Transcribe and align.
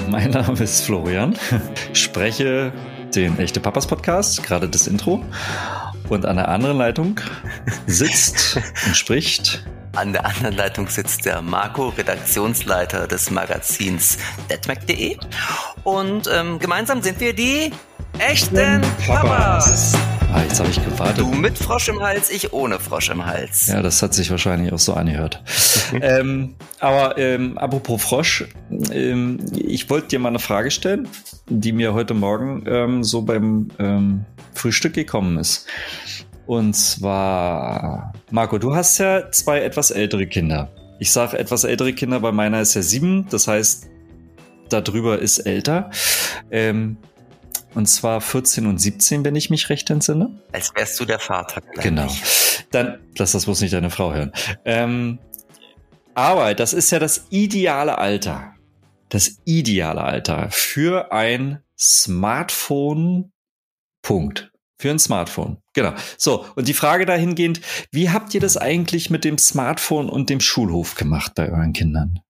mein 0.08 0.30
Name 0.30 0.58
ist 0.60 0.82
Florian, 0.82 1.36
spreche 1.92 2.72
den 3.14 3.38
Echte 3.38 3.60
Papas 3.60 3.86
Podcast, 3.86 4.42
gerade 4.42 4.68
das 4.68 4.86
Intro. 4.86 5.24
Und 6.08 6.26
an 6.26 6.36
der 6.36 6.48
anderen 6.48 6.76
Leitung 6.76 7.20
sitzt 7.86 8.56
und 8.86 8.96
spricht. 8.96 9.64
An 9.94 10.12
der 10.12 10.26
anderen 10.26 10.56
Leitung 10.56 10.88
sitzt 10.88 11.24
der 11.24 11.40
Marco, 11.40 11.90
Redaktionsleiter 11.90 13.06
des 13.06 13.30
Magazins 13.30 14.18
detmac.de. 14.50 15.16
Und 15.84 16.28
ähm, 16.32 16.58
gemeinsam 16.58 17.00
sind 17.00 17.20
wir 17.20 17.32
die 17.32 17.70
echten 18.18 18.82
Papas. 19.06 19.94
Ah, 20.32 20.42
jetzt 20.42 20.58
habe 20.58 20.70
ich 20.70 20.84
gewartet. 20.84 21.18
Du 21.18 21.28
mit 21.28 21.56
Frosch 21.56 21.88
im 21.88 22.00
Hals, 22.00 22.30
ich 22.30 22.52
ohne 22.52 22.78
Frosch 22.80 23.10
im 23.10 23.24
Hals. 23.24 23.68
Ja, 23.68 23.82
das 23.82 24.02
hat 24.02 24.14
sich 24.14 24.30
wahrscheinlich 24.30 24.72
auch 24.72 24.78
so 24.78 24.94
angehört. 24.94 25.42
ähm, 26.00 26.56
aber 26.80 27.18
ähm, 27.18 27.56
apropos 27.58 28.02
Frosch, 28.02 28.44
ähm, 28.90 29.38
ich 29.54 29.88
wollte 29.90 30.08
dir 30.08 30.18
mal 30.18 30.30
eine 30.30 30.38
Frage 30.38 30.70
stellen, 30.70 31.08
die 31.48 31.72
mir 31.72 31.94
heute 31.94 32.14
Morgen 32.14 32.64
ähm, 32.66 33.04
so 33.04 33.22
beim 33.22 33.68
ähm, 33.78 34.24
Frühstück 34.54 34.94
gekommen 34.94 35.38
ist. 35.38 35.66
Und 36.46 36.74
zwar, 36.74 38.12
Marco, 38.30 38.58
du 38.58 38.74
hast 38.74 38.98
ja 38.98 39.30
zwei 39.30 39.60
etwas 39.60 39.90
ältere 39.90 40.26
Kinder. 40.26 40.70
Ich 40.98 41.10
sage 41.10 41.38
etwas 41.38 41.64
ältere 41.64 41.92
Kinder, 41.92 42.22
weil 42.22 42.32
meiner 42.32 42.60
ist 42.60 42.74
ja 42.74 42.82
sieben, 42.82 43.26
das 43.30 43.48
heißt, 43.48 43.86
darüber 44.68 45.18
ist 45.18 45.40
älter. 45.40 45.90
Ähm, 46.50 46.98
und 47.74 47.86
zwar 47.86 48.20
14 48.20 48.66
und 48.66 48.78
17, 48.78 49.24
wenn 49.24 49.36
ich 49.36 49.50
mich 49.50 49.68
recht 49.68 49.90
entsinne. 49.90 50.30
Als 50.52 50.74
wärst 50.74 50.98
du 51.00 51.04
der 51.04 51.18
Vater. 51.18 51.60
Genau. 51.82 52.08
Dann, 52.70 52.98
lass 53.18 53.32
das 53.32 53.44
bloß 53.44 53.60
nicht 53.60 53.74
deine 53.74 53.90
Frau 53.90 54.12
hören. 54.12 54.32
Ähm, 54.64 55.18
aber 56.14 56.54
das 56.54 56.72
ist 56.72 56.90
ja 56.90 56.98
das 56.98 57.26
ideale 57.30 57.98
Alter. 57.98 58.54
Das 59.08 59.38
ideale 59.44 60.02
Alter 60.02 60.48
für 60.50 61.12
ein 61.12 61.62
Smartphone. 61.78 63.32
Punkt. 64.02 64.50
Für 64.78 64.90
ein 64.90 64.98
Smartphone. 64.98 65.58
Genau. 65.72 65.94
So, 66.18 66.46
und 66.56 66.68
die 66.68 66.74
Frage 66.74 67.06
dahingehend, 67.06 67.60
wie 67.90 68.10
habt 68.10 68.34
ihr 68.34 68.40
das 68.40 68.56
eigentlich 68.56 69.10
mit 69.10 69.24
dem 69.24 69.38
Smartphone 69.38 70.08
und 70.08 70.30
dem 70.30 70.40
Schulhof 70.40 70.94
gemacht 70.94 71.32
bei 71.34 71.50
euren 71.50 71.72
Kindern? 71.72 72.20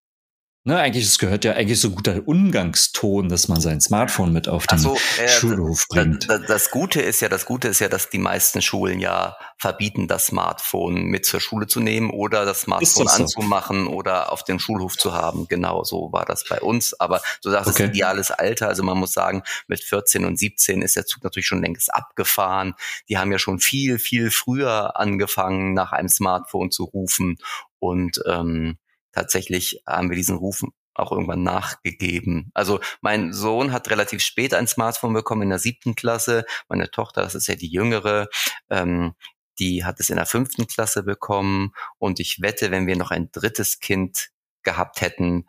Ne, 0.66 0.80
eigentlich, 0.80 1.04
es 1.04 1.18
gehört 1.18 1.44
ja 1.44 1.52
eigentlich 1.52 1.78
so 1.78 1.90
guter 1.90 2.22
Umgangston, 2.24 3.28
dass 3.28 3.48
man 3.48 3.60
sein 3.60 3.82
Smartphone 3.82 4.32
mit 4.32 4.48
auf 4.48 4.66
den 4.66 4.78
so, 4.78 4.96
äh, 5.18 5.28
Schulhof 5.28 5.86
bringt. 5.90 6.26
Das, 6.30 6.40
das, 6.46 6.70
Gute 6.70 7.02
ist 7.02 7.20
ja, 7.20 7.28
das 7.28 7.44
Gute 7.44 7.68
ist 7.68 7.80
ja, 7.80 7.90
dass 7.90 8.08
die 8.08 8.18
meisten 8.18 8.62
Schulen 8.62 8.98
ja 8.98 9.36
verbieten, 9.58 10.08
das 10.08 10.28
Smartphone 10.28 11.02
mit 11.04 11.26
zur 11.26 11.42
Schule 11.42 11.66
zu 11.66 11.80
nehmen 11.80 12.08
oder 12.08 12.46
das 12.46 12.62
Smartphone 12.62 13.04
das 13.04 13.16
so? 13.16 13.22
anzumachen 13.24 13.86
oder 13.86 14.32
auf 14.32 14.42
dem 14.42 14.58
Schulhof 14.58 14.96
zu 14.96 15.12
haben. 15.12 15.48
Genau 15.48 15.84
so 15.84 16.10
war 16.12 16.24
das 16.24 16.44
bei 16.48 16.62
uns. 16.62 16.98
Aber 16.98 17.20
du 17.42 17.50
sagst, 17.50 17.68
okay. 17.68 17.82
es 17.82 17.88
ideales 17.90 18.30
Alter. 18.30 18.68
Also 18.68 18.82
man 18.82 18.96
muss 18.96 19.12
sagen, 19.12 19.42
mit 19.68 19.84
14 19.84 20.24
und 20.24 20.38
17 20.38 20.80
ist 20.80 20.96
der 20.96 21.04
Zug 21.04 21.24
natürlich 21.24 21.46
schon 21.46 21.60
längst 21.60 21.92
abgefahren. 21.92 22.72
Die 23.10 23.18
haben 23.18 23.30
ja 23.30 23.38
schon 23.38 23.58
viel, 23.58 23.98
viel 23.98 24.30
früher 24.30 24.98
angefangen, 24.98 25.74
nach 25.74 25.92
einem 25.92 26.08
Smartphone 26.08 26.70
zu 26.70 26.84
rufen 26.84 27.36
und 27.80 28.22
ähm, 28.26 28.78
tatsächlich 29.14 29.82
haben 29.86 30.10
wir 30.10 30.16
diesen 30.16 30.36
Rufen 30.36 30.72
auch 30.94 31.12
irgendwann 31.12 31.42
nachgegeben. 31.42 32.50
Also 32.54 32.80
mein 33.00 33.32
Sohn 33.32 33.72
hat 33.72 33.90
relativ 33.90 34.22
spät 34.22 34.54
ein 34.54 34.68
Smartphone 34.68 35.12
bekommen 35.12 35.42
in 35.42 35.50
der 35.50 35.58
siebten 35.58 35.94
Klasse. 35.94 36.44
Meine 36.68 36.90
Tochter, 36.90 37.22
das 37.22 37.34
ist 37.34 37.48
ja 37.48 37.56
die 37.56 37.70
jüngere, 37.70 38.28
ähm, 38.70 39.14
die 39.58 39.84
hat 39.84 40.00
es 40.00 40.10
in 40.10 40.16
der 40.16 40.26
fünften 40.26 40.66
Klasse 40.66 41.02
bekommen. 41.02 41.72
Und 41.98 42.20
ich 42.20 42.40
wette, 42.40 42.70
wenn 42.70 42.86
wir 42.86 42.96
noch 42.96 43.10
ein 43.10 43.30
drittes 43.32 43.80
Kind 43.80 44.30
gehabt 44.62 45.00
hätten, 45.00 45.46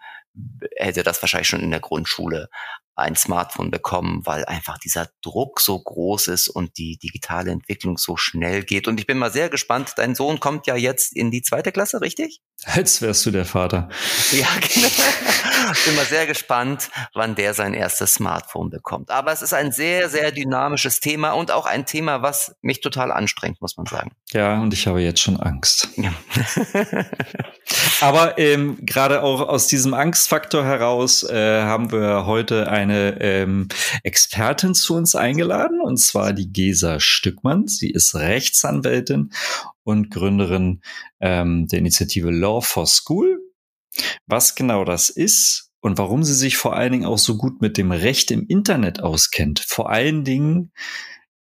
hätte 0.75 1.03
das 1.03 1.21
wahrscheinlich 1.21 1.47
schon 1.47 1.61
in 1.61 1.71
der 1.71 1.79
Grundschule 1.79 2.49
ein 2.95 3.15
Smartphone 3.15 3.71
bekommen, 3.71 4.21
weil 4.25 4.45
einfach 4.45 4.77
dieser 4.77 5.09
Druck 5.21 5.59
so 5.59 5.77
groß 5.77 6.29
ist 6.29 6.47
und 6.47 6.77
die 6.77 6.97
digitale 6.97 7.51
Entwicklung 7.51 7.97
so 7.97 8.15
schnell 8.15 8.63
geht. 8.63 8.87
Und 8.87 8.99
ich 8.99 9.07
bin 9.07 9.17
mal 9.17 9.31
sehr 9.31 9.49
gespannt. 9.49 9.93
Dein 9.97 10.15
Sohn 10.15 10.39
kommt 10.39 10.65
ja 10.67 10.75
jetzt 10.75 11.15
in 11.15 11.29
die 11.29 11.41
zweite 11.41 11.71
Klasse, 11.71 12.01
richtig? 12.01 12.41
Als 12.63 13.01
wärst 13.01 13.25
du 13.25 13.31
der 13.31 13.45
Vater. 13.45 13.89
Ja, 14.31 14.47
genau. 14.61 14.87
bin 15.85 15.95
mal 15.95 16.05
sehr 16.05 16.25
gespannt, 16.25 16.89
wann 17.13 17.35
der 17.35 17.53
sein 17.53 17.73
erstes 17.73 18.13
Smartphone 18.13 18.69
bekommt. 18.69 19.11
Aber 19.11 19.31
es 19.31 19.41
ist 19.41 19.53
ein 19.53 19.71
sehr, 19.71 20.09
sehr 20.09 20.31
dynamisches 20.31 20.99
Thema 20.99 21.31
und 21.31 21.51
auch 21.51 21.65
ein 21.65 21.85
Thema, 21.85 22.21
was 22.21 22.55
mich 22.61 22.81
total 22.81 23.11
anstrengt, 23.11 23.61
muss 23.61 23.77
man 23.77 23.85
sagen. 23.85 24.11
Ja, 24.31 24.59
und 24.61 24.73
ich 24.73 24.87
habe 24.87 25.01
jetzt 25.01 25.19
schon 25.19 25.39
Angst. 25.39 25.89
Ja. 25.97 26.13
Aber 28.01 28.37
ähm, 28.37 28.77
gerade 28.81 29.21
auch 29.23 29.41
aus 29.41 29.67
diesem 29.67 29.93
Angstfaktor 29.93 30.63
heraus 30.65 31.23
äh, 31.23 31.61
haben 31.61 31.91
wir 31.91 32.25
heute 32.25 32.69
ein 32.69 32.84
eine 32.89 33.21
ähm, 33.21 33.67
Expertin 34.03 34.73
zu 34.73 34.95
uns 34.95 35.15
eingeladen, 35.15 35.81
und 35.81 35.97
zwar 35.97 36.33
die 36.33 36.51
Gesa 36.51 36.99
Stückmann. 36.99 37.67
Sie 37.67 37.89
ist 37.89 38.15
Rechtsanwältin 38.15 39.31
und 39.83 40.09
Gründerin 40.09 40.81
ähm, 41.19 41.67
der 41.67 41.79
Initiative 41.79 42.31
Law 42.31 42.61
for 42.61 42.87
School. 42.87 43.39
Was 44.27 44.55
genau 44.55 44.83
das 44.85 45.09
ist 45.09 45.71
und 45.81 45.97
warum 45.97 46.23
sie 46.23 46.33
sich 46.33 46.57
vor 46.57 46.75
allen 46.75 46.91
Dingen 46.91 47.05
auch 47.05 47.19
so 47.19 47.37
gut 47.37 47.61
mit 47.61 47.77
dem 47.77 47.91
Recht 47.91 48.31
im 48.31 48.47
Internet 48.47 49.01
auskennt. 49.01 49.59
Vor 49.59 49.89
allen 49.89 50.23
Dingen 50.23 50.71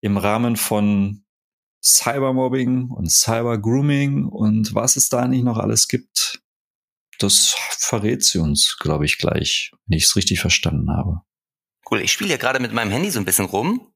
im 0.01 0.17
Rahmen 0.17 0.55
von 0.55 1.23
Cybermobbing 1.83 2.89
und 2.89 3.11
Cybergrooming 3.11 4.25
und 4.25 4.73
was 4.73 4.95
es 4.95 5.09
da 5.09 5.27
nicht 5.27 5.43
noch 5.43 5.57
alles 5.57 5.87
gibt. 5.87 6.41
Das 7.19 7.55
verrät 7.69 8.23
sie 8.23 8.39
uns, 8.39 8.77
glaube 8.79 9.05
ich, 9.05 9.17
gleich, 9.17 9.71
wenn 9.85 9.97
ich 9.97 10.05
es 10.05 10.15
richtig 10.15 10.41
verstanden 10.41 10.91
habe. 10.91 11.21
Cool, 11.89 12.01
ich 12.01 12.11
spiele 12.11 12.31
ja 12.31 12.37
gerade 12.37 12.59
mit 12.59 12.73
meinem 12.73 12.91
Handy 12.91 13.11
so 13.11 13.19
ein 13.19 13.25
bisschen 13.25 13.45
rum. 13.45 13.91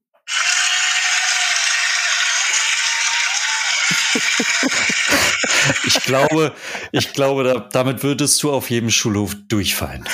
Ich 5.86 6.00
glaube, 6.04 6.54
ich 6.92 7.12
glaube, 7.12 7.44
da, 7.44 7.54
damit 7.72 8.02
würdest 8.02 8.42
du 8.42 8.52
auf 8.52 8.70
jedem 8.70 8.90
Schulhof 8.90 9.34
durchfallen. 9.48 10.08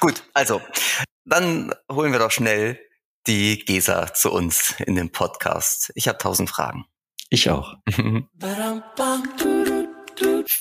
Gut, 0.00 0.22
also, 0.34 0.60
dann 1.24 1.74
holen 1.90 2.12
wir 2.12 2.18
doch 2.18 2.30
schnell 2.30 2.78
die 3.26 3.58
Gesa 3.58 4.12
zu 4.14 4.32
uns 4.32 4.74
in 4.86 4.94
den 4.94 5.10
Podcast. 5.10 5.92
Ich 5.94 6.08
habe 6.08 6.18
tausend 6.18 6.50
Fragen. 6.50 6.86
Ich 7.30 7.50
auch. 7.50 7.74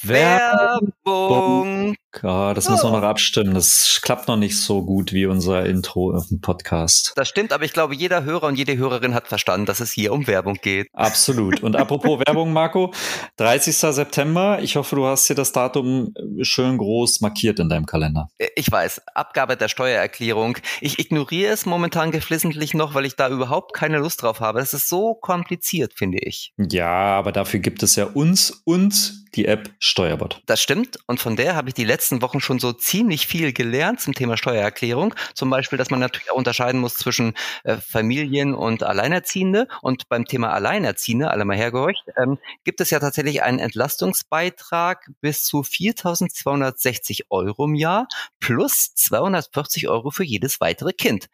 Werbung. 0.04 1.96
Ja, 2.24 2.54
das 2.54 2.68
oh. 2.68 2.72
muss 2.72 2.84
man 2.84 2.94
noch 2.94 3.04
abstimmen. 3.04 3.54
Das 3.54 4.00
klappt 4.02 4.28
noch 4.28 4.38
nicht 4.38 4.60
so 4.60 4.84
gut 4.84 5.14
wie 5.14 5.26
unser 5.26 5.66
Intro 5.66 6.14
auf 6.16 6.28
dem 6.28 6.42
Podcast. 6.42 7.14
Das 7.16 7.28
stimmt, 7.28 7.54
aber 7.54 7.66
ich 7.66 7.74
glaube, 7.74 7.96
jeder 7.96 8.24
Hörer 8.24 8.48
und 8.48 8.56
jede 8.56 8.78
Hörerin 8.78 9.14
hat 9.14 9.28
verstanden, 9.28 9.66
dass 9.66 9.80
es 9.80 9.92
hier 9.92 10.14
um 10.14 10.28
Werbung 10.28 10.58
geht. 10.62 10.90
Absolut. 10.94 11.62
Und 11.64 11.76
apropos 11.76 12.20
Werbung, 12.28 12.54
Marco, 12.54 12.94
30. 13.38 13.76
September. 13.76 14.60
Ich 14.62 14.76
hoffe, 14.76 14.96
du 14.96 15.06
hast 15.06 15.30
dir 15.30 15.36
das 15.36 15.52
Datum 15.52 16.14
schön 16.42 16.78
groß 16.78 17.22
markiert 17.22 17.60
in 17.60 17.70
deinem 17.70 17.86
Kalender. 17.86 18.30
Äh, 18.38 18.48
ich 18.56 18.72
weiß, 18.72 19.02
Abgabe 19.14 19.58
der 19.58 19.68
Steuererklärung. 19.68 20.58
Ich 20.82 21.00
ignoriere 21.00 21.54
es 21.54 21.66
momentan 21.66 22.12
geflissentlich 22.12 22.74
noch, 22.74 22.94
weil 22.94 23.06
ich 23.06 23.16
da 23.16 23.30
überhaupt 23.30 23.74
keine 23.74 24.00
Lust 24.00 24.22
drauf 24.22 24.40
habe. 24.40 24.60
Das 24.60 24.74
ist 24.74 24.90
so 24.90 25.16
kompliziert, 25.16 25.94
finde 25.96 26.20
ich. 26.20 26.54
Ja, 26.58 27.18
aber 27.18 27.32
dafür 27.32 27.60
gibt 27.60 27.84
es 27.84 27.96
ja 27.96 28.06
uns 28.06 28.62
und 28.66 29.26
die 29.36 29.46
App 29.46 29.70
Steuerbot. 29.80 30.42
Das 30.46 30.62
stimmt. 30.62 31.00
Und 31.06 31.20
von 31.20 31.36
der 31.36 31.56
habe 31.56 31.70
ich 31.70 31.76
die 31.76 31.84
letzten 32.08 32.22
Wochen 32.22 32.40
schon 32.40 32.60
so 32.60 32.72
ziemlich 32.72 33.28
viel 33.28 33.52
gelernt 33.52 34.00
zum 34.00 34.14
Thema 34.14 34.38
Steuererklärung. 34.38 35.14
Zum 35.34 35.50
Beispiel, 35.50 35.78
dass 35.78 35.90
man 35.90 36.00
natürlich 36.00 36.32
auch 36.32 36.38
unterscheiden 36.38 36.80
muss 36.80 36.94
zwischen 36.94 37.34
äh, 37.66 37.76
Familien 37.76 38.54
und 38.54 38.82
Alleinerziehende. 38.82 39.68
Und 39.82 40.08
beim 40.08 40.24
Thema 40.24 40.54
Alleinerziehende, 40.54 41.30
alle 41.30 41.44
mal 41.44 41.58
hergehorcht, 41.58 42.06
ähm, 42.16 42.38
gibt 42.64 42.80
es 42.80 42.92
ja 42.92 43.00
tatsächlich 43.00 43.44
einen 43.44 43.60
Entlastungsbeitrag 43.60 45.10
bis 45.20 45.44
zu 45.44 45.64
4.260 45.64 47.26
Euro 47.30 47.66
im 47.66 47.76
Jahr 47.76 48.08
plus 48.40 48.96
240 48.96 49.90
Euro 49.90 50.10
für 50.10 50.24
jedes 50.24 50.62
weitere 50.62 50.94
Kind. 50.94 51.28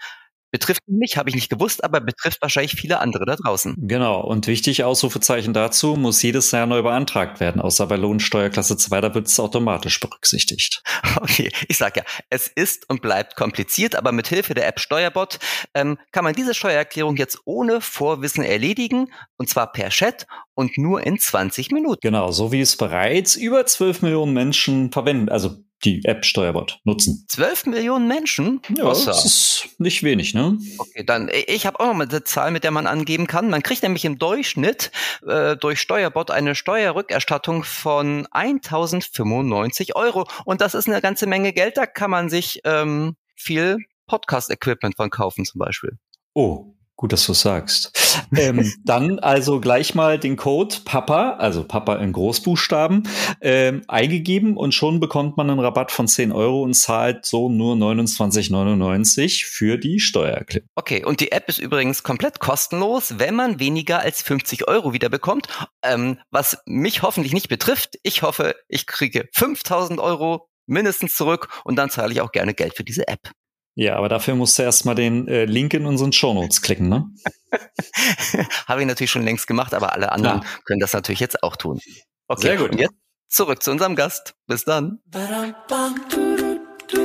Betrifft 0.53 0.83
mich, 0.85 1.17
habe 1.17 1.29
ich 1.29 1.35
nicht 1.35 1.49
gewusst, 1.49 1.83
aber 1.83 1.99
betrifft 1.99 2.39
wahrscheinlich 2.43 2.73
viele 2.73 2.99
andere 2.99 3.25
da 3.25 3.35
draußen. 3.35 3.73
Genau. 3.75 4.21
Und 4.21 4.45
wichtig, 4.45 4.83
Ausrufezeichen 4.83 5.51
dazu, 5.51 5.95
muss 5.95 6.21
jedes 6.21 6.51
Jahr 6.51 6.67
neu 6.67 6.83
beantragt 6.83 7.39
werden, 7.39 7.59
außer 7.59 7.87
bei 7.87 7.95
Lohnsteuerklasse 7.95 8.77
2, 8.77 9.01
da 9.01 9.15
wird 9.15 9.25
es 9.25 9.39
automatisch 9.39 9.99
berücksichtigt. 9.99 10.83
Okay, 11.23 11.51
ich 11.67 11.77
sag 11.77 11.95
ja, 11.95 12.03
es 12.29 12.47
ist 12.47 12.89
und 12.89 13.01
bleibt 13.01 13.35
kompliziert, 13.35 13.95
aber 13.95 14.11
mit 14.11 14.27
Hilfe 14.27 14.53
der 14.53 14.67
App 14.67 14.79
Steuerbot 14.79 15.39
ähm, 15.73 15.97
kann 16.11 16.23
man 16.23 16.33
diese 16.33 16.53
Steuererklärung 16.53 17.15
jetzt 17.15 17.39
ohne 17.45 17.81
Vorwissen 17.81 18.43
erledigen, 18.43 19.11
und 19.37 19.47
zwar 19.47 19.71
per 19.71 19.89
Chat 19.89 20.27
und 20.53 20.77
nur 20.77 21.05
in 21.05 21.17
20 21.19 21.71
Minuten. 21.71 21.99
Genau, 22.01 22.31
so 22.31 22.51
wie 22.51 22.61
es 22.61 22.77
bereits 22.77 23.35
über 23.35 23.65
12 23.65 24.01
Millionen 24.01 24.33
Menschen 24.33 24.91
verwenden, 24.91 25.29
also 25.29 25.63
die 25.83 26.03
App 26.05 26.25
Steuerbot 26.25 26.79
nutzen. 26.83 27.25
12 27.27 27.67
Millionen 27.67 28.07
Menschen? 28.07 28.61
Ja, 28.77 28.85
Was 28.85 29.05
das 29.05 29.25
ist 29.25 29.69
nicht 29.79 30.03
wenig, 30.03 30.33
ne? 30.33 30.57
Okay, 30.77 31.03
dann 31.03 31.29
ich 31.47 31.65
habe 31.65 31.79
auch 31.79 31.87
noch 31.87 31.93
mal 31.93 32.07
eine 32.07 32.23
Zahl, 32.23 32.51
mit 32.51 32.63
der 32.63 32.71
man 32.71 32.87
angeben 32.87 33.27
kann. 33.27 33.49
Man 33.49 33.63
kriegt 33.63 33.83
nämlich 33.83 34.05
im 34.05 34.17
Durchschnitt 34.17 34.91
äh, 35.27 35.55
durch 35.57 35.79
Steuerbot 35.79 36.31
eine 36.31 36.55
Steuerrückerstattung 36.55 37.63
von 37.63 38.27
1095 38.31 39.95
Euro 39.95 40.27
und 40.45 40.61
das 40.61 40.73
ist 40.73 40.87
eine 40.87 41.01
ganze 41.01 41.27
Menge 41.27 41.53
Geld. 41.53 41.77
Da 41.77 41.85
kann 41.85 42.11
man 42.11 42.29
sich 42.29 42.61
ähm, 42.63 43.15
viel 43.35 43.77
Podcast-Equipment 44.07 44.95
von 44.95 45.09
kaufen 45.09 45.45
zum 45.45 45.59
Beispiel. 45.59 45.97
Oh, 46.33 46.73
Gut, 47.03 47.11
dass 47.11 47.25
du 47.25 47.33
sagst. 47.33 47.91
ähm, 48.37 48.71
dann 48.85 49.19
also 49.19 49.59
gleich 49.59 49.93
mal 49.93 50.17
den 50.17 50.37
Code 50.37 50.77
Papa, 50.85 51.31
also 51.31 51.65
Papa 51.65 51.97
in 51.97 52.13
Großbuchstaben, 52.13 53.09
ähm, 53.41 53.81
eingegeben 53.89 54.55
und 54.55 54.73
schon 54.73 55.01
bekommt 55.01 55.35
man 55.35 55.49
einen 55.49 55.59
Rabatt 55.59 55.91
von 55.91 56.07
10 56.07 56.31
Euro 56.31 56.63
und 56.63 56.75
zahlt 56.75 57.25
so 57.25 57.49
nur 57.49 57.75
29,99 57.75 59.45
für 59.45 59.77
die 59.77 59.99
Steuererklärung. 59.99 60.69
Okay, 60.75 61.03
und 61.03 61.19
die 61.19 61.33
App 61.33 61.49
ist 61.49 61.57
übrigens 61.57 62.03
komplett 62.03 62.39
kostenlos, 62.39 63.15
wenn 63.19 63.35
man 63.35 63.59
weniger 63.59 63.99
als 63.99 64.21
50 64.21 64.69
Euro 64.69 64.93
wieder 64.93 65.09
bekommt, 65.09 65.49
ähm, 65.83 66.19
was 66.31 66.57
mich 66.65 67.01
hoffentlich 67.01 67.33
nicht 67.33 67.49
betrifft. 67.49 67.99
Ich 68.03 68.21
hoffe, 68.21 68.55
ich 68.69 68.87
kriege 68.87 69.27
5000 69.33 69.99
Euro 69.99 70.47
mindestens 70.67 71.15
zurück 71.15 71.49
und 71.65 71.75
dann 71.75 71.89
zahle 71.89 72.13
ich 72.13 72.21
auch 72.21 72.31
gerne 72.31 72.53
Geld 72.53 72.77
für 72.77 72.85
diese 72.85 73.09
App. 73.09 73.33
Ja, 73.75 73.95
aber 73.95 74.07
dafür 74.07 74.35
musst 74.35 74.59
du 74.59 74.63
erstmal 74.63 74.93
den 74.93 75.27
äh, 75.27 75.45
Link 75.45 75.73
in 75.73 75.85
unseren 75.87 76.11
Shownotes 76.11 76.61
klicken, 76.61 76.89
ne? 76.89 77.09
Habe 78.67 78.81
ich 78.81 78.87
natürlich 78.87 79.09
schon 79.09 79.23
längst 79.23 79.47
gemacht, 79.47 79.73
aber 79.73 79.93
alle 79.93 80.11
anderen 80.11 80.41
Klar. 80.41 80.53
können 80.65 80.79
das 80.79 80.93
natürlich 80.93 81.19
jetzt 81.19 81.41
auch 81.41 81.55
tun. 81.55 81.79
Okay, 82.27 82.41
Sehr 82.41 82.57
gut. 82.57 82.71
Und 82.71 82.79
jetzt 82.79 82.93
zurück 83.29 83.63
zu 83.63 83.71
unserem 83.71 83.95
Gast. 83.95 84.35
Bis 84.45 84.63
dann. 84.63 84.99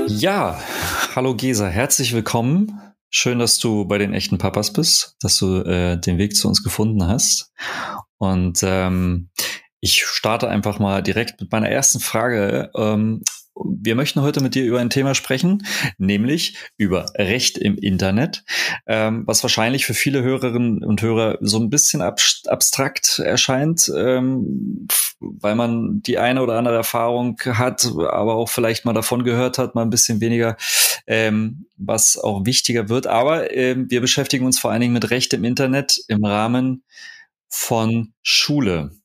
Ja, 0.08 0.62
hallo 1.14 1.34
Gesa, 1.34 1.66
herzlich 1.68 2.12
willkommen. 2.12 2.78
Schön, 3.08 3.38
dass 3.38 3.58
du 3.58 3.86
bei 3.86 3.96
den 3.96 4.12
echten 4.12 4.36
Papas 4.36 4.74
bist, 4.74 5.16
dass 5.22 5.38
du 5.38 5.62
äh, 5.62 5.98
den 5.98 6.18
Weg 6.18 6.36
zu 6.36 6.48
uns 6.48 6.62
gefunden 6.62 7.06
hast. 7.06 7.50
Und 8.18 8.60
ähm, 8.62 9.30
ich 9.80 10.04
starte 10.04 10.48
einfach 10.48 10.78
mal 10.78 11.02
direkt 11.02 11.40
mit 11.40 11.50
meiner 11.50 11.70
ersten 11.70 12.00
Frage. 12.00 12.70
Ähm, 12.74 13.22
wir 13.64 13.94
möchten 13.94 14.22
heute 14.22 14.40
mit 14.40 14.54
dir 14.54 14.64
über 14.64 14.80
ein 14.80 14.90
Thema 14.90 15.14
sprechen, 15.14 15.64
nämlich 15.98 16.56
über 16.76 17.06
Recht 17.16 17.58
im 17.58 17.76
Internet, 17.76 18.44
ähm, 18.86 19.24
was 19.26 19.42
wahrscheinlich 19.42 19.86
für 19.86 19.94
viele 19.94 20.22
Hörerinnen 20.22 20.84
und 20.84 21.02
Hörer 21.02 21.38
so 21.40 21.58
ein 21.58 21.70
bisschen 21.70 22.02
abstrakt 22.02 23.18
erscheint, 23.18 23.90
ähm, 23.96 24.86
weil 25.20 25.54
man 25.54 26.02
die 26.02 26.18
eine 26.18 26.42
oder 26.42 26.58
andere 26.58 26.76
Erfahrung 26.76 27.40
hat, 27.44 27.86
aber 27.86 28.34
auch 28.34 28.48
vielleicht 28.48 28.84
mal 28.84 28.92
davon 28.92 29.24
gehört 29.24 29.58
hat, 29.58 29.74
mal 29.74 29.82
ein 29.82 29.90
bisschen 29.90 30.20
weniger, 30.20 30.56
ähm, 31.06 31.66
was 31.76 32.16
auch 32.16 32.44
wichtiger 32.46 32.88
wird. 32.88 33.06
Aber 33.06 33.52
ähm, 33.54 33.90
wir 33.90 34.00
beschäftigen 34.00 34.46
uns 34.46 34.58
vor 34.58 34.70
allen 34.70 34.80
Dingen 34.80 34.92
mit 34.92 35.10
Recht 35.10 35.32
im 35.32 35.44
Internet 35.44 35.98
im 36.08 36.24
Rahmen 36.24 36.84
von 37.48 38.12
Schule. 38.22 38.97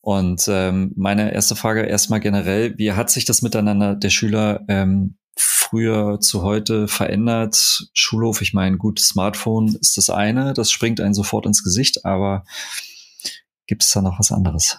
Und 0.00 0.46
ähm, 0.48 0.92
meine 0.96 1.32
erste 1.32 1.56
Frage 1.56 1.82
erstmal 1.82 2.20
generell, 2.20 2.76
wie 2.78 2.92
hat 2.92 3.10
sich 3.10 3.24
das 3.24 3.42
Miteinander 3.42 3.94
der 3.94 4.10
Schüler 4.10 4.60
ähm, 4.68 5.16
früher 5.36 6.20
zu 6.20 6.42
heute 6.42 6.88
verändert? 6.88 7.88
Schulhof, 7.94 8.42
ich 8.42 8.52
meine, 8.52 8.76
gut, 8.78 9.00
Smartphone 9.00 9.76
ist 9.80 9.96
das 9.96 10.10
eine, 10.10 10.54
das 10.54 10.70
springt 10.70 11.00
einen 11.00 11.14
sofort 11.14 11.46
ins 11.46 11.62
Gesicht, 11.62 12.04
aber 12.04 12.44
gibt 13.66 13.84
es 13.84 13.90
da 13.92 14.02
noch 14.02 14.18
was 14.18 14.32
anderes? 14.32 14.78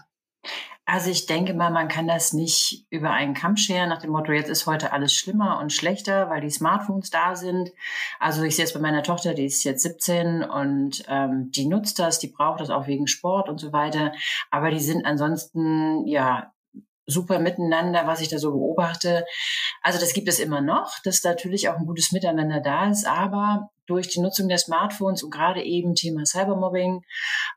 Also 0.85 1.09
ich 1.09 1.27
denke 1.27 1.53
mal, 1.53 1.69
man 1.69 1.87
kann 1.87 2.07
das 2.07 2.33
nicht 2.33 2.85
über 2.89 3.11
einen 3.11 3.33
Kamm 3.33 3.55
scheren 3.55 3.87
nach 3.87 4.01
dem 4.01 4.11
Motto, 4.11 4.33
jetzt 4.33 4.49
ist 4.49 4.67
heute 4.67 4.91
alles 4.91 5.13
schlimmer 5.13 5.59
und 5.59 5.71
schlechter, 5.71 6.29
weil 6.29 6.41
die 6.41 6.49
Smartphones 6.49 7.09
da 7.09 7.35
sind. 7.35 7.71
Also 8.19 8.43
ich 8.43 8.57
sehe 8.57 8.65
es 8.65 8.73
bei 8.73 8.81
meiner 8.81 9.01
Tochter, 9.01 9.33
die 9.33 9.45
ist 9.45 9.63
jetzt 9.63 9.83
17 9.83 10.43
und 10.43 11.03
ähm, 11.07 11.51
die 11.51 11.67
nutzt 11.67 11.99
das, 11.99 12.19
die 12.19 12.27
braucht 12.27 12.59
das 12.59 12.69
auch 12.69 12.85
wegen 12.85 13.07
Sport 13.07 13.47
und 13.47 13.59
so 13.59 13.71
weiter. 13.71 14.11
Aber 14.51 14.71
die 14.71 14.79
sind 14.81 15.05
ansonsten 15.05 16.05
ja 16.05 16.51
super 17.05 17.39
miteinander, 17.39 18.05
was 18.05 18.19
ich 18.19 18.27
da 18.27 18.37
so 18.37 18.51
beobachte. 18.51 19.25
Also 19.81 19.99
das 19.99 20.13
gibt 20.13 20.27
es 20.27 20.39
immer 20.39 20.61
noch, 20.61 20.99
dass 21.03 21.23
natürlich 21.23 21.69
auch 21.69 21.77
ein 21.77 21.85
gutes 21.85 22.11
Miteinander 22.11 22.59
da 22.59 22.89
ist, 22.89 23.07
aber 23.07 23.69
durch 23.85 24.09
die 24.09 24.21
Nutzung 24.21 24.47
der 24.49 24.57
Smartphones 24.57 25.23
und 25.23 25.31
gerade 25.31 25.63
eben 25.63 25.95
Thema 25.95 26.25
Cybermobbing, 26.25 27.03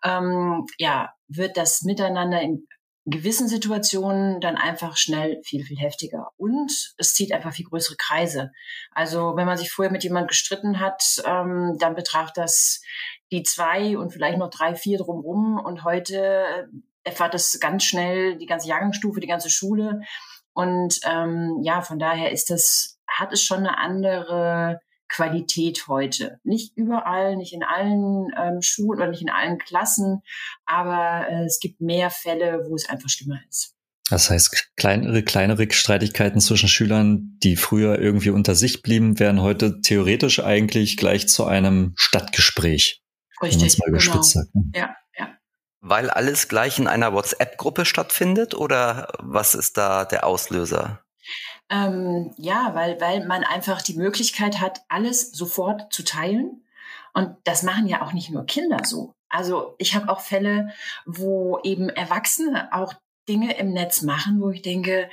ähm, 0.04 0.66
ja, 0.78 1.12
wird 1.28 1.56
das 1.56 1.82
Miteinander 1.82 2.40
in 2.40 2.66
gewissen 3.06 3.46
Situationen 3.46 4.40
dann 4.40 4.56
einfach 4.56 4.96
schnell 4.96 5.40
viel, 5.44 5.64
viel 5.64 5.78
heftiger. 5.78 6.30
Und 6.36 6.94
es 6.98 7.14
zieht 7.14 7.32
einfach 7.32 7.54
viel 7.54 7.66
größere 7.66 7.96
Kreise. 7.96 8.50
Also 8.90 9.36
wenn 9.36 9.46
man 9.46 9.56
sich 9.56 9.70
vorher 9.70 9.92
mit 9.92 10.02
jemand 10.02 10.28
gestritten 10.28 10.80
hat, 10.80 11.02
ähm, 11.24 11.76
dann 11.78 11.94
betraf 11.94 12.32
das 12.32 12.82
die 13.30 13.44
zwei 13.44 13.96
und 13.96 14.12
vielleicht 14.12 14.38
noch 14.38 14.50
drei, 14.50 14.74
vier 14.74 14.98
drumrum. 14.98 15.58
Und 15.58 15.84
heute 15.84 16.68
erfahrt 17.04 17.34
das 17.34 17.60
ganz 17.60 17.84
schnell 17.84 18.36
die 18.38 18.46
ganze 18.46 18.68
Jahrgangsstufe, 18.68 19.20
die 19.20 19.28
ganze 19.28 19.50
Schule. 19.50 20.00
Und 20.52 20.98
ähm, 21.04 21.60
ja, 21.62 21.82
von 21.82 22.00
daher 22.00 22.32
ist 22.32 22.50
das, 22.50 22.98
hat 23.06 23.32
es 23.32 23.42
schon 23.42 23.58
eine 23.58 23.78
andere 23.78 24.80
Qualität 25.08 25.86
heute. 25.88 26.40
Nicht 26.44 26.76
überall, 26.76 27.36
nicht 27.36 27.52
in 27.52 27.62
allen 27.62 28.28
ähm, 28.36 28.62
Schulen 28.62 29.00
oder 29.00 29.10
nicht 29.10 29.22
in 29.22 29.30
allen 29.30 29.58
Klassen, 29.58 30.22
aber 30.64 31.28
äh, 31.28 31.44
es 31.44 31.60
gibt 31.60 31.80
mehr 31.80 32.10
Fälle, 32.10 32.66
wo 32.68 32.74
es 32.74 32.88
einfach 32.88 33.08
schlimmer 33.08 33.40
ist. 33.48 33.76
Das 34.08 34.30
heißt, 34.30 34.76
kleinere, 34.76 35.22
kleinere 35.22 35.70
Streitigkeiten 35.70 36.40
zwischen 36.40 36.68
Schülern, 36.68 37.38
die 37.42 37.56
früher 37.56 37.98
irgendwie 37.98 38.30
unter 38.30 38.54
sich 38.54 38.82
blieben, 38.82 39.18
werden 39.18 39.42
heute 39.42 39.80
theoretisch 39.80 40.38
eigentlich 40.38 40.96
gleich 40.96 41.26
zu 41.28 41.44
einem 41.44 41.92
Stadtgespräch. 41.96 43.02
Richtig, 43.42 43.78
mal 43.78 43.88
überspitzt 43.88 44.34
genau. 44.34 44.44
sagt. 44.44 44.54
Ne? 44.54 44.62
Ja, 44.74 44.96
ja. 45.18 45.36
Weil 45.80 46.08
alles 46.08 46.46
gleich 46.48 46.78
in 46.78 46.86
einer 46.86 47.12
WhatsApp-Gruppe 47.12 47.84
stattfindet 47.84 48.54
oder 48.54 49.08
was 49.18 49.54
ist 49.54 49.76
da 49.76 50.04
der 50.04 50.24
Auslöser? 50.24 51.04
Ähm, 51.68 52.32
ja, 52.36 52.74
weil, 52.74 53.00
weil 53.00 53.26
man 53.26 53.42
einfach 53.42 53.82
die 53.82 53.96
Möglichkeit 53.96 54.60
hat, 54.60 54.82
alles 54.88 55.32
sofort 55.32 55.92
zu 55.92 56.04
teilen. 56.04 56.64
Und 57.12 57.36
das 57.44 57.62
machen 57.62 57.88
ja 57.88 58.02
auch 58.02 58.12
nicht 58.12 58.30
nur 58.30 58.44
Kinder 58.44 58.84
so. 58.84 59.14
Also 59.28 59.74
ich 59.78 59.94
habe 59.94 60.08
auch 60.08 60.20
Fälle, 60.20 60.72
wo 61.04 61.58
eben 61.62 61.88
Erwachsene 61.88 62.72
auch 62.72 62.94
Dinge 63.28 63.58
im 63.58 63.72
Netz 63.72 64.02
machen, 64.02 64.40
wo 64.40 64.50
ich 64.50 64.62
denke, 64.62 65.10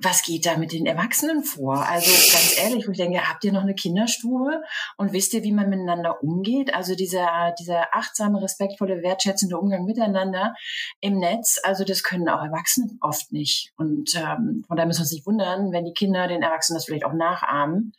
was 0.00 0.22
geht 0.22 0.46
da 0.46 0.56
mit 0.56 0.72
den 0.72 0.86
Erwachsenen 0.86 1.42
vor? 1.42 1.84
Also 1.86 2.10
ganz 2.10 2.56
ehrlich, 2.58 2.86
wo 2.86 2.92
ich 2.92 2.98
denke, 2.98 3.28
habt 3.28 3.42
ihr 3.42 3.52
noch 3.52 3.62
eine 3.62 3.74
Kinderstube 3.74 4.62
und 4.96 5.12
wisst 5.12 5.34
ihr, 5.34 5.42
wie 5.42 5.52
man 5.52 5.68
miteinander 5.68 6.22
umgeht? 6.22 6.72
Also 6.72 6.94
dieser, 6.94 7.52
dieser 7.58 7.92
achtsame, 7.92 8.40
respektvolle, 8.40 9.02
wertschätzende 9.02 9.58
Umgang 9.58 9.84
miteinander 9.84 10.54
im 11.00 11.18
Netz, 11.18 11.58
also 11.64 11.82
das 11.82 12.04
können 12.04 12.28
auch 12.28 12.42
Erwachsene 12.42 12.92
oft 13.00 13.32
nicht. 13.32 13.72
Und 13.76 14.14
ähm, 14.14 14.64
von 14.68 14.76
daher 14.76 14.86
müssen 14.86 15.00
wir 15.00 15.02
uns 15.02 15.12
nicht 15.12 15.26
wundern, 15.26 15.72
wenn 15.72 15.84
die 15.84 15.94
Kinder 15.94 16.28
den 16.28 16.42
Erwachsenen 16.42 16.76
das 16.76 16.84
vielleicht 16.84 17.04
auch 17.04 17.12
nachahmen. 17.12 17.92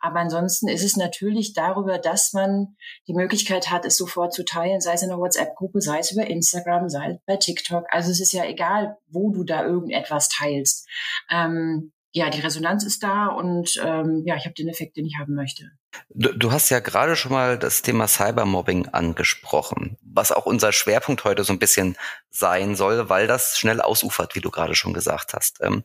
Aber 0.00 0.20
ansonsten 0.20 0.68
ist 0.68 0.84
es 0.84 0.96
natürlich 0.96 1.52
darüber, 1.52 1.98
dass 1.98 2.32
man 2.32 2.76
die 3.08 3.14
Möglichkeit 3.14 3.70
hat, 3.72 3.84
es 3.84 3.96
sofort 3.96 4.32
zu 4.32 4.44
teilen, 4.44 4.80
sei 4.80 4.92
es 4.92 5.02
in 5.02 5.08
der 5.08 5.18
WhatsApp-Gruppe, 5.18 5.80
sei 5.80 5.98
es 5.98 6.12
über 6.12 6.26
Instagram, 6.28 6.88
sei 6.88 7.10
es 7.10 7.18
bei 7.26 7.36
TikTok. 7.36 7.86
Also 7.90 8.12
es 8.12 8.20
ist 8.20 8.32
ja 8.32 8.44
egal, 8.44 8.96
wo 9.10 9.32
du 9.32 9.44
da 9.44 9.64
irgendetwas 9.64 10.28
teilst 10.28 10.88
ähm, 11.30 11.92
ja, 12.12 12.28
die 12.28 12.40
Resonanz 12.40 12.84
ist 12.84 13.02
da 13.02 13.26
und 13.26 13.80
ähm, 13.82 14.22
ja, 14.26 14.36
ich 14.36 14.44
habe 14.44 14.54
den 14.54 14.68
Effekt, 14.68 14.96
den 14.96 15.06
ich 15.06 15.16
haben 15.20 15.34
möchte. 15.34 15.70
Du, 16.08 16.32
du 16.32 16.52
hast 16.52 16.68
ja 16.70 16.80
gerade 16.80 17.14
schon 17.14 17.32
mal 17.32 17.58
das 17.58 17.82
Thema 17.82 18.08
Cybermobbing 18.08 18.88
angesprochen, 18.88 19.96
was 20.02 20.32
auch 20.32 20.46
unser 20.46 20.72
Schwerpunkt 20.72 21.24
heute 21.24 21.44
so 21.44 21.52
ein 21.52 21.58
bisschen 21.58 21.96
sein 22.28 22.74
soll, 22.74 23.08
weil 23.08 23.26
das 23.26 23.58
schnell 23.58 23.80
ausufert, 23.80 24.34
wie 24.34 24.40
du 24.40 24.50
gerade 24.50 24.74
schon 24.74 24.92
gesagt 24.92 25.34
hast. 25.34 25.58
Ähm, 25.62 25.84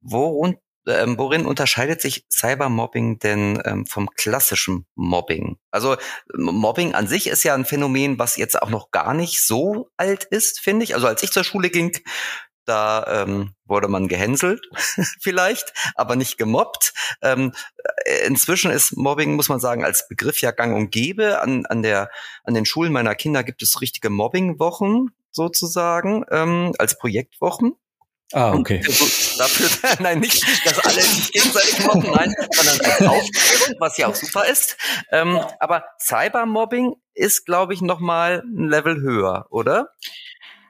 worin, 0.00 0.56
ähm, 0.86 1.18
worin 1.18 1.46
unterscheidet 1.46 2.00
sich 2.00 2.26
Cybermobbing 2.30 3.18
denn 3.18 3.60
ähm, 3.64 3.86
vom 3.86 4.08
klassischen 4.10 4.86
Mobbing? 4.94 5.58
Also 5.72 5.96
Mobbing 6.32 6.94
an 6.94 7.08
sich 7.08 7.26
ist 7.26 7.42
ja 7.42 7.54
ein 7.54 7.64
Phänomen, 7.64 8.20
was 8.20 8.36
jetzt 8.36 8.60
auch 8.60 8.70
noch 8.70 8.92
gar 8.92 9.14
nicht 9.14 9.44
so 9.44 9.90
alt 9.96 10.24
ist, 10.24 10.60
finde 10.60 10.84
ich. 10.84 10.94
Also 10.94 11.08
als 11.08 11.24
ich 11.24 11.32
zur 11.32 11.44
Schule 11.44 11.70
ging, 11.70 11.92
da 12.66 13.22
ähm, 13.22 13.54
wurde 13.64 13.88
man 13.88 14.08
gehänselt 14.08 14.60
vielleicht, 15.20 15.72
aber 15.94 16.16
nicht 16.16 16.38
gemobbt. 16.38 16.92
Ähm, 17.22 17.52
äh, 18.04 18.26
inzwischen 18.26 18.70
ist 18.70 18.96
Mobbing, 18.96 19.36
muss 19.36 19.48
man 19.48 19.60
sagen, 19.60 19.84
als 19.84 20.08
Begriff 20.08 20.40
ja 20.40 20.50
gang 20.50 20.76
und 20.76 20.90
gäbe. 20.90 21.40
An, 21.40 21.66
an, 21.66 21.82
der, 21.82 22.10
an 22.44 22.54
den 22.54 22.66
Schulen 22.66 22.92
meiner 22.92 23.14
Kinder 23.14 23.44
gibt 23.44 23.62
es 23.62 23.80
richtige 23.80 24.10
Mobbingwochen 24.10 25.10
sozusagen, 25.30 26.24
ähm, 26.30 26.72
als 26.78 26.98
Projektwochen. 26.98 27.76
Ah, 28.32 28.54
okay. 28.54 28.78
Und 28.78 28.88
dafür, 29.38 29.68
nein, 30.00 30.20
nicht, 30.20 30.44
dass 30.66 30.78
alle 30.80 31.00
sich 31.00 31.32
gegenseitig 31.32 31.84
mobben, 31.86 32.10
nein, 32.10 32.34
sondern 32.50 32.80
als 32.80 33.00
Aufklärung, 33.02 33.76
was 33.78 33.96
ja 33.98 34.08
auch 34.08 34.14
super 34.14 34.46
ist. 34.46 34.76
Ähm, 35.12 35.40
aber 35.60 35.84
Cybermobbing 36.00 36.96
ist, 37.14 37.46
glaube 37.46 37.74
ich, 37.74 37.82
noch 37.82 38.00
mal 38.00 38.42
ein 38.44 38.68
Level 38.68 39.00
höher, 39.00 39.46
oder? 39.50 39.90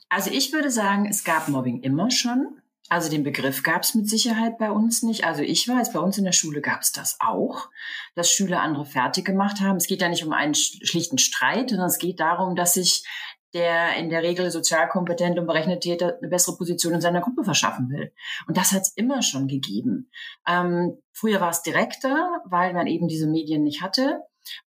Also 0.09 0.31
ich 0.31 0.53
würde 0.53 0.71
sagen, 0.71 1.07
es 1.07 1.25
gab 1.25 1.49
Mobbing 1.49 1.83
immer 1.83 2.11
schon. 2.11 2.61
Also 2.89 3.11
den 3.11 3.25
Begriff 3.25 3.65
gab 3.65 3.83
es 3.83 3.95
mit 3.95 4.09
Sicherheit 4.09 4.59
bei 4.59 4.71
uns 4.71 5.03
nicht. 5.03 5.25
Also 5.25 5.43
ich 5.43 5.67
weiß, 5.67 5.93
bei 5.93 5.99
uns 5.99 6.19
in 6.19 6.25
der 6.25 6.33
Schule 6.33 6.61
gab 6.61 6.83
es 6.83 6.93
das 6.93 7.17
auch, 7.19 7.69
dass 8.15 8.31
Schüler 8.31 8.61
andere 8.61 8.87
fertig 8.87 9.25
gemacht 9.25 9.61
haben. 9.61 9.77
Es 9.77 9.89
geht 9.89 10.03
ja 10.03 10.09
nicht 10.09 10.25
um 10.25 10.33
einen 10.33 10.55
schlichten 10.55 11.19
Streit, 11.19 11.71
sondern 11.71 11.89
es 11.89 11.99
geht 11.99 12.21
darum, 12.21 12.55
dass 12.55 12.75
sich 12.75 13.05
der 13.55 13.97
in 13.97 14.11
der 14.11 14.23
Regel 14.23 14.51
sozial 14.51 14.89
kompetent 14.89 15.39
und 15.39 15.47
berechnete 15.47 15.81
Täter 15.81 16.19
eine 16.19 16.29
bessere 16.29 16.57
Position 16.57 16.95
in 16.95 17.01
seiner 17.01 17.23
Gruppe 17.23 17.43
verschaffen 17.43 17.89
will. 17.91 18.13
Und 18.47 18.57
das 18.57 18.73
hat 18.73 18.83
es 18.83 18.93
immer 18.97 19.23
schon 19.23 19.49
gegeben. 19.49 20.11
Ähm, 20.47 20.99
früher 21.13 21.41
war 21.41 21.51
es 21.51 21.63
direkter, 21.63 22.43
weil 22.45 22.75
man 22.75 22.87
eben 22.87 23.09
diese 23.09 23.27
Medien 23.27 23.63
nicht 23.63 23.83
hatte. 23.83 24.21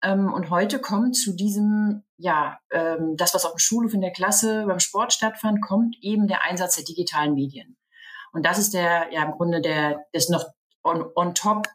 Ähm, 0.02 0.32
und 0.32 0.50
heute 0.50 0.80
kommt 0.80 1.16
zu 1.16 1.34
diesem, 1.34 2.04
ja, 2.16 2.58
ähm, 2.70 3.16
das, 3.16 3.34
was 3.34 3.44
auf 3.44 3.52
dem 3.52 3.58
Schulhof 3.58 3.94
in 3.94 4.00
der 4.00 4.12
Klasse 4.12 4.64
beim 4.66 4.80
Sport 4.80 5.12
stattfand, 5.12 5.62
kommt 5.62 5.96
eben 6.00 6.26
der 6.28 6.42
Einsatz 6.42 6.76
der 6.76 6.84
digitalen 6.84 7.34
Medien. 7.34 7.76
Und 8.32 8.44
das 8.44 8.58
ist 8.58 8.74
der, 8.74 9.12
ja, 9.12 9.24
im 9.24 9.32
Grunde 9.32 9.60
der, 9.60 10.04
das 10.12 10.28
noch 10.28 10.46
on, 10.84 11.04
on 11.14 11.34
top 11.34 11.66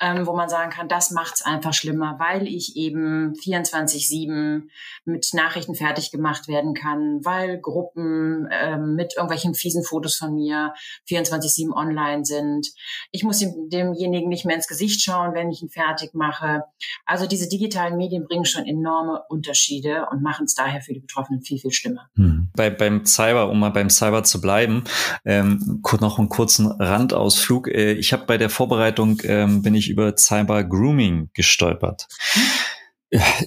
ähm, 0.00 0.26
wo 0.26 0.34
man 0.34 0.48
sagen 0.48 0.70
kann, 0.70 0.88
das 0.88 1.10
macht's 1.10 1.42
einfach 1.42 1.74
schlimmer, 1.74 2.16
weil 2.18 2.46
ich 2.46 2.76
eben 2.76 3.34
24-7 3.34 4.62
mit 5.04 5.28
Nachrichten 5.34 5.74
fertig 5.74 6.10
gemacht 6.10 6.48
werden 6.48 6.74
kann, 6.74 7.20
weil 7.22 7.60
Gruppen 7.60 8.48
ähm, 8.50 8.94
mit 8.94 9.14
irgendwelchen 9.16 9.54
fiesen 9.54 9.84
Fotos 9.84 10.16
von 10.16 10.34
mir 10.34 10.72
24-7 11.08 11.72
online 11.72 12.24
sind. 12.24 12.68
Ich 13.10 13.24
muss 13.24 13.38
dem, 13.40 13.68
demjenigen 13.68 14.28
nicht 14.28 14.46
mehr 14.46 14.56
ins 14.56 14.68
Gesicht 14.68 15.02
schauen, 15.02 15.34
wenn 15.34 15.50
ich 15.50 15.62
ihn 15.62 15.68
fertig 15.68 16.14
mache. 16.14 16.64
Also 17.04 17.26
diese 17.26 17.48
digitalen 17.48 17.96
Medien 17.96 18.24
bringen 18.24 18.46
schon 18.46 18.66
enorme 18.66 19.22
Unterschiede 19.28 20.06
und 20.10 20.22
machen 20.22 20.46
es 20.46 20.54
daher 20.54 20.80
für 20.80 20.94
die 20.94 21.00
Betroffenen 21.00 21.42
viel, 21.42 21.58
viel 21.58 21.72
schlimmer. 21.72 22.08
Hm. 22.16 22.48
Bei, 22.56 22.70
beim 22.70 23.04
Cyber, 23.04 23.50
um 23.50 23.60
mal 23.60 23.70
beim 23.70 23.90
Cyber 23.90 24.24
zu 24.24 24.40
bleiben, 24.40 24.84
ähm, 25.24 25.82
noch 26.00 26.18
einen 26.18 26.30
kurzen 26.30 26.70
Randausflug. 26.70 27.68
Äh, 27.68 27.92
ich 27.92 28.14
habe 28.14 28.24
bei 28.24 28.38
der 28.38 28.48
Vorbereitung, 28.48 29.20
ähm, 29.24 29.60
bin 29.60 29.74
ich 29.74 29.89
über 29.90 30.16
Cyber 30.16 30.64
Grooming 30.64 31.30
gestolpert. 31.34 32.08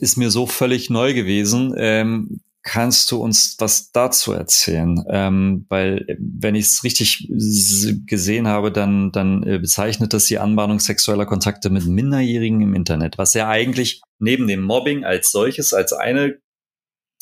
Ist 0.02 0.18
mir 0.18 0.30
so 0.30 0.46
völlig 0.46 0.90
neu 0.90 1.14
gewesen. 1.14 1.74
Ähm, 1.78 2.42
kannst 2.64 3.12
du 3.12 3.18
uns 3.22 3.56
was 3.60 3.92
dazu 3.92 4.32
erzählen? 4.34 5.04
Ähm, 5.10 5.66
weil, 5.70 6.06
wenn 6.20 6.56
ich 6.56 6.66
es 6.66 6.84
richtig 6.84 7.30
gesehen 8.06 8.48
habe, 8.48 8.72
dann, 8.72 9.12
dann 9.12 9.44
äh, 9.44 9.60
bezeichnet 9.60 10.14
das 10.14 10.26
die 10.26 10.40
Anbahnung 10.40 10.80
sexueller 10.80 11.26
Kontakte 11.26 11.70
mit 11.70 11.86
Minderjährigen 11.86 12.62
im 12.62 12.74
Internet, 12.74 13.18
was 13.18 13.34
ja 13.34 13.50
eigentlich 13.50 14.02
neben 14.20 14.48
dem 14.48 14.62
Mobbing 14.62 15.04
als 15.04 15.32
solches, 15.32 15.74
als 15.74 15.94
eine 15.94 16.38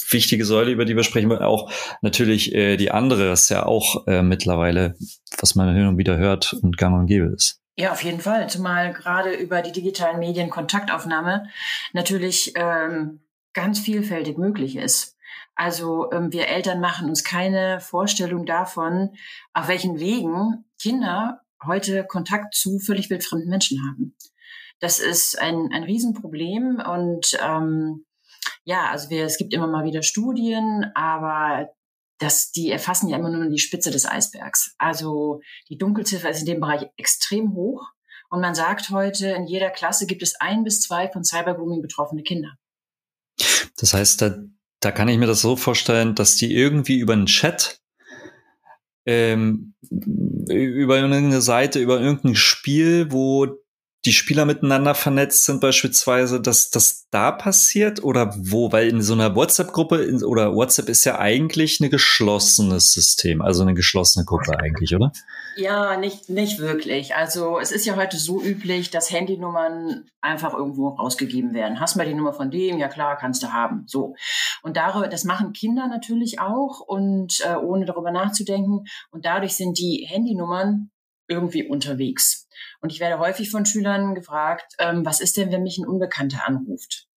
wichtige 0.10 0.46
Säule, 0.46 0.72
über 0.72 0.86
die 0.86 0.96
wir 0.96 1.04
sprechen 1.04 1.30
wollen, 1.30 1.42
auch 1.42 1.72
natürlich 2.02 2.54
äh, 2.54 2.78
die 2.78 2.92
andere, 2.92 3.28
das 3.28 3.50
ja 3.50 3.66
auch 3.66 4.08
äh, 4.08 4.22
mittlerweile, 4.22 4.96
was 5.40 5.56
man 5.56 5.76
hin 5.76 5.88
und 5.88 5.98
wieder 5.98 6.18
hört 6.18 6.54
und 6.54 6.78
gang 6.78 6.98
und 6.98 7.08
gäbe 7.08 7.28
ist. 7.28 7.61
Ja, 7.82 7.94
auf 7.94 8.04
jeden 8.04 8.22
Fall. 8.22 8.48
Zumal 8.48 8.94
gerade 8.94 9.34
über 9.34 9.64
die 9.64 9.72
digitalen 9.72 10.20
Medien 10.20 10.52
Kontaktaufnahme 10.52 11.48
natürlich 11.94 12.54
ähm, 12.54 13.22
ganz 13.54 13.80
vielfältig 13.80 14.38
möglich 14.38 14.76
ist. 14.76 15.18
Also 15.56 16.12
ähm, 16.12 16.32
wir 16.32 16.48
Eltern 16.48 16.80
machen 16.80 17.10
uns 17.10 17.24
keine 17.24 17.80
Vorstellung 17.80 18.46
davon, 18.46 19.16
auf 19.56 19.68
welchen 19.68 20.00
Wegen 20.00 20.66
Kinder 20.80 21.42
heute 21.66 22.06
Kontakt 22.06 22.54
zu 22.54 22.78
völlig 22.78 23.10
wildfremden 23.10 23.50
Menschen 23.50 23.80
haben. 23.84 24.16
Das 24.80 25.00
ist 25.00 25.42
ein, 25.42 25.72
ein 25.74 25.82
Riesenproblem 25.82 26.84
und 26.88 27.36
ähm, 27.44 28.06
ja, 28.64 28.92
also 28.92 29.10
wir, 29.10 29.26
es 29.26 29.40
gibt 29.40 29.56
immer 29.56 29.66
mal 29.66 29.86
wieder 29.86 30.04
Studien, 30.04 30.86
aber 30.94 31.72
das, 32.22 32.52
die 32.52 32.70
erfassen 32.70 33.10
ja 33.10 33.18
immer 33.18 33.30
nur 33.30 33.50
die 33.50 33.58
Spitze 33.58 33.90
des 33.90 34.06
Eisbergs. 34.06 34.76
Also 34.78 35.42
die 35.70 35.78
Dunkelziffer 35.78 36.30
ist 36.30 36.42
in 36.42 36.46
dem 36.46 36.60
Bereich 36.60 36.86
extrem 36.96 37.56
hoch. 37.56 37.82
Und 38.30 38.42
man 38.42 38.54
sagt 38.54 38.92
heute, 38.92 39.30
in 39.30 39.48
jeder 39.48 39.72
Klasse 39.72 40.06
gibt 40.06 40.22
es 40.22 40.36
ein 40.40 40.64
bis 40.64 40.82
zwei 40.82 41.10
von 41.10 41.24
Cybergrooming 41.24 41.82
betroffene 41.82 42.22
Kinder. 42.22 42.56
Das 43.78 43.96
heißt, 43.96 44.22
da, 44.22 44.36
da 44.80 44.92
kann 44.92 45.08
ich 45.08 45.18
mir 45.18 45.26
das 45.26 45.42
so 45.42 45.56
vorstellen, 45.56 46.14
dass 46.14 46.36
die 46.36 46.54
irgendwie 46.54 47.00
über 47.00 47.14
einen 47.14 47.26
Chat, 47.26 47.82
ähm, 49.08 49.74
über 49.90 50.98
irgendeine 50.98 51.42
Seite, 51.42 51.80
über 51.80 52.00
irgendein 52.00 52.36
Spiel, 52.36 53.12
wo 53.12 53.48
die 54.06 54.14
Spieler 54.14 54.46
miteinander 54.46 54.96
vernetzt 54.96 55.46
sind 55.46 55.62
beispielsweise, 55.62 56.42
dass 56.42 56.72
das 56.72 57.08
da 57.12 57.32
passiert 57.32 58.04
oder 58.04 58.34
wo? 58.36 58.72
Weil 58.72 58.88
in 58.88 59.04
so 59.04 59.14
einer 59.14 59.36
WhatsApp-Gruppe 59.36 60.20
oder 60.26 60.56
WhatsApp 60.56 60.90
ist 60.90 61.06
ja 61.06 61.20
eigentlich 61.20 61.80
ein 61.80 61.92
geschlossenes 61.92 62.94
System, 62.94 63.44
also 63.44 63.62
eine 63.62 63.76
geschlossene 63.76 64.26
Gruppe 64.26 64.58
eigentlich, 64.58 64.96
oder? 64.96 65.12
Ja, 65.56 65.98
nicht, 65.98 66.30
nicht 66.30 66.58
wirklich. 66.58 67.14
Also 67.16 67.60
es 67.60 67.72
ist 67.72 67.86
ja 67.86 67.96
heute 67.96 68.18
so 68.18 68.42
üblich, 68.42 68.90
dass 68.90 69.12
Handynummern 69.12 70.06
einfach 70.20 70.54
irgendwo 70.54 70.90
rausgegeben 70.90 71.54
werden. 71.54 71.80
Hast 71.80 71.96
mal 71.96 72.08
die 72.08 72.16
Nummer 72.16 72.34
von 72.34 72.50
dem? 72.50 72.80
Ja 72.80 72.88
klar, 72.88 73.18
kannst 73.18 73.44
du 73.44 73.54
haben. 73.54 73.84
So. 73.86 74.16
Und 74.64 74.78
darüber, 74.78 75.10
das 75.10 75.26
machen 75.26 75.54
Kinder 75.54 75.88
natürlich 75.88 76.40
auch 76.40 76.80
und 76.80 77.42
äh, 77.46 77.56
ohne 77.56 77.86
darüber 77.86 78.12
nachzudenken. 78.12 78.86
Und 79.12 79.26
dadurch 79.26 79.56
sind 79.56 79.78
die 79.78 80.08
Handynummern 80.10 80.90
irgendwie 81.28 81.68
unterwegs. 81.68 82.48
Und 82.82 82.92
ich 82.92 83.00
werde 83.00 83.20
häufig 83.20 83.52
von 83.52 83.66
Schülern 83.66 84.16
gefragt, 84.16 84.74
ähm, 84.80 85.06
was 85.06 85.22
ist 85.22 85.38
denn, 85.38 85.52
wenn 85.52 85.64
mich 85.64 85.78
ein 85.78 85.88
Unbekannter 85.88 86.48
anruft? 86.48 87.08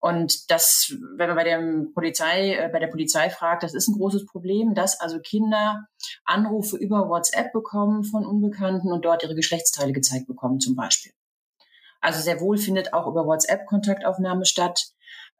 Und 0.00 0.50
das, 0.50 0.94
wenn 1.16 1.28
man 1.28 1.36
bei 1.36 1.44
der 1.44 1.60
Polizei, 1.92 2.54
äh, 2.54 2.70
bei 2.72 2.78
der 2.78 2.86
Polizei 2.86 3.28
fragt, 3.28 3.62
das 3.62 3.74
ist 3.74 3.88
ein 3.88 3.98
großes 3.98 4.24
Problem, 4.24 4.74
dass 4.74 4.98
also 4.98 5.20
Kinder 5.20 5.86
Anrufe 6.24 6.78
über 6.78 7.08
WhatsApp 7.08 7.52
bekommen 7.52 8.04
von 8.04 8.24
Unbekannten 8.24 8.90
und 8.92 9.04
dort 9.04 9.22
ihre 9.22 9.34
Geschlechtsteile 9.34 9.92
gezeigt 9.92 10.26
bekommen, 10.26 10.58
zum 10.58 10.74
Beispiel. 10.74 11.12
Also 12.00 12.20
sehr 12.20 12.40
wohl 12.40 12.56
findet 12.56 12.94
auch 12.94 13.06
über 13.06 13.26
WhatsApp 13.26 13.66
Kontaktaufnahme 13.66 14.46
statt. 14.46 14.86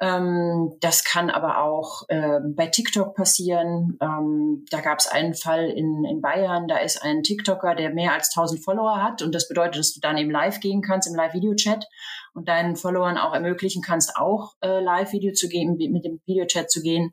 Ähm, 0.00 0.76
das 0.80 1.04
kann 1.04 1.28
aber 1.28 1.62
auch 1.62 2.09
äh, 2.09 2.40
bei 2.42 2.66
TikTok 2.66 3.14
passieren. 3.14 3.99
Ähm, 4.00 4.64
da 4.71 4.80
gab 4.80 4.99
es 4.99 5.07
einen 5.07 5.35
Fall 5.35 5.66
in, 5.66 6.04
in 6.04 6.23
Bayern, 6.23 6.69
da 6.69 6.78
ist 6.78 7.02
ein 7.02 7.23
TikToker, 7.23 7.75
der 7.75 7.90
mehr 7.90 8.14
als 8.14 8.30
1000 8.35 8.64
Follower 8.64 9.02
hat. 9.02 9.21
Und 9.21 9.35
das 9.35 9.47
bedeutet, 9.47 9.78
dass 9.78 9.92
du 9.92 10.00
dann 10.00 10.16
eben 10.16 10.30
live 10.30 10.61
gehen 10.61 10.80
kannst 10.80 11.09
im 11.09 11.14
Live-Video-Chat 11.14 11.87
und 12.35 12.49
deinen 12.49 12.77
Followern 12.77 13.19
auch 13.19 13.35
ermöglichen 13.35 13.83
kannst, 13.83 14.17
auch 14.17 14.55
äh, 14.63 14.81
Live-Video 14.81 15.33
zu 15.33 15.49
gehen, 15.49 15.77
mit 15.77 16.05
dem 16.05 16.21
Videochat 16.27 16.71
zu 16.71 16.83
gehen. 16.83 17.13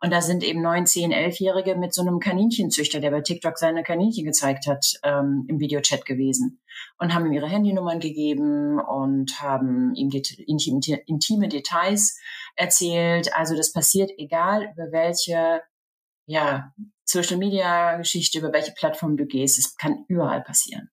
Und 0.00 0.12
da 0.12 0.20
sind 0.20 0.42
eben 0.42 0.62
neun, 0.62 0.86
zehn, 0.86 1.12
elfjährige 1.12 1.76
mit 1.76 1.94
so 1.94 2.02
einem 2.02 2.18
Kaninchenzüchter, 2.18 3.00
der 3.00 3.10
bei 3.10 3.20
TikTok 3.20 3.58
seine 3.58 3.82
Kaninchen 3.82 4.24
gezeigt 4.24 4.66
hat, 4.66 4.84
ähm, 5.02 5.46
im 5.48 5.60
Videochat 5.60 6.04
gewesen 6.04 6.60
und 6.98 7.14
haben 7.14 7.26
ihm 7.26 7.32
ihre 7.32 7.48
Handynummern 7.48 8.00
gegeben 8.00 8.80
und 8.80 9.40
haben 9.40 9.94
ihm 9.94 10.10
intime, 10.46 11.00
intime 11.06 11.48
Details 11.48 12.18
erzählt. 12.54 13.34
Also 13.34 13.56
das 13.56 13.72
passiert 13.72 14.10
egal 14.18 14.70
über 14.72 14.92
welche 14.92 15.62
ja, 16.26 16.72
Social 17.04 17.36
Media 17.36 17.96
Geschichte, 17.96 18.38
über 18.38 18.52
welche 18.52 18.72
Plattform 18.72 19.16
du 19.16 19.26
gehst. 19.26 19.58
Es 19.58 19.76
kann 19.76 20.04
überall 20.08 20.42
passieren. 20.42 20.90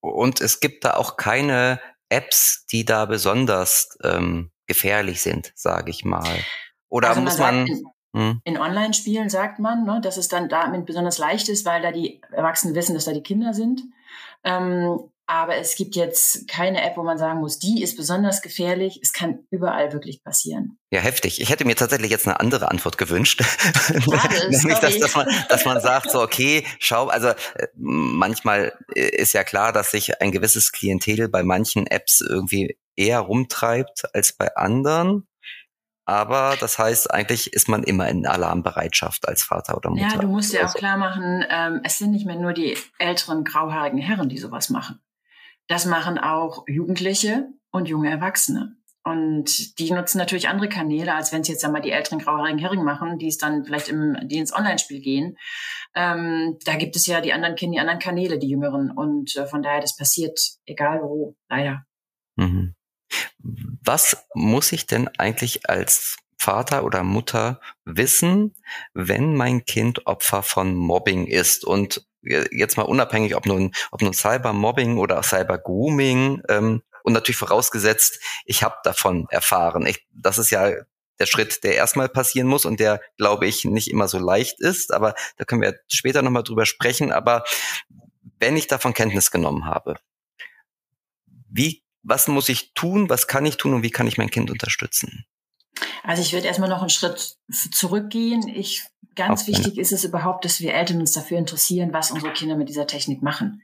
Und 0.00 0.40
es 0.40 0.60
gibt 0.60 0.84
da 0.84 0.94
auch 0.94 1.16
keine 1.16 1.80
Apps, 2.08 2.66
die 2.70 2.84
da 2.84 3.04
besonders 3.04 3.96
ähm, 4.02 4.50
gefährlich 4.66 5.20
sind, 5.20 5.52
sage 5.54 5.90
ich 5.90 6.04
mal. 6.04 6.38
Oder 6.88 7.10
also 7.10 7.20
muss 7.20 7.38
man. 7.38 7.66
in, 7.66 7.84
hm? 8.14 8.40
in 8.44 8.58
Online-Spielen 8.58 9.28
sagt 9.28 9.58
man, 9.58 9.84
ne, 9.84 10.00
dass 10.00 10.16
es 10.16 10.28
dann 10.28 10.48
damit 10.48 10.86
besonders 10.86 11.18
leicht 11.18 11.48
ist, 11.48 11.64
weil 11.64 11.82
da 11.82 11.92
die 11.92 12.20
Erwachsenen 12.30 12.74
wissen, 12.74 12.94
dass 12.94 13.04
da 13.04 13.12
die 13.12 13.22
Kinder 13.22 13.54
sind. 13.54 13.82
Ähm, 14.44 15.10
aber 15.26 15.56
es 15.56 15.74
gibt 15.74 15.96
jetzt 15.96 16.46
keine 16.46 16.82
App, 16.82 16.96
wo 16.96 17.02
man 17.02 17.18
sagen 17.18 17.40
muss, 17.40 17.58
die 17.58 17.82
ist 17.82 17.96
besonders 17.96 18.42
gefährlich. 18.42 19.00
Es 19.02 19.12
kann 19.12 19.40
überall 19.50 19.92
wirklich 19.92 20.22
passieren. 20.22 20.78
Ja, 20.90 21.00
heftig. 21.00 21.40
Ich 21.40 21.50
hätte 21.50 21.64
mir 21.64 21.74
tatsächlich 21.74 22.12
jetzt 22.12 22.28
eine 22.28 22.38
andere 22.38 22.70
Antwort 22.70 22.96
gewünscht. 22.96 23.42
Schade, 23.72 24.48
Nämlich, 24.50 24.78
dass, 24.78 24.98
dass, 24.98 25.14
man, 25.16 25.28
dass 25.48 25.64
man 25.64 25.80
sagt, 25.82 26.12
so, 26.12 26.22
okay, 26.22 26.64
schau, 26.78 27.08
also 27.08 27.28
äh, 27.28 27.66
manchmal 27.74 28.72
äh, 28.94 29.08
ist 29.16 29.32
ja 29.32 29.42
klar, 29.42 29.72
dass 29.72 29.90
sich 29.90 30.20
ein 30.20 30.30
gewisses 30.30 30.70
Klientel 30.70 31.28
bei 31.28 31.42
manchen 31.42 31.88
Apps 31.88 32.20
irgendwie 32.20 32.78
eher 32.94 33.18
rumtreibt 33.18 34.14
als 34.14 34.32
bei 34.32 34.54
anderen. 34.54 35.26
Aber 36.08 36.56
das 36.60 36.78
heißt, 36.78 37.10
eigentlich 37.12 37.52
ist 37.52 37.68
man 37.68 37.82
immer 37.82 38.08
in 38.08 38.26
Alarmbereitschaft 38.26 39.26
als 39.26 39.42
Vater 39.42 39.76
oder 39.76 39.90
Mutter. 39.90 40.06
Ja, 40.06 40.20
du 40.20 40.28
musst 40.28 40.52
dir 40.52 40.60
auch 40.60 40.66
also 40.66 40.78
klar 40.78 40.96
machen, 40.96 41.44
ähm, 41.50 41.80
es 41.82 41.98
sind 41.98 42.12
nicht 42.12 42.26
mehr 42.26 42.36
nur 42.36 42.52
die 42.52 42.78
älteren 42.98 43.42
grauhaarigen 43.42 43.98
Herren, 43.98 44.28
die 44.28 44.38
sowas 44.38 44.70
machen. 44.70 45.00
Das 45.68 45.84
machen 45.84 46.18
auch 46.18 46.64
Jugendliche 46.68 47.48
und 47.70 47.88
junge 47.88 48.10
Erwachsene. 48.10 48.76
Und 49.06 49.78
die 49.78 49.92
nutzen 49.92 50.18
natürlich 50.18 50.48
andere 50.48 50.68
Kanäle, 50.68 51.14
als 51.14 51.32
wenn 51.32 51.42
es 51.42 51.46
jetzt 51.48 51.64
einmal 51.64 51.80
die 51.80 51.92
älteren 51.92 52.18
grauhaarigen 52.18 52.58
Herren 52.58 52.82
machen, 52.82 53.18
die 53.18 53.28
es 53.28 53.38
dann 53.38 53.64
vielleicht 53.64 53.88
im, 53.88 54.16
die 54.24 54.38
ins 54.38 54.52
Online-Spiel 54.52 55.00
gehen. 55.00 55.38
Ähm, 55.94 56.58
da 56.64 56.74
gibt 56.74 56.96
es 56.96 57.06
ja 57.06 57.20
die 57.20 57.32
anderen 57.32 57.54
kennen 57.54 57.70
die 57.70 57.78
anderen 57.78 58.00
Kanäle, 58.00 58.40
die 58.40 58.48
Jüngeren. 58.48 58.90
Und 58.90 59.36
äh, 59.36 59.46
von 59.46 59.62
daher, 59.62 59.80
das 59.80 59.96
passiert 59.96 60.40
egal 60.64 61.02
wo, 61.02 61.36
leider. 61.48 61.86
Mhm. 62.34 62.74
Was 63.84 64.26
muss 64.34 64.72
ich 64.72 64.86
denn 64.86 65.06
eigentlich 65.18 65.70
als 65.70 66.16
Vater 66.36 66.84
oder 66.84 67.04
Mutter 67.04 67.60
wissen, 67.84 68.56
wenn 68.92 69.36
mein 69.36 69.64
Kind 69.66 70.08
Opfer 70.08 70.42
von 70.42 70.74
Mobbing 70.74 71.28
ist? 71.28 71.64
Und 71.64 72.04
jetzt 72.26 72.76
mal 72.76 72.82
unabhängig, 72.82 73.36
ob 73.36 73.46
nun, 73.46 73.72
ob 73.90 74.02
nun 74.02 74.12
Cybermobbing 74.12 74.98
oder 74.98 75.22
Cybergrooming 75.22 76.42
ähm, 76.48 76.82
und 77.02 77.12
natürlich 77.12 77.36
vorausgesetzt, 77.36 78.20
ich 78.44 78.62
habe 78.62 78.76
davon 78.82 79.26
erfahren. 79.30 79.86
Ich, 79.86 80.06
das 80.12 80.38
ist 80.38 80.50
ja 80.50 80.72
der 81.18 81.26
Schritt, 81.26 81.64
der 81.64 81.74
erstmal 81.74 82.08
passieren 82.08 82.48
muss 82.48 82.64
und 82.64 82.80
der, 82.80 83.00
glaube 83.16 83.46
ich, 83.46 83.64
nicht 83.64 83.88
immer 83.88 84.08
so 84.08 84.18
leicht 84.18 84.60
ist. 84.60 84.92
Aber 84.92 85.14
da 85.36 85.44
können 85.44 85.62
wir 85.62 85.78
später 85.88 86.22
nochmal 86.22 86.42
drüber 86.42 86.66
sprechen. 86.66 87.12
Aber 87.12 87.44
wenn 88.38 88.56
ich 88.56 88.66
davon 88.66 88.92
Kenntnis 88.92 89.30
genommen 89.30 89.66
habe, 89.66 89.96
wie, 91.48 91.84
was 92.02 92.28
muss 92.28 92.48
ich 92.48 92.74
tun, 92.74 93.08
was 93.08 93.26
kann 93.28 93.46
ich 93.46 93.56
tun 93.56 93.74
und 93.74 93.82
wie 93.82 93.90
kann 93.90 94.06
ich 94.06 94.18
mein 94.18 94.30
Kind 94.30 94.50
unterstützen? 94.50 95.26
Also 96.06 96.22
ich 96.22 96.32
würde 96.32 96.46
erstmal 96.46 96.68
noch 96.68 96.82
einen 96.82 96.88
Schritt 96.88 97.36
zurückgehen. 97.50 98.46
Ich, 98.46 98.84
ganz 99.16 99.42
Auch 99.42 99.46
wichtig 99.48 99.76
ist 99.76 99.90
es 99.90 100.04
überhaupt, 100.04 100.44
dass 100.44 100.60
wir 100.60 100.72
Eltern 100.72 101.00
uns 101.00 101.12
dafür 101.12 101.36
interessieren, 101.36 101.92
was 101.92 102.12
unsere 102.12 102.32
Kinder 102.32 102.56
mit 102.56 102.68
dieser 102.68 102.86
Technik 102.86 103.22
machen. 103.22 103.62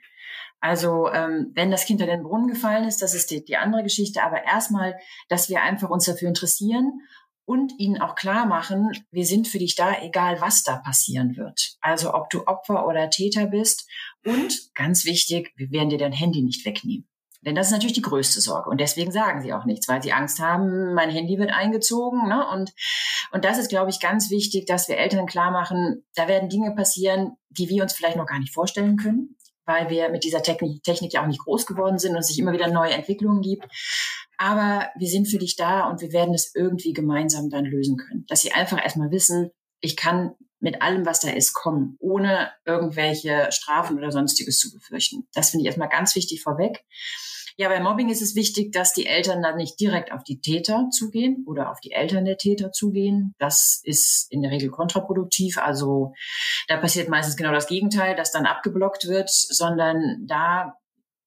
Also 0.61 1.09
ähm, 1.13 1.53
wenn 1.55 1.71
das 1.71 1.87
Kind 1.87 2.01
in 2.01 2.09
den 2.09 2.25
Brunnen 2.25 2.49
gefallen 2.49 2.85
ist, 2.85 3.01
das 3.01 3.15
ist 3.15 3.31
die, 3.31 3.45
die 3.45 3.57
andere 3.57 3.85
Geschichte. 3.85 4.25
Aber 4.25 4.43
erstmal, 4.45 4.97
dass 5.29 5.49
wir 5.49 5.63
einfach 5.63 5.89
uns 5.89 6.05
dafür 6.07 6.27
interessieren 6.27 7.03
und 7.45 7.79
ihnen 7.79 8.01
auch 8.01 8.17
klar 8.17 8.45
machen, 8.45 8.91
wir 9.13 9.25
sind 9.25 9.47
für 9.47 9.59
dich 9.59 9.77
da, 9.77 10.03
egal 10.03 10.41
was 10.41 10.65
da 10.65 10.79
passieren 10.79 11.37
wird. 11.37 11.77
Also 11.81 12.13
ob 12.13 12.29
du 12.31 12.49
Opfer 12.49 12.89
oder 12.89 13.09
Täter 13.09 13.47
bist. 13.47 13.89
Und 14.25 14.75
ganz 14.75 15.05
wichtig, 15.05 15.53
wir 15.55 15.71
werden 15.71 15.91
dir 15.91 15.99
dein 15.99 16.13
Handy 16.13 16.43
nicht 16.43 16.67
wegnehmen. 16.67 17.09
Denn 17.45 17.55
das 17.55 17.67
ist 17.67 17.73
natürlich 17.73 17.95
die 17.95 18.03
größte 18.03 18.41
Sorge. 18.41 18.71
Und 18.71 18.81
deswegen 18.81 19.13
sagen 19.13 19.43
sie 19.43 19.53
auch 19.53 19.65
nichts, 19.65 19.89
weil 19.89 20.03
sie 20.03 20.13
Angst 20.13 20.39
haben, 20.39 20.95
mein 20.95 21.11
Handy 21.11 21.39
wird 21.39 21.53
eingezogen. 21.53 22.29
Ne? 22.29 22.47
Und, 22.53 22.73
und 23.33 23.45
das 23.45 23.59
ist, 23.59 23.69
glaube 23.69 23.91
ich, 23.91 24.01
ganz 24.01 24.31
wichtig, 24.31 24.67
dass 24.67 24.89
wir 24.89 24.97
Eltern 24.97 25.27
klar 25.27 25.51
machen, 25.51 26.05
da 26.15 26.29
werden 26.29 26.49
Dinge 26.49 26.75
passieren, 26.75 27.37
die 27.51 27.69
wir 27.69 27.83
uns 27.83 27.93
vielleicht 27.93 28.17
noch 28.17 28.27
gar 28.27 28.39
nicht 28.39 28.55
vorstellen 28.55 28.97
können 28.97 29.37
weil 29.65 29.91
wir 29.91 30.09
mit 30.09 30.25
dieser 30.25 30.43
Technik, 30.43 30.83
Technik 30.83 31.13
ja 31.13 31.23
auch 31.23 31.27
nicht 31.27 31.41
groß 31.41 31.67
geworden 31.67 31.99
sind 31.99 32.13
und 32.13 32.19
es 32.19 32.29
sich 32.29 32.39
immer 32.39 32.53
wieder 32.53 32.69
neue 32.69 32.93
Entwicklungen 32.93 33.43
gibt. 33.43 33.65
Aber 34.39 34.91
wir 34.97 35.09
sind 35.09 35.29
für 35.29 35.39
dich 35.39 35.57
da 35.57 35.89
und 35.89 36.01
wir 36.01 36.13
werden 36.13 36.35
es 36.35 36.55
irgendwie 36.55 36.93
gemeinsam 36.93 37.49
dann 37.49 37.65
lösen 37.65 37.97
können. 37.97 38.25
Dass 38.29 38.43
sie 38.43 38.53
einfach 38.53 38.83
erstmal 38.83 39.11
wissen, 39.11 39.51
ich 39.81 39.97
kann 39.97 40.35
mit 40.59 40.81
allem, 40.81 41.07
was 41.07 41.21
da 41.21 41.31
ist, 41.31 41.55
kommen, 41.55 41.97
ohne 41.99 42.51
irgendwelche 42.65 43.49
Strafen 43.51 43.99
oder 43.99 44.13
sonstiges 44.13 44.59
zu 44.59 44.73
befürchten. 44.73 45.29
Das 45.35 45.51
finde 45.51 45.63
ich 45.63 45.67
erstmal 45.67 45.89
ganz 45.89 46.15
wichtig 46.15 46.43
vorweg. 46.43 46.85
Ja, 47.57 47.69
bei 47.69 47.81
Mobbing 47.81 48.09
ist 48.09 48.23
es 48.23 48.35
wichtig, 48.35 48.73
dass 48.73 48.95
die 48.95 49.07
Eltern 49.07 49.43
dann 49.43 49.57
nicht 49.57 49.79
direkt 49.79 50.13
auf 50.13 50.25
die 50.25 50.41
Täter 50.41 50.89
zugehen 50.91 51.45
oder 51.47 51.71
auf 51.71 51.81
die 51.81 51.93
Eltern 51.93 52.25
der 52.25 52.39
Täter 52.39 52.73
zugehen. 52.73 53.35
Das 53.39 53.81
ist 53.85 54.27
in 54.31 54.43
der 54.43 54.51
Regel 54.51 54.71
kontraproduktiv. 54.71 55.59
Also 55.59 56.13
da 56.69 56.79
passiert 56.79 57.09
meistens 57.09 57.37
genau 57.37 57.53
das 57.53 57.67
Gegenteil, 57.67 58.17
dass 58.17 58.33
dann 58.33 58.47
abgeblockt 58.47 59.07
wird, 59.07 59.31
sondern 59.31 60.25
da 60.27 60.75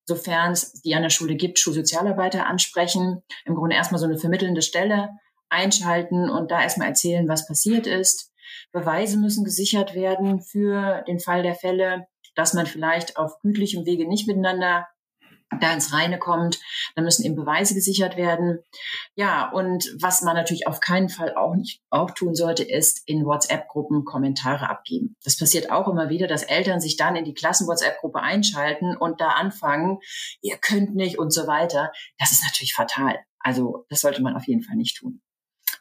sofern 0.08 0.52
es 0.52 0.74
die 0.82 0.96
an 0.96 1.04
der 1.04 1.10
Schule 1.10 1.36
gibt, 1.36 1.60
Schulsozialarbeiter 1.60 2.46
ansprechen, 2.46 3.24
im 3.46 3.56
Grunde 3.56 3.76
erstmal 3.76 4.00
so 4.00 4.06
eine 4.06 4.18
vermittelnde 4.18 4.62
Stelle 4.62 5.10
einschalten 5.50 6.30
und 6.30 6.52
da 6.52 6.62
erstmal 6.62 6.90
erzählen, 6.90 7.28
was 7.28 7.48
passiert 7.48 7.88
ist. 7.88 8.32
Beweise 8.72 9.18
müssen 9.18 9.44
gesichert 9.44 9.96
werden 9.96 10.42
für 10.42 11.04
den 11.08 11.20
Fall 11.20 11.44
der 11.44 11.56
Fälle, 11.56 12.08
dass 12.36 12.54
man 12.54 12.66
vielleicht 12.66 13.18
auf 13.18 13.40
gütlichem 13.42 13.86
Wege 13.86 14.08
nicht 14.08 14.28
miteinander 14.28 14.88
da 15.60 15.74
ins 15.74 15.94
Reine 15.94 16.20
kommt, 16.20 16.60
dann 16.96 17.06
müssen 17.06 17.26
eben 17.26 17.36
Beweise 17.36 17.74
gesichert 17.74 18.18
werden. 18.18 18.60
Ja, 19.16 19.50
und 19.52 19.90
was 20.00 20.22
man 20.22 20.36
natürlich 20.36 20.68
auf 20.68 20.80
keinen 20.80 21.10
Fall 21.10 21.36
auch 21.36 21.56
nicht 21.56 21.82
auch 21.90 22.12
tun 22.12 22.36
sollte, 22.36 22.64
ist 22.64 23.02
in 23.06 23.26
WhatsApp-Gruppen 23.26 24.06
Kommentare 24.06 24.70
abgeben. 24.70 25.16
Das 25.24 25.38
passiert 25.38 25.72
auch 25.72 25.88
immer 25.88 26.10
wieder, 26.10 26.28
dass 26.28 26.44
Eltern 26.44 26.80
sich 26.80 26.98
dann 26.98 27.16
in 27.16 27.26
die 27.26 27.34
Klassen-WhatsApp-Gruppe 27.34 28.22
einschalten 28.22 28.98
und 28.98 29.22
da 29.22 29.30
anfangen, 29.30 30.00
ihr 30.42 30.58
könnt 30.58 30.96
nicht 30.96 31.20
und 31.20 31.32
so 31.32 31.48
weiter. 31.48 31.92
Das 32.18 32.32
ist 32.32 32.44
natürlich 32.44 32.74
fatal. 32.74 33.20
Also 33.40 33.86
das 33.90 34.02
sollte 34.02 34.22
man 34.22 34.36
auf 34.36 34.48
jeden 34.48 34.64
Fall 34.64 34.76
nicht 34.76 34.98
tun. 34.98 35.22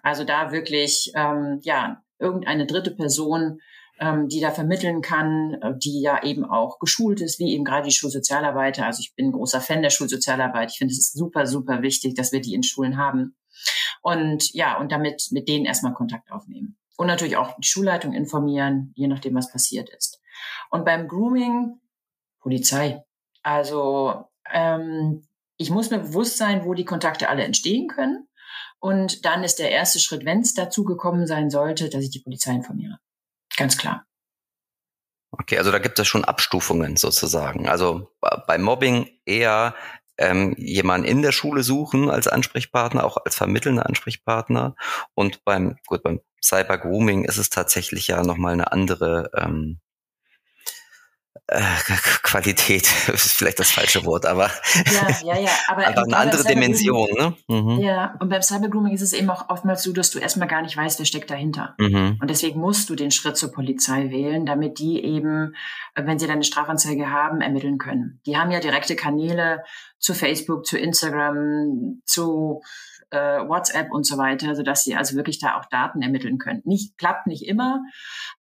Also 0.03 0.25
da 0.25 0.53
wirklich, 0.53 1.13
ähm, 1.15 1.61
ja, 1.63 2.03
irgendeine 2.19 2.67
dritte 2.67 2.91
Person 2.91 3.61
ähm, 3.99 4.29
die 4.29 4.41
da 4.41 4.51
vermitteln 4.51 5.03
kann, 5.03 5.55
äh, 5.63 5.73
die 5.77 6.01
ja 6.01 6.23
eben 6.23 6.45
auch 6.45 6.79
geschult 6.79 7.21
ist, 7.21 7.39
wie 7.39 7.53
eben 7.53 7.65
gerade 7.65 7.87
die 7.87 7.95
Schulsozialarbeiter. 7.95 8.87
Also 8.87 9.01
ich 9.01 9.15
bin 9.15 9.33
großer 9.33 9.61
Fan 9.61 9.83
der 9.83 9.91
Schulsozialarbeit. 9.91 10.73
Ich 10.73 10.79
finde 10.79 10.93
es 10.93 11.13
super, 11.13 11.47
super 11.47 11.83
wichtig, 11.83 12.15
dass 12.15 12.33
wir 12.33 12.41
die 12.41 12.55
in 12.55 12.63
Schulen 12.63 12.97
haben. 12.97 13.37
Und 14.03 14.53
ja, 14.53 14.79
und 14.79 14.93
damit 14.93 15.29
mit 15.31 15.49
denen 15.49 15.65
erstmal 15.65 15.95
Kontakt 15.95 16.31
aufnehmen. 16.31 16.77
Und 16.97 17.07
natürlich 17.07 17.37
auch 17.37 17.57
die 17.57 17.67
Schulleitung 17.67 18.13
informieren, 18.13 18.93
je 18.95 19.09
nachdem, 19.09 19.35
was 19.35 19.51
passiert 19.51 19.91
ist. 19.91 20.21
Und 20.71 20.85
beim 20.85 21.09
Grooming, 21.09 21.81
Polizei. 22.41 23.03
Also 23.43 24.25
ähm, 24.53 25.27
ich 25.57 25.71
muss 25.71 25.91
mir 25.91 25.99
bewusst 25.99 26.37
sein, 26.37 26.65
wo 26.65 26.75
die 26.75 26.85
Kontakte 26.85 27.29
alle 27.29 27.45
entstehen 27.45 27.89
können. 27.89 28.29
Und 28.81 29.25
dann 29.25 29.45
ist 29.45 29.59
der 29.59 29.71
erste 29.71 29.99
Schritt, 29.99 30.25
wenn 30.25 30.41
es 30.41 30.55
dazu 30.55 30.85
gekommen 30.85 31.27
sein 31.27 31.49
sollte, 31.49 31.89
dass 31.89 32.05
ich 32.05 32.11
die 32.11 32.21
Polizei 32.21 32.53
informiere. 32.53 32.99
Ganz 33.57 33.79
klar. 33.79 34.05
Okay, 35.31 35.59
also 35.59 35.73
da 35.73 35.79
gibt 35.79 35.99
es 35.99 36.07
schon 36.07 36.25
Abstufungen 36.25 36.97
sozusagen. 36.97 37.69
Also 37.69 38.13
bei 38.47 38.57
Mobbing 38.57 39.09
eher 39.25 39.75
ähm, 40.17 40.55
jemanden 40.57 41.07
in 41.07 41.23
der 41.23 41.33
Schule 41.33 41.63
suchen 41.65 42.09
als 42.09 42.29
Ansprechpartner, 42.29 43.05
auch 43.05 43.17
als 43.25 43.37
vermittelnder 43.37 43.87
Ansprechpartner. 43.87 44.77
Und 45.15 45.45
beim, 45.45 45.77
gut, 45.87 46.03
beim 46.05 46.21
Cyber 46.43 46.79
Grooming 46.79 47.25
ist 47.25 47.39
es 47.39 47.51
tatsächlich 47.51 48.07
ja 48.09 48.23
nochmal 48.23 48.53
eine 48.53 48.71
andere 48.71 49.31
ähm, 49.35 49.81
äh, 49.81 49.84
Qualität 51.47 52.83
ist 53.13 53.33
vielleicht 53.33 53.61
das 53.61 53.71
falsche 53.71 54.05
Wort, 54.07 54.25
aber, 54.25 54.51
ja, 54.93 55.35
ja, 55.35 55.41
ja. 55.41 55.51
aber, 55.69 55.87
aber 55.87 56.03
eine 56.05 56.17
andere 56.17 56.43
Dimension. 56.43 57.09
Ne? 57.19 57.37
Mhm. 57.49 57.81
Ja, 57.81 58.17
und 58.19 58.31
beim 58.31 58.41
Cybergrooming 58.41 58.95
ist 58.95 59.03
es 59.03 59.13
eben 59.13 59.29
auch 59.29 59.51
oftmals 59.51 59.83
so, 59.83 59.93
dass 59.93 60.11
du 60.11 60.19
erstmal 60.19 60.49
gar 60.49 60.63
nicht 60.63 60.77
weißt, 60.77 60.99
wer 60.99 61.07
steckt 61.07 61.31
dahinter. 61.31 61.75
Mhm. 61.79 62.19
Und 62.21 62.31
deswegen 62.31 62.61
musst 62.61 62.89
du 62.89 62.95
den 62.95 63.11
Schritt 63.11 63.37
zur 63.37 63.53
Polizei 63.53 64.11
wählen, 64.11 64.47
damit 64.47 64.79
die 64.79 65.05
eben, 65.05 65.55
wenn 65.95 66.19
sie 66.19 66.27
deine 66.27 66.45
Strafanzeige 66.45 67.11
haben, 67.11 67.43
ermitteln 67.43 67.77
können. 67.77 68.21
Die 68.25 68.39
haben 68.39 68.51
ja 68.51 68.61
direkte 68.61 68.97
Kanäle 68.97 69.63
zu 69.99 70.15
Facebook, 70.15 70.65
zu 70.65 70.79
Instagram, 70.79 72.01
zu 72.07 72.63
äh, 73.15 73.49
WhatsApp 73.49 73.91
und 73.91 74.07
so 74.07 74.19
weiter, 74.19 74.55
sodass 74.55 74.85
sie 74.85 74.95
also 74.95 75.17
wirklich 75.17 75.39
da 75.39 75.59
auch 75.59 75.67
Daten 75.67 76.03
ermitteln 76.03 76.39
können. 76.39 76.63
Nicht, 76.65 76.99
klappt 76.99 77.27
nicht 77.27 77.47
immer, 77.47 77.83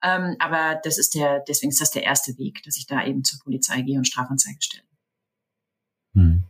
ähm, 0.03 0.35
aber 0.39 0.79
das 0.83 0.97
ist 0.97 1.15
der, 1.15 1.41
deswegen 1.47 1.71
ist 1.71 1.81
das 1.81 1.91
der 1.91 2.03
erste 2.03 2.37
Weg, 2.37 2.63
dass 2.63 2.77
ich 2.77 2.87
da 2.87 3.03
eben 3.03 3.23
zur 3.23 3.39
Polizei 3.39 3.81
gehe 3.81 3.97
und 3.97 4.07
Strafanzeige 4.07 4.61
stelle. 4.61 4.83
Hm. 6.13 6.45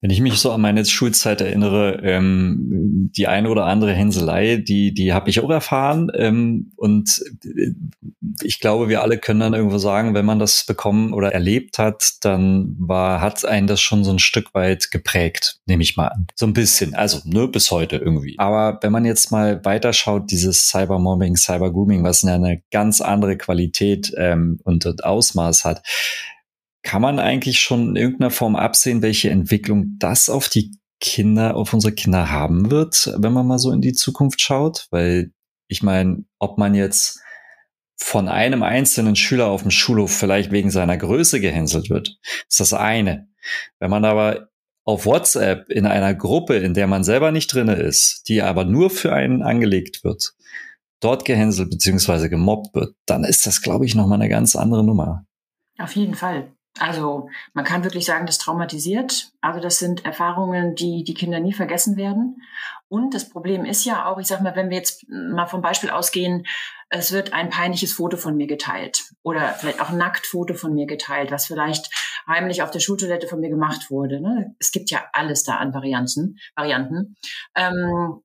Wenn 0.00 0.10
ich 0.10 0.20
mich 0.20 0.38
so 0.38 0.52
an 0.52 0.60
meine 0.60 0.84
Schulzeit 0.84 1.40
erinnere, 1.40 2.00
ähm, 2.04 3.10
die 3.16 3.26
eine 3.26 3.50
oder 3.50 3.66
andere 3.66 3.92
Hänselei, 3.92 4.56
die, 4.56 4.94
die 4.94 5.12
habe 5.12 5.28
ich 5.28 5.40
auch 5.40 5.50
erfahren. 5.50 6.10
Ähm, 6.14 6.72
und 6.76 7.20
äh, 7.44 7.72
ich 8.42 8.60
glaube, 8.60 8.88
wir 8.88 9.02
alle 9.02 9.18
können 9.18 9.40
dann 9.40 9.54
irgendwo 9.54 9.78
sagen, 9.78 10.14
wenn 10.14 10.24
man 10.24 10.38
das 10.38 10.64
bekommen 10.64 11.12
oder 11.12 11.32
erlebt 11.32 11.78
hat, 11.78 12.12
dann 12.20 12.76
war, 12.78 13.20
hat 13.20 13.44
einen 13.44 13.66
das 13.66 13.80
schon 13.80 14.04
so 14.04 14.12
ein 14.12 14.20
Stück 14.20 14.54
weit 14.54 14.92
geprägt, 14.92 15.58
nehme 15.66 15.82
ich 15.82 15.96
mal 15.96 16.08
an. 16.08 16.28
So 16.36 16.46
ein 16.46 16.52
bisschen, 16.52 16.94
also 16.94 17.20
ne, 17.24 17.48
bis 17.48 17.72
heute 17.72 17.96
irgendwie. 17.96 18.36
Aber 18.38 18.78
wenn 18.82 18.92
man 18.92 19.04
jetzt 19.04 19.32
mal 19.32 19.64
weiterschaut, 19.64 20.30
dieses 20.30 20.68
Cybermobbing, 20.68 21.36
Cybergrooming, 21.36 22.04
was 22.04 22.24
eine 22.24 22.62
ganz 22.70 23.00
andere 23.00 23.36
Qualität 23.36 24.12
ähm, 24.16 24.60
und, 24.62 24.86
und 24.86 25.04
Ausmaß 25.04 25.64
hat, 25.64 25.82
kann 26.82 27.02
man 27.02 27.18
eigentlich 27.18 27.60
schon 27.60 27.90
in 27.90 27.96
irgendeiner 27.96 28.30
Form 28.30 28.56
absehen, 28.56 29.02
welche 29.02 29.30
Entwicklung 29.30 29.96
das 29.98 30.28
auf 30.28 30.48
die 30.48 30.76
Kinder, 31.00 31.56
auf 31.56 31.72
unsere 31.72 31.94
Kinder 31.94 32.30
haben 32.30 32.70
wird, 32.70 33.12
wenn 33.18 33.32
man 33.32 33.46
mal 33.46 33.58
so 33.58 33.70
in 33.72 33.80
die 33.80 33.92
Zukunft 33.92 34.40
schaut? 34.40 34.86
Weil 34.90 35.32
ich 35.68 35.82
meine, 35.82 36.24
ob 36.38 36.58
man 36.58 36.74
jetzt 36.74 37.20
von 38.00 38.28
einem 38.28 38.62
einzelnen 38.62 39.16
Schüler 39.16 39.48
auf 39.48 39.62
dem 39.62 39.70
Schulhof 39.70 40.16
vielleicht 40.16 40.52
wegen 40.52 40.70
seiner 40.70 40.96
Größe 40.96 41.40
gehänselt 41.40 41.90
wird, 41.90 42.16
ist 42.48 42.60
das 42.60 42.72
eine. 42.72 43.28
Wenn 43.80 43.90
man 43.90 44.04
aber 44.04 44.48
auf 44.84 45.04
WhatsApp 45.04 45.68
in 45.68 45.84
einer 45.84 46.14
Gruppe, 46.14 46.56
in 46.56 46.74
der 46.74 46.86
man 46.86 47.04
selber 47.04 47.32
nicht 47.32 47.52
drinne 47.52 47.74
ist, 47.74 48.22
die 48.28 48.40
aber 48.40 48.64
nur 48.64 48.88
für 48.88 49.12
einen 49.12 49.42
angelegt 49.42 50.04
wird, 50.04 50.32
dort 51.00 51.24
gehänselt 51.24 51.70
bzw. 51.70 52.28
gemobbt 52.28 52.74
wird, 52.74 52.94
dann 53.04 53.24
ist 53.24 53.46
das, 53.46 53.60
glaube 53.62 53.84
ich, 53.84 53.94
nochmal 53.94 54.20
eine 54.20 54.30
ganz 54.30 54.56
andere 54.56 54.84
Nummer. 54.84 55.26
Auf 55.78 55.94
jeden 55.94 56.14
Fall. 56.14 56.52
Also 56.80 57.28
man 57.54 57.64
kann 57.64 57.84
wirklich 57.84 58.04
sagen, 58.04 58.26
das 58.26 58.38
traumatisiert. 58.38 59.32
Also 59.40 59.60
das 59.60 59.78
sind 59.78 60.04
Erfahrungen, 60.04 60.74
die 60.74 61.04
die 61.04 61.14
Kinder 61.14 61.40
nie 61.40 61.52
vergessen 61.52 61.96
werden. 61.96 62.42
Und 62.88 63.14
das 63.14 63.28
Problem 63.28 63.64
ist 63.64 63.84
ja 63.84 64.06
auch, 64.06 64.18
ich 64.18 64.26
sag 64.26 64.40
mal, 64.40 64.56
wenn 64.56 64.70
wir 64.70 64.78
jetzt 64.78 65.06
mal 65.08 65.46
vom 65.46 65.60
Beispiel 65.60 65.90
ausgehen, 65.90 66.46
es 66.90 67.12
wird 67.12 67.34
ein 67.34 67.50
peinliches 67.50 67.92
Foto 67.92 68.16
von 68.16 68.36
mir 68.36 68.46
geteilt 68.46 69.12
oder 69.22 69.50
vielleicht 69.50 69.80
auch 69.80 69.90
ein 69.90 69.98
Nacktfoto 69.98 70.54
von 70.54 70.72
mir 70.72 70.86
geteilt, 70.86 71.30
was 71.30 71.46
vielleicht 71.46 71.90
heimlich 72.26 72.62
auf 72.62 72.70
der 72.70 72.80
Schultoilette 72.80 73.28
von 73.28 73.40
mir 73.40 73.50
gemacht 73.50 73.90
wurde. 73.90 74.20
Ne? 74.20 74.54
Es 74.58 74.72
gibt 74.72 74.90
ja 74.90 75.04
alles 75.12 75.44
da 75.44 75.56
an 75.56 75.74
Varianten. 75.74 76.38
Varianten. 76.56 77.16
Ähm, 77.54 78.22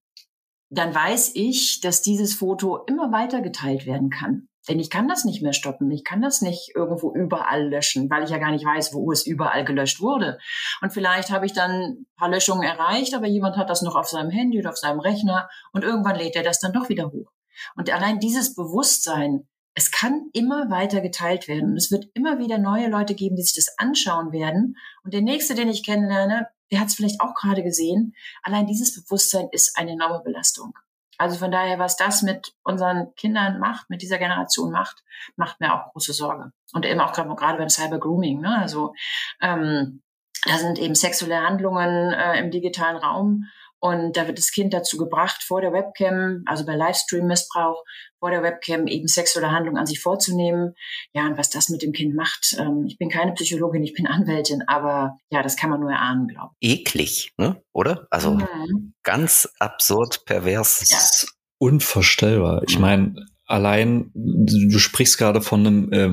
dann 0.70 0.96
weiß 0.96 1.34
ich, 1.36 1.82
dass 1.82 2.02
dieses 2.02 2.34
Foto 2.34 2.78
immer 2.86 3.12
weiter 3.12 3.42
geteilt 3.42 3.86
werden 3.86 4.10
kann. 4.10 4.48
Denn 4.70 4.80
ich 4.80 4.90
kann 4.90 5.08
das 5.08 5.26
nicht 5.26 5.42
mehr 5.42 5.54
stoppen. 5.54 5.92
Ich 5.92 6.04
kann 6.04 6.22
das 6.22 6.42
nicht 6.42 6.72
irgendwo 6.76 7.14
überall 7.14 7.68
löschen, 7.68 8.10
weil 8.10 8.24
ich 8.24 8.30
ja 8.30 8.38
gar 8.38 8.52
nicht 8.52 8.66
weiß, 8.66 8.94
wo 8.94 9.12
es 9.12 9.26
überall 9.26 9.66
gelöscht 9.66 10.00
wurde. 10.00 10.40
Und 10.82 10.94
vielleicht 10.94 11.32
habe 11.32 11.46
ich 11.46 11.54
dann 11.54 11.72
ein 11.72 12.06
paar 12.16 12.30
Löschungen 12.30 12.64
erreicht, 12.64 13.14
aber 13.14 13.28
jemand 13.28 13.58
hat 13.58 13.70
das 13.70 13.82
noch 13.82 13.96
auf 13.96 14.08
seinem 14.08 14.32
Handy 14.32 14.60
oder 14.60 14.70
auf 14.70 14.78
seinem 14.78 15.00
Rechner 15.00 15.50
und 15.74 15.84
irgendwann 15.84 16.16
lädt 16.16 16.36
er 16.36 16.44
das 16.44 16.60
dann 16.60 16.74
doch 16.74 16.90
wieder 16.90 17.12
hoch. 17.12 17.32
Und 17.76 17.92
allein 17.92 18.20
dieses 18.20 18.56
Bewusstsein, 18.56 19.48
es 19.76 19.92
kann 19.92 20.30
immer 20.34 20.70
weiter 20.70 21.02
geteilt 21.02 21.48
werden. 21.48 21.72
Und 21.72 21.78
es 21.78 21.92
wird 21.92 22.06
immer 22.14 22.40
wieder 22.40 22.58
neue 22.58 22.90
Leute 22.90 23.16
geben, 23.16 23.36
die 23.36 23.44
sich 23.44 23.56
das 23.56 23.78
anschauen 23.78 24.32
werden. 24.32 24.78
Und 25.04 25.14
der 25.14 25.22
nächste, 25.22 25.56
den 25.56 25.70
ich 25.70 25.86
kennenlerne, 25.86 26.48
der 26.72 26.80
hat 26.80 26.88
es 26.88 26.96
vielleicht 26.96 27.22
auch 27.22 27.34
gerade 27.34 27.64
gesehen. 27.64 28.14
Allein 28.44 28.68
dieses 28.68 29.04
Bewusstsein 29.04 29.48
ist 29.52 29.78
eine 29.78 29.92
enorme 29.92 30.22
Belastung. 30.24 30.74
Also 31.18 31.38
von 31.38 31.52
daher, 31.52 31.80
was 31.80 31.96
das 31.96 32.22
mit 32.22 32.54
unseren 32.64 33.14
Kindern 33.16 33.60
macht, 33.60 33.90
mit 33.90 34.02
dieser 34.02 34.18
Generation 34.18 34.72
macht, 34.72 35.04
macht 35.36 35.60
mir 35.60 35.74
auch 35.74 35.92
große 35.92 36.14
Sorge. 36.14 36.52
Und 36.74 36.86
eben 36.86 37.00
auch 37.00 37.14
gerade 37.14 37.58
beim 37.58 37.70
Cyber 37.70 38.00
Grooming. 38.00 38.42
Ne? 38.42 38.58
Also 38.58 38.94
ähm, 39.42 40.02
da 40.46 40.58
sind 40.58 40.80
eben 40.80 40.96
sexuelle 40.96 41.42
Handlungen 41.42 42.14
äh, 42.14 42.40
im 42.40 42.52
digitalen 42.52 42.98
Raum 42.98 43.46
und 43.84 44.16
da 44.16 44.28
wird 44.28 44.38
das 44.38 44.52
Kind 44.52 44.74
dazu 44.74 44.96
gebracht, 44.96 45.44
vor 45.44 45.60
der 45.60 45.74
Webcam, 45.74 46.44
also 46.46 46.66
bei 46.66 46.74
Livestream-Missbrauch, 46.74 47.84
vor 48.18 48.32
der 48.32 48.42
Webcam 48.42 48.88
eben 48.88 49.10
sexuelle 49.10 49.52
Handlungen 49.52 49.78
an 49.78 49.86
sich 49.86 50.00
vorzunehmen. 50.00 50.74
Ja, 51.12 51.26
und 51.26 51.38
was 51.38 51.50
das 51.50 51.68
mit 51.68 51.82
dem 51.82 51.92
Kind 51.92 52.16
macht, 52.16 52.56
ähm, 52.58 52.86
ich 52.88 52.98
bin 52.98 53.10
keine 53.10 53.34
Psychologin, 53.34 53.84
ich 53.84 53.94
bin 53.94 54.08
Anwältin, 54.08 54.64
aber 54.68 55.18
ja, 55.32 55.44
das 55.44 55.58
kann 55.58 55.70
man 55.70 55.82
nur 55.82 55.92
erahnen, 55.92 56.30
glaube 56.30 56.54
ich. 56.60 56.80
Eklig, 56.80 57.34
ne? 57.38 57.62
oder? 57.74 58.08
Also 58.10 58.36
mhm. 58.36 58.94
ganz 59.04 59.50
absurd, 59.60 60.24
pervers. 60.24 60.90
Ja. 60.90 61.28
Unvorstellbar. 61.58 62.64
Ich 62.66 62.80
meine, 62.80 63.16
allein, 63.54 64.10
du 64.16 64.80
sprichst 64.80 65.20
gerade 65.20 65.42
von 65.42 65.66
einem 65.66 65.94
äh, 65.94 66.10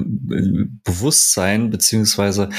Bewusstsein, 0.84 1.70
beziehungsweise 1.70 2.50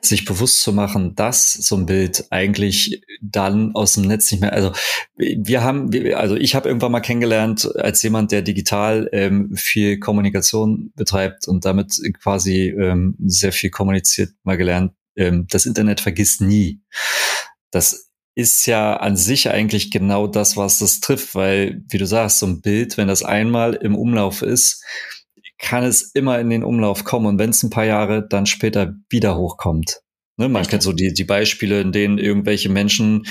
sich 0.00 0.24
bewusst 0.24 0.62
zu 0.62 0.72
machen, 0.72 1.14
dass 1.14 1.52
so 1.52 1.76
ein 1.76 1.84
Bild 1.84 2.24
eigentlich 2.30 3.02
dann 3.20 3.74
aus 3.74 3.92
dem 3.92 4.04
Netz 4.04 4.32
nicht 4.32 4.40
mehr, 4.40 4.54
also 4.54 4.72
wir 5.16 5.62
haben, 5.62 5.90
also 6.14 6.36
ich 6.36 6.54
habe 6.54 6.68
irgendwann 6.68 6.92
mal 6.92 7.00
kennengelernt 7.00 7.76
als 7.76 8.02
jemand, 8.02 8.32
der 8.32 8.40
digital 8.40 9.08
ähm, 9.12 9.54
viel 9.54 9.98
Kommunikation 9.98 10.92
betreibt 10.96 11.46
und 11.46 11.66
damit 11.66 12.00
quasi 12.20 12.68
ähm, 12.68 13.16
sehr 13.26 13.52
viel 13.52 13.68
kommuniziert, 13.68 14.30
mal 14.44 14.56
gelernt, 14.56 14.92
ähm, 15.14 15.46
das 15.50 15.66
Internet 15.66 16.00
vergisst 16.00 16.40
nie. 16.40 16.80
Das 17.70 18.11
ist 18.34 18.66
ja 18.66 18.96
an 18.96 19.16
sich 19.16 19.50
eigentlich 19.50 19.90
genau 19.90 20.26
das, 20.26 20.56
was 20.56 20.78
das 20.78 21.00
trifft, 21.00 21.34
weil, 21.34 21.82
wie 21.90 21.98
du 21.98 22.06
sagst, 22.06 22.38
so 22.38 22.46
ein 22.46 22.60
Bild, 22.60 22.96
wenn 22.96 23.08
das 23.08 23.22
einmal 23.22 23.74
im 23.74 23.94
Umlauf 23.94 24.42
ist, 24.42 24.84
kann 25.58 25.84
es 25.84 26.10
immer 26.14 26.40
in 26.40 26.50
den 26.50 26.64
Umlauf 26.64 27.04
kommen 27.04 27.26
und 27.26 27.38
wenn 27.38 27.50
es 27.50 27.62
ein 27.62 27.70
paar 27.70 27.84
Jahre 27.84 28.26
dann 28.26 28.46
später 28.46 28.94
wieder 29.10 29.36
hochkommt. 29.36 30.00
Ne, 30.38 30.48
man 30.48 30.60
Richtig. 30.60 30.70
kennt 30.70 30.82
so 30.82 30.92
die, 30.92 31.12
die 31.12 31.24
Beispiele, 31.24 31.80
in 31.80 31.92
denen 31.92 32.18
irgendwelche 32.18 32.70
Menschen 32.70 33.26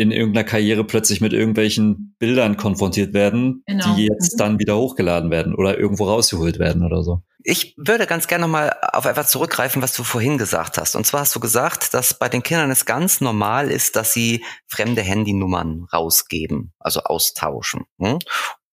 in 0.00 0.12
irgendeiner 0.12 0.44
Karriere 0.44 0.82
plötzlich 0.82 1.20
mit 1.20 1.34
irgendwelchen 1.34 2.16
Bildern 2.18 2.56
konfrontiert 2.56 3.12
werden, 3.12 3.62
genau. 3.66 3.94
die 3.94 4.06
jetzt 4.06 4.32
mhm. 4.32 4.38
dann 4.38 4.58
wieder 4.58 4.78
hochgeladen 4.78 5.30
werden 5.30 5.54
oder 5.54 5.78
irgendwo 5.78 6.06
rausgeholt 6.06 6.58
werden 6.58 6.82
oder 6.82 7.02
so. 7.02 7.20
Ich 7.42 7.74
würde 7.76 8.06
ganz 8.06 8.26
gerne 8.26 8.46
nochmal 8.46 8.74
auf 8.92 9.04
etwas 9.04 9.30
zurückgreifen, 9.30 9.82
was 9.82 9.94
du 9.94 10.02
vorhin 10.02 10.38
gesagt 10.38 10.78
hast. 10.78 10.96
Und 10.96 11.06
zwar 11.06 11.20
hast 11.20 11.34
du 11.34 11.40
gesagt, 11.40 11.92
dass 11.92 12.14
bei 12.14 12.30
den 12.30 12.42
Kindern 12.42 12.70
es 12.70 12.86
ganz 12.86 13.20
normal 13.20 13.70
ist, 13.70 13.94
dass 13.94 14.14
sie 14.14 14.42
fremde 14.66 15.02
Handynummern 15.02 15.86
rausgeben, 15.92 16.72
also 16.78 17.00
austauschen. 17.00 17.84
Hm? 17.98 18.20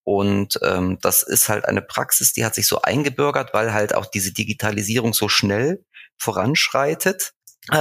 Und 0.03 0.57
ähm, 0.63 0.97
das 1.01 1.23
ist 1.23 1.49
halt 1.49 1.65
eine 1.65 1.81
Praxis, 1.81 2.31
die 2.31 2.45
hat 2.45 2.55
sich 2.55 2.67
so 2.67 2.81
eingebürgert, 2.81 3.53
weil 3.53 3.73
halt 3.73 3.93
auch 3.93 4.05
diese 4.05 4.31
Digitalisierung 4.31 5.13
so 5.13 5.27
schnell 5.27 5.83
voranschreitet. 6.17 7.33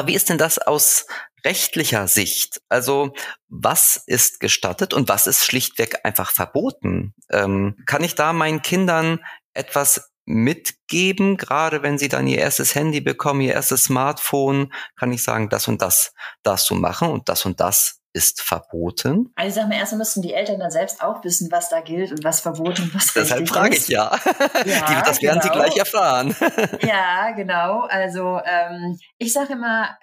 Wie 0.05 0.15
ist 0.15 0.29
denn 0.29 0.39
das 0.39 0.59
aus 0.59 1.07
rechtlicher 1.45 2.09
Sicht? 2.09 2.61
Also 2.69 3.15
was 3.49 4.03
ist 4.07 4.41
gestattet 4.41 4.93
und 4.93 5.09
was 5.09 5.27
ist 5.27 5.45
schlichtweg 5.45 6.01
einfach 6.05 6.33
verboten? 6.33 7.15
Ähm, 7.31 7.77
kann 7.87 8.03
ich 8.03 8.15
da 8.15 8.33
meinen 8.33 8.63
Kindern 8.63 9.21
etwas 9.55 10.11
mitgeben, 10.27 11.37
gerade 11.37 11.83
wenn 11.83 11.99
sie 11.99 12.09
dann 12.09 12.27
ihr 12.27 12.39
erstes 12.39 12.75
Handy 12.75 13.01
bekommen, 13.01 13.41
ihr 13.43 13.55
erstes 13.55 13.85
Smartphone, 13.85 14.73
kann 14.97 15.13
ich 15.13 15.23
sagen, 15.23 15.49
das 15.49 15.69
und 15.69 15.81
das 15.81 16.13
darfst 16.43 16.69
du 16.69 16.75
machen 16.75 17.09
und 17.09 17.29
das 17.29 17.47
und 17.47 17.61
das 17.61 18.01
ist 18.17 18.41
verboten. 18.41 19.33
Also 19.37 19.49
ich 19.49 19.55
sag 19.55 19.69
mal, 19.69 19.77
erstmal 19.77 19.99
müssten 19.99 20.23
die 20.23 20.35
Eltern 20.35 20.59
dann 20.59 20.71
selbst 20.71 21.03
auch 21.03 21.23
wissen, 21.23 21.51
was 21.53 21.69
da 21.69 21.81
gilt 21.81 22.11
und 22.11 22.25
was 22.25 22.41
verboten 22.41 22.83
und 22.83 22.95
was 22.95 23.13
Deshalb 23.13 23.49
frage 23.49 23.77
ich 23.77 23.89
ja. 23.89 24.19
ja 24.67 25.03
das 25.03 25.23
werden 25.23 25.41
genau. 25.41 25.43
sie 25.43 25.51
gleich 25.51 25.77
erfahren. 25.77 26.35
ja, 26.83 27.31
genau. 27.33 27.83
Also 27.83 28.41
ähm, 28.45 28.99
ich 29.19 29.33
sage 29.33 29.53
immer, 29.53 29.97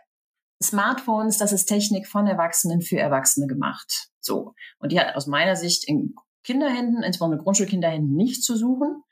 Smartphones, 0.61 1.37
das 1.37 1.51
ist 1.51 1.65
Technik 1.65 2.07
von 2.07 2.27
Erwachsenen 2.27 2.81
für 2.81 2.97
Erwachsene 2.97 3.47
gemacht. 3.47 4.09
So. 4.21 4.53
Und 4.79 4.91
die 4.91 4.99
hat 4.99 5.15
aus 5.15 5.27
meiner 5.27 5.55
Sicht 5.55 5.87
in 5.87 6.15
Kinderhänden, 6.43 7.03
insbesondere 7.03 7.41
Grundschulkinderhänden, 7.41 8.15
nicht 8.15 8.43
zu 8.43 8.55
suchen 8.55 9.03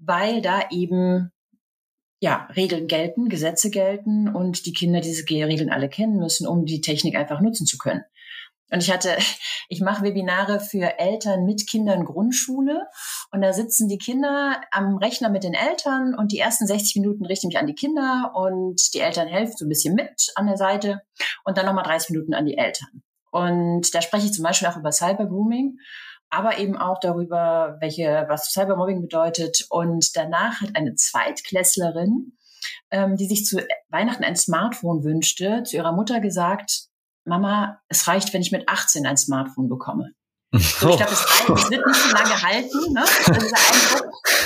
weil 0.00 0.40
da 0.40 0.62
eben 0.70 1.30
ja, 2.22 2.48
Regeln 2.56 2.86
gelten, 2.86 3.28
Gesetze 3.28 3.70
gelten 3.70 4.28
und 4.28 4.66
die 4.66 4.72
Kinder 4.72 5.00
diese 5.00 5.24
Regeln 5.28 5.70
alle 5.70 5.88
kennen 5.88 6.18
müssen, 6.18 6.46
um 6.46 6.66
die 6.66 6.80
Technik 6.80 7.16
einfach 7.16 7.40
nutzen 7.40 7.66
zu 7.66 7.78
können. 7.78 8.02
Und 8.70 8.82
ich 8.82 8.90
hatte, 8.90 9.16
ich 9.68 9.80
mache 9.80 10.02
Webinare 10.02 10.60
für 10.60 10.98
Eltern 10.98 11.44
mit 11.44 11.68
Kindern 11.68 12.04
Grundschule 12.04 12.86
und 13.32 13.42
da 13.42 13.52
sitzen 13.52 13.88
die 13.88 13.98
Kinder 13.98 14.60
am 14.70 14.96
Rechner 14.96 15.28
mit 15.30 15.44
den 15.44 15.54
Eltern 15.54 16.14
und 16.14 16.32
die 16.32 16.38
ersten 16.38 16.66
60 16.66 16.96
Minuten 16.96 17.26
richte 17.26 17.46
ich 17.46 17.54
mich 17.54 17.58
an 17.58 17.66
die 17.66 17.74
Kinder 17.74 18.32
und 18.34 18.94
die 18.94 19.00
Eltern 19.00 19.28
helfen 19.28 19.54
so 19.56 19.64
ein 19.64 19.68
bisschen 19.68 19.94
mit 19.94 20.32
an 20.34 20.46
der 20.46 20.56
Seite 20.56 21.02
und 21.44 21.58
dann 21.58 21.66
nochmal 21.66 21.84
30 21.84 22.10
Minuten 22.10 22.34
an 22.34 22.46
die 22.46 22.56
Eltern. 22.56 23.02
Und 23.30 23.94
da 23.94 24.02
spreche 24.02 24.26
ich 24.26 24.32
zum 24.32 24.42
Beispiel 24.42 24.68
auch 24.68 24.76
über 24.76 24.90
Cybergrooming 24.90 25.78
aber 26.30 26.58
eben 26.58 26.76
auch 26.76 26.98
darüber, 27.00 27.76
welche, 27.80 28.24
was 28.28 28.52
Cybermobbing 28.52 29.02
bedeutet. 29.02 29.66
Und 29.68 30.16
danach 30.16 30.60
hat 30.60 30.76
eine 30.76 30.94
Zweitklässlerin, 30.94 32.36
ähm, 32.90 33.16
die 33.16 33.26
sich 33.26 33.44
zu 33.44 33.60
Weihnachten 33.88 34.24
ein 34.24 34.36
Smartphone 34.36 35.02
wünschte, 35.02 35.64
zu 35.64 35.76
ihrer 35.76 35.92
Mutter 35.92 36.20
gesagt, 36.20 36.89
Mama, 37.30 37.80
es 37.88 38.06
reicht, 38.08 38.34
wenn 38.34 38.42
ich 38.42 38.52
mit 38.52 38.68
18 38.68 39.06
ein 39.06 39.16
Smartphone 39.16 39.68
bekomme. 39.68 40.12
So, 40.52 40.90
ich 40.90 40.96
glaube, 40.96 41.12
es, 41.12 41.70
wird 41.70 41.86
nicht 41.86 42.00
so 42.00 42.12
lange 42.12 42.42
halten, 42.42 42.92
ne? 42.92 43.04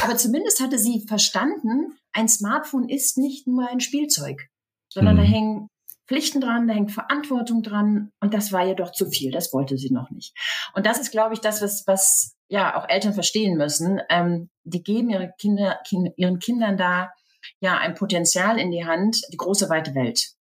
aber 0.03 0.16
zumindest 0.18 0.61
hatte 0.61 0.79
sie 0.79 1.03
verstanden, 1.09 1.97
ein 2.12 2.29
Smartphone 2.29 2.90
ist 2.90 3.16
nicht 3.16 3.47
nur 3.47 3.66
ein 3.70 3.81
Spielzeug, 3.81 4.51
sondern 4.92 5.14
mhm. 5.14 5.20
da 5.20 5.25
hängen 5.25 5.68
Pflichten 6.07 6.42
dran, 6.42 6.68
da 6.68 6.75
hängt 6.75 6.92
Verantwortung 6.92 7.62
dran 7.62 8.11
und 8.20 8.35
das 8.35 8.53
war 8.53 8.66
ihr 8.66 8.75
doch 8.75 8.92
zu 8.92 9.07
viel, 9.07 9.31
das 9.31 9.55
wollte 9.55 9.79
sie 9.79 9.90
noch 9.90 10.11
nicht. 10.11 10.35
Und 10.75 10.85
das 10.85 11.01
ist, 11.01 11.11
glaube 11.11 11.33
ich, 11.33 11.40
das, 11.40 11.62
was, 11.62 11.85
was 11.87 12.37
ja 12.49 12.77
auch 12.77 12.87
Eltern 12.87 13.14
verstehen 13.14 13.57
müssen. 13.57 14.01
Ähm, 14.11 14.51
die 14.64 14.83
geben 14.83 15.09
ihre 15.09 15.33
Kinder, 15.40 15.81
kind, 15.88 16.11
ihren 16.16 16.38
Kindern 16.38 16.77
da 16.77 17.12
ja 17.61 17.79
ein 17.79 17.94
Potenzial 17.94 18.59
in 18.59 18.70
die 18.70 18.85
Hand, 18.85 19.23
die 19.33 19.38
große 19.38 19.70
weite 19.70 19.94
Welt. 19.94 20.35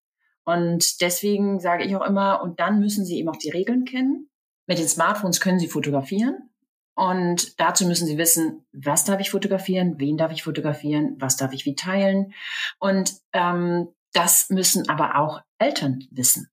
Und 0.45 1.01
deswegen 1.01 1.60
sage 1.60 1.86
ich 1.86 1.95
auch 1.95 2.06
immer, 2.06 2.41
und 2.41 2.60
dann 2.60 2.79
müssen 2.79 3.06
sie 3.06 3.17
eben 3.17 3.29
auch 3.29 3.38
die 3.38 3.49
Regeln 3.49 3.86
kennen. 3.86 4.29
Mit 4.67 4.77
den 4.77 4.88
Smartphones 4.88 5.39
können 5.39 5.60
sie 5.60 5.67
fotografieren. 5.67 6.49
Und 6.95 7.60
dazu 7.60 7.88
müssen 7.88 8.08
sie 8.08 8.17
wissen, 8.17 8.65
was 8.71 9.03
darf 9.03 9.19
ich 9.19 9.32
fotografieren, 9.32 9.95
wen 9.97 10.17
darf 10.17 10.32
ich 10.32 10.43
fotografieren, 10.43 11.15
was 11.19 11.38
darf 11.38 11.53
ich 11.53 11.65
wie 11.65 11.75
teilen. 11.75 12.34
Und 12.79 13.13
ähm, 13.34 13.88
das 14.13 14.49
müssen 14.49 14.89
aber 14.89 15.17
auch 15.17 15.41
Eltern 15.58 16.03
wissen. 16.12 16.51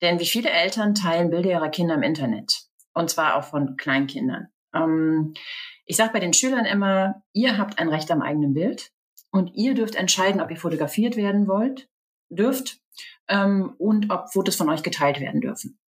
Denn 0.00 0.18
wie 0.18 0.26
viele 0.26 0.50
Eltern 0.50 0.94
teilen 0.94 1.30
Bilder 1.30 1.50
ihrer 1.50 1.68
Kinder 1.68 1.94
im 1.94 2.02
Internet? 2.02 2.62
Und 2.94 3.10
zwar 3.10 3.36
auch 3.36 3.44
von 3.44 3.76
Kleinkindern. 3.76 4.48
Ähm, 4.74 5.34
ich 5.84 5.96
sage 5.96 6.12
bei 6.12 6.20
den 6.20 6.32
Schülern 6.32 6.64
immer, 6.64 7.22
ihr 7.32 7.58
habt 7.58 7.78
ein 7.78 7.88
Recht 7.88 8.10
am 8.10 8.22
eigenen 8.22 8.54
Bild 8.54 8.92
und 9.30 9.54
ihr 9.54 9.74
dürft 9.74 9.94
entscheiden, 9.94 10.40
ob 10.40 10.50
ihr 10.50 10.56
fotografiert 10.56 11.16
werden 11.16 11.46
wollt, 11.46 11.88
dürft 12.30 12.78
ähm, 13.28 13.74
und 13.78 14.10
ob 14.10 14.32
Fotos 14.32 14.56
von 14.56 14.68
euch 14.68 14.82
geteilt 14.82 15.20
werden 15.20 15.40
dürfen. 15.40 15.78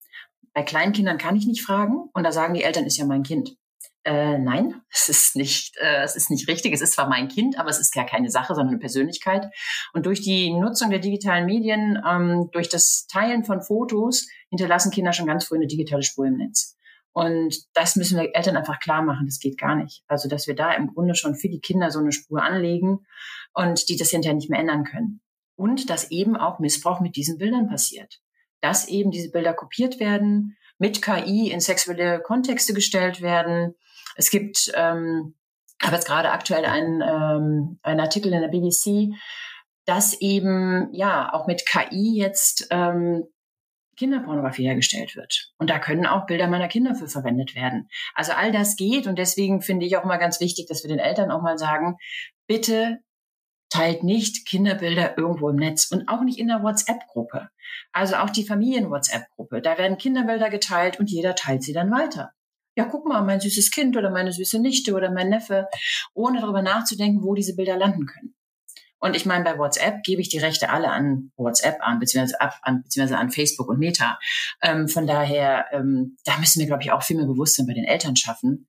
Bei 0.55 0.63
Kleinkindern 0.63 1.19
kann 1.19 1.37
ich 1.37 1.47
nicht 1.47 1.63
fragen 1.63 2.09
und 2.13 2.25
da 2.25 2.33
sagen 2.33 2.55
die 2.55 2.63
Eltern, 2.63 2.85
ist 2.85 2.97
ja 2.97 3.07
mein 3.07 3.23
Kind. 3.23 3.57
Äh, 4.05 4.39
nein, 4.39 4.81
es 4.93 5.09
ist 5.09 5.37
nicht, 5.37 5.77
äh, 5.79 6.03
es 6.03 6.17
ist 6.17 6.31
nicht 6.31 6.49
richtig. 6.49 6.73
Es 6.73 6.81
ist 6.81 6.95
zwar 6.95 7.09
mein 7.09 7.29
Kind, 7.29 7.59
aber 7.59 7.71
es 7.71 7.79
ist 7.79 7.95
ja 7.95 8.05
keine 8.05 8.31
Sache, 8.31 8.55
sondern 8.55 8.75
eine 8.75 8.81
Persönlichkeit. 8.81 9.47
Und 9.93 10.07
durch 10.07 10.23
die 10.23 10.51
Nutzung 10.51 10.91
der 10.91 10.99
digitalen 10.99 11.47
Medien, 11.47 12.03
ähm, 12.09 12.49
durch 12.53 12.69
das 12.69 13.07
Teilen 13.07 13.45
von 13.45 13.63
Fotos, 13.63 14.27
hinterlassen 14.51 14.91
Kinder 14.91 15.13
schon 15.13 15.27
ganz 15.27 15.45
früh 15.45 15.57
eine 15.57 15.67
digitale 15.67 16.03
Spur 16.03 16.27
im 16.27 16.39
Netz. 16.39 16.77
Und 17.13 17.57
das 17.75 17.97
müssen 17.97 18.19
wir 18.19 18.35
Eltern 18.35 18.57
einfach 18.57 18.79
klar 18.79 19.03
machen. 19.03 19.27
Das 19.27 19.41
geht 19.41 19.59
gar 19.59 19.75
nicht. 19.75 20.05
Also, 20.07 20.29
dass 20.29 20.47
wir 20.47 20.55
da 20.55 20.73
im 20.73 20.95
Grunde 20.95 21.15
schon 21.15 21.35
für 21.35 21.49
die 21.49 21.61
Kinder 21.61 21.91
so 21.91 21.99
eine 21.99 22.13
Spur 22.13 22.43
anlegen 22.43 23.01
und 23.55 23.89
die 23.89 23.97
das 23.97 24.11
hinterher 24.11 24.37
nicht 24.37 24.51
mehr 24.51 24.61
ändern 24.61 24.85
können. 24.85 25.21
Und 25.59 25.91
dass 25.91 26.11
eben 26.11 26.37
auch 26.37 26.61
Missbrauch 26.61 27.01
mit 27.01 27.17
diesen 27.17 27.37
Bildern 27.37 27.69
passiert. 27.69 28.21
Dass 28.61 28.87
eben 28.87 29.11
diese 29.11 29.31
Bilder 29.31 29.55
kopiert 29.55 29.99
werden, 29.99 30.57
mit 30.79 31.03
KI 31.03 31.51
in 31.51 31.61
sexuelle 31.61 32.21
Kontexte 32.21 32.73
gestellt 32.73 33.21
werden, 33.21 33.75
es 34.15 34.31
gibt 34.31 34.71
ähm, 34.75 35.35
habe 35.83 35.97
jetzt 35.97 36.07
gerade 36.07 36.31
aktuell 36.31 36.65
einen, 36.65 37.03
ähm, 37.03 37.79
einen 37.83 38.01
Artikel 38.01 38.33
in 38.33 38.41
der 38.41 38.49
BBC, 38.49 39.15
dass 39.85 40.21
eben 40.21 40.93
ja 40.93 41.33
auch 41.33 41.47
mit 41.47 41.67
KI 41.67 42.17
jetzt 42.17 42.67
ähm, 42.71 43.25
Kinderpornografie 43.97 44.65
hergestellt 44.65 45.17
wird. 45.17 45.53
Und 45.59 45.71
da 45.71 45.79
können 45.79 46.07
auch 46.07 46.27
Bilder 46.27 46.47
meiner 46.47 46.69
Kinder 46.69 46.95
für 46.95 47.09
verwendet 47.09 47.55
werden. 47.55 47.89
Also 48.15 48.33
all 48.33 48.53
das 48.53 48.77
geht 48.77 49.07
und 49.07 49.19
deswegen 49.19 49.61
finde 49.61 49.87
ich 49.87 49.97
auch 49.97 50.05
mal 50.05 50.19
ganz 50.19 50.41
wichtig, 50.41 50.67
dass 50.67 50.85
wir 50.85 50.89
den 50.89 51.01
Eltern 51.01 51.31
auch 51.31 51.43
mal 51.43 51.59
sagen, 51.59 51.97
bitte 52.47 52.99
teilt 53.71 54.03
nicht 54.03 54.47
Kinderbilder 54.47 55.19
irgendwo 55.19 55.51
im 55.51 55.57
Netz 55.57 55.91
und 55.91 56.09
auch 56.09 56.23
nicht 56.23 56.39
in 56.39 56.49
der 56.49 56.63
WhatsApp-Gruppe. 56.63 57.49
Also 57.93 58.17
auch 58.17 58.31
die 58.31 58.45
Familien-WhatsApp-Gruppe. 58.45 59.61
Da 59.61 59.79
werden 59.79 59.99
Kinderbilder 59.99 60.51
geteilt 60.51 60.99
und 60.99 61.11
jeder 61.11 61.35
teilt 61.35 61.63
sie 61.63 61.73
dann 61.73 61.91
weiter. 61.91 62.33
Ja, 62.77 62.85
guck 62.85 63.07
mal, 63.07 63.23
mein 63.23 63.41
süßes 63.41 63.71
Kind 63.71 63.97
oder 63.97 64.11
meine 64.11 64.33
süße 64.33 64.61
Nichte 64.61 64.95
oder 64.95 65.11
mein 65.11 65.31
Neffe, 65.31 65.67
ohne 66.15 66.41
darüber 66.41 66.63
nachzudenken, 66.63 67.25
wo 67.25 67.35
diese 67.35 67.57
Bilder 67.57 67.77
landen 67.77 68.07
können. 68.07 68.35
Und 69.01 69.17
ich 69.17 69.27
meine, 69.27 69.45
bei 69.45 69.59
WhatsApp 69.59 70.03
gebe 70.03 70.21
ich 70.21 70.29
die 70.29 70.39
Rechte 70.39 70.71
alle 70.71 70.91
an 70.91 71.31
WhatsApp 71.37 71.79
an, 71.81 71.99
beziehungsweise, 71.99 72.41
ab, 72.41 72.59
an, 72.63 72.83
beziehungsweise 72.83 73.19
an 73.19 73.31
Facebook 73.31 73.69
und 73.69 73.79
Meta. 73.79 74.19
Ähm, 74.63 74.89
von 74.89 75.07
daher, 75.07 75.67
ähm, 75.73 76.17
da 76.25 76.37
müssen 76.39 76.61
wir, 76.61 76.67
glaube 76.67 76.83
ich, 76.83 76.93
auch 76.93 77.03
viel 77.03 77.17
mehr 77.17 77.27
Bewusstsein 77.27 77.67
bei 77.67 77.75
den 77.75 77.85
Eltern 77.85 78.17
schaffen, 78.17 78.69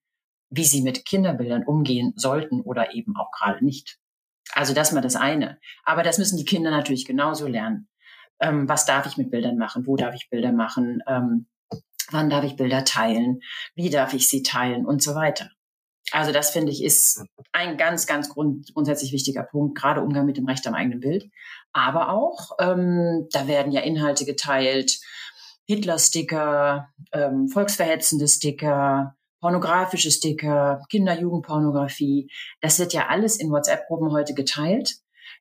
wie 0.50 0.66
sie 0.66 0.82
mit 0.82 1.06
Kinderbildern 1.06 1.64
umgehen 1.64 2.14
sollten 2.16 2.62
oder 2.62 2.94
eben 2.94 3.16
auch 3.16 3.32
gerade 3.32 3.64
nicht. 3.64 3.99
Also 4.54 4.74
das 4.74 4.92
mal 4.92 5.02
das 5.02 5.16
eine. 5.16 5.60
Aber 5.84 6.04
das 6.04 6.18
müssen 6.18 6.38
die 6.38 6.46
Kinder 6.46 6.72
natürlich 6.72 7.06
genauso 7.06 7.48
lernen. 7.48 7.88
Ähm, 8.40 8.68
was 8.70 8.86
darf 8.86 9.06
ich 9.06 9.18
mit 9.18 9.32
Bildern 9.32 9.58
machen? 9.58 9.86
Wo 9.86 9.96
darf 9.96 10.16
ich 10.16 10.30
Bilder 10.30 10.52
machen? 10.52 11.02
Ähm, 11.08 11.48
wann 12.12 12.30
darf 12.30 12.44
ich 12.44 12.56
Bilder 12.56 12.86
teilen? 12.86 13.42
Wie 13.76 13.90
darf 13.90 14.14
ich 14.14 14.30
sie 14.30 14.44
teilen? 14.44 14.86
Und 14.86 15.04
so 15.04 15.16
weiter. 15.16 15.50
Also 16.12 16.32
das 16.32 16.50
finde 16.50 16.72
ich 16.72 16.84
ist 16.84 17.24
ein 17.52 17.78
ganz, 17.78 18.08
ganz 18.08 18.30
grund, 18.30 18.74
grundsätzlich 18.74 19.12
wichtiger 19.12 19.44
Punkt, 19.44 19.78
gerade 19.78 20.02
Umgang 20.02 20.26
mit 20.26 20.38
dem 20.38 20.48
Recht 20.48 20.66
am 20.66 20.74
eigenen 20.74 21.02
Bild. 21.02 21.30
Aber 21.72 22.10
auch, 22.10 22.52
ähm, 22.60 23.28
da 23.32 23.48
werden 23.48 23.72
ja 23.72 23.82
Inhalte 23.82 24.26
geteilt, 24.26 25.00
Hitler-Sticker, 25.68 26.90
ähm, 27.12 27.48
volksverhetzende 27.48 28.28
Sticker, 28.28 29.16
pornografische 29.40 30.12
Sticker, 30.12 30.82
Kinder-Jugendpornografie. 30.90 32.30
Das 32.62 32.80
wird 32.80 32.94
ja 32.94 33.08
alles 33.08 33.40
in 33.40 33.52
WhatsApp-Gruppen 33.52 34.12
heute 34.12 34.34
geteilt. 34.34 34.96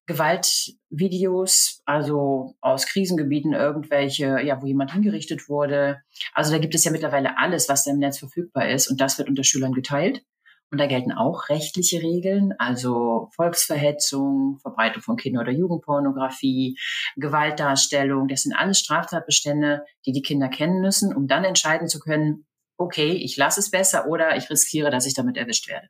Gewaltvideos, 0.07 1.83
also 1.85 2.57
aus 2.63 2.87
Krisengebieten 2.87 3.53
irgendwelche, 3.53 4.41
ja, 4.43 4.61
wo 4.63 4.67
jemand 4.67 4.93
hingerichtet 4.93 5.49
wurde. 5.49 6.01
Also 6.33 6.51
da 6.51 6.59
gibt 6.59 6.75
es 6.75 6.85
ja 6.85 6.91
mittlerweile 6.91 7.37
alles, 7.37 7.69
was 7.69 7.85
da 7.85 7.91
im 7.91 7.99
Netz 7.99 8.19
verfügbar 8.19 8.71
ist 8.71 8.89
und 8.89 9.01
das 9.01 9.19
wird 9.19 9.29
unter 9.29 9.45
Schülern 9.45 9.75
geteilt. 9.75 10.23
Und 10.71 10.79
da 10.79 10.87
gelten 10.87 11.13
auch 11.13 11.49
rechtliche 11.49 12.03
Regeln, 12.03 12.53
also 12.59 13.31
Volksverhetzung, 13.35 14.59
Verbreitung 14.61 15.03
von 15.03 15.17
Kinder- 15.17 15.41
oder 15.41 15.53
Jugendpornografie, 15.53 16.79
Gewaltdarstellung. 17.17 18.29
Das 18.29 18.43
sind 18.43 18.55
alles 18.55 18.79
Straftatbestände, 18.79 19.85
die 20.05 20.13
die 20.13 20.21
Kinder 20.21 20.49
kennen 20.49 20.81
müssen, 20.81 21.15
um 21.15 21.27
dann 21.27 21.45
entscheiden 21.45 21.89
zu 21.89 22.01
können, 22.01 22.45
okay, 22.79 23.13
ich 23.13 23.37
lasse 23.37 23.61
es 23.61 23.71
besser 23.71 24.07
oder 24.07 24.37
ich 24.37 24.49
riskiere, 24.49 24.91
dass 24.91 25.07
ich 25.07 25.15
damit 25.15 25.37
erwischt 25.37 25.69
werde. 25.69 25.89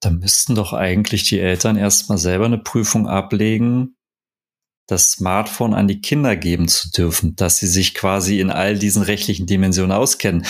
Da 0.00 0.10
müssten 0.10 0.54
doch 0.54 0.72
eigentlich 0.72 1.28
die 1.28 1.40
Eltern 1.40 1.76
erstmal 1.76 2.18
selber 2.18 2.44
eine 2.44 2.58
Prüfung 2.58 3.08
ablegen, 3.08 3.96
das 4.86 5.12
Smartphone 5.12 5.74
an 5.74 5.88
die 5.88 6.00
Kinder 6.00 6.36
geben 6.36 6.68
zu 6.68 6.90
dürfen, 6.90 7.34
dass 7.34 7.58
sie 7.58 7.66
sich 7.66 7.94
quasi 7.94 8.38
in 8.38 8.50
all 8.50 8.78
diesen 8.78 9.02
rechtlichen 9.02 9.46
Dimensionen 9.46 9.92
auskennen. 9.92 10.46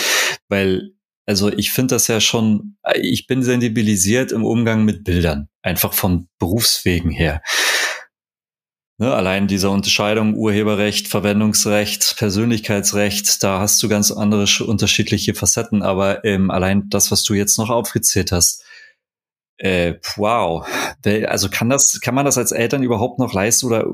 Weil 0.47 0.93
also 1.29 1.51
ich 1.53 1.71
finde 1.71 1.93
das 1.93 2.07
ja 2.07 2.19
schon, 2.19 2.77
ich 2.95 3.27
bin 3.27 3.43
sensibilisiert 3.43 4.31
im 4.31 4.43
Umgang 4.43 4.83
mit 4.83 5.03
Bildern, 5.03 5.47
einfach 5.61 5.93
von 5.93 6.27
Berufswegen 6.39 7.11
her. 7.11 7.43
Ne, 9.01 9.13
allein 9.13 9.47
diese 9.47 9.69
Unterscheidung 9.69 10.35
Urheberrecht, 10.35 11.07
Verwendungsrecht, 11.07 12.17
Persönlichkeitsrecht, 12.17 13.41
da 13.41 13.61
hast 13.61 13.81
du 13.81 13.87
ganz 13.87 14.11
andere 14.11 14.45
unterschiedliche 14.65 15.33
Facetten, 15.33 15.83
aber 15.83 16.25
ähm, 16.25 16.51
allein 16.51 16.89
das, 16.89 17.09
was 17.09 17.23
du 17.23 17.33
jetzt 17.33 17.57
noch 17.57 17.69
aufgezählt 17.69 18.33
hast, 18.33 18.65
äh, 19.55 19.95
wow. 20.17 20.67
Also 21.27 21.49
kann 21.49 21.69
das, 21.69 22.01
kann 22.01 22.13
man 22.13 22.25
das 22.25 22.37
als 22.37 22.51
Eltern 22.51 22.83
überhaupt 22.83 23.19
noch 23.19 23.31
leisten 23.31 23.67
oder 23.67 23.85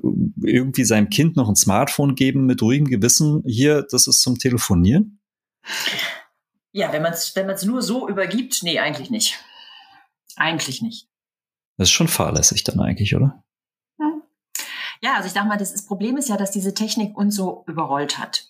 irgendwie 0.44 0.86
seinem 0.86 1.12
Kind 1.12 1.36
noch 1.36 1.50
ein 1.50 1.56
Smartphone 1.56 2.16
geben 2.16 2.48
mit 2.48 2.64
ruhigem 2.64 2.88
Gewissen? 2.88 3.44
Hier, 3.46 3.86
das 3.88 4.08
ist 4.08 4.22
zum 4.22 4.40
Telefonieren? 4.40 5.20
Ja, 6.72 6.92
wenn 6.94 7.04
man 7.04 7.14
es 7.14 7.36
wenn 7.36 7.46
man's 7.46 7.64
nur 7.64 7.84
so 7.84 8.10
übergibt, 8.10 8.64
nee, 8.64 8.80
eigentlich 8.80 9.12
nicht. 9.12 9.38
Eigentlich 10.36 10.82
nicht. 10.82 11.08
Das 11.78 11.90
ist 11.90 11.94
schon 11.94 12.08
fahrlässig 12.08 12.64
dann 12.64 12.80
eigentlich, 12.80 13.16
oder? 13.16 13.44
Ja, 15.06 15.18
also 15.18 15.28
ich 15.28 15.34
sag 15.34 15.46
mal, 15.46 15.56
das, 15.56 15.72
das 15.72 15.86
Problem 15.86 16.18
ist 16.18 16.30
ja, 16.30 16.36
dass 16.36 16.50
diese 16.50 16.74
Technik 16.74 17.16
uns 17.16 17.36
so 17.36 17.64
überrollt 17.68 18.18
hat. 18.18 18.50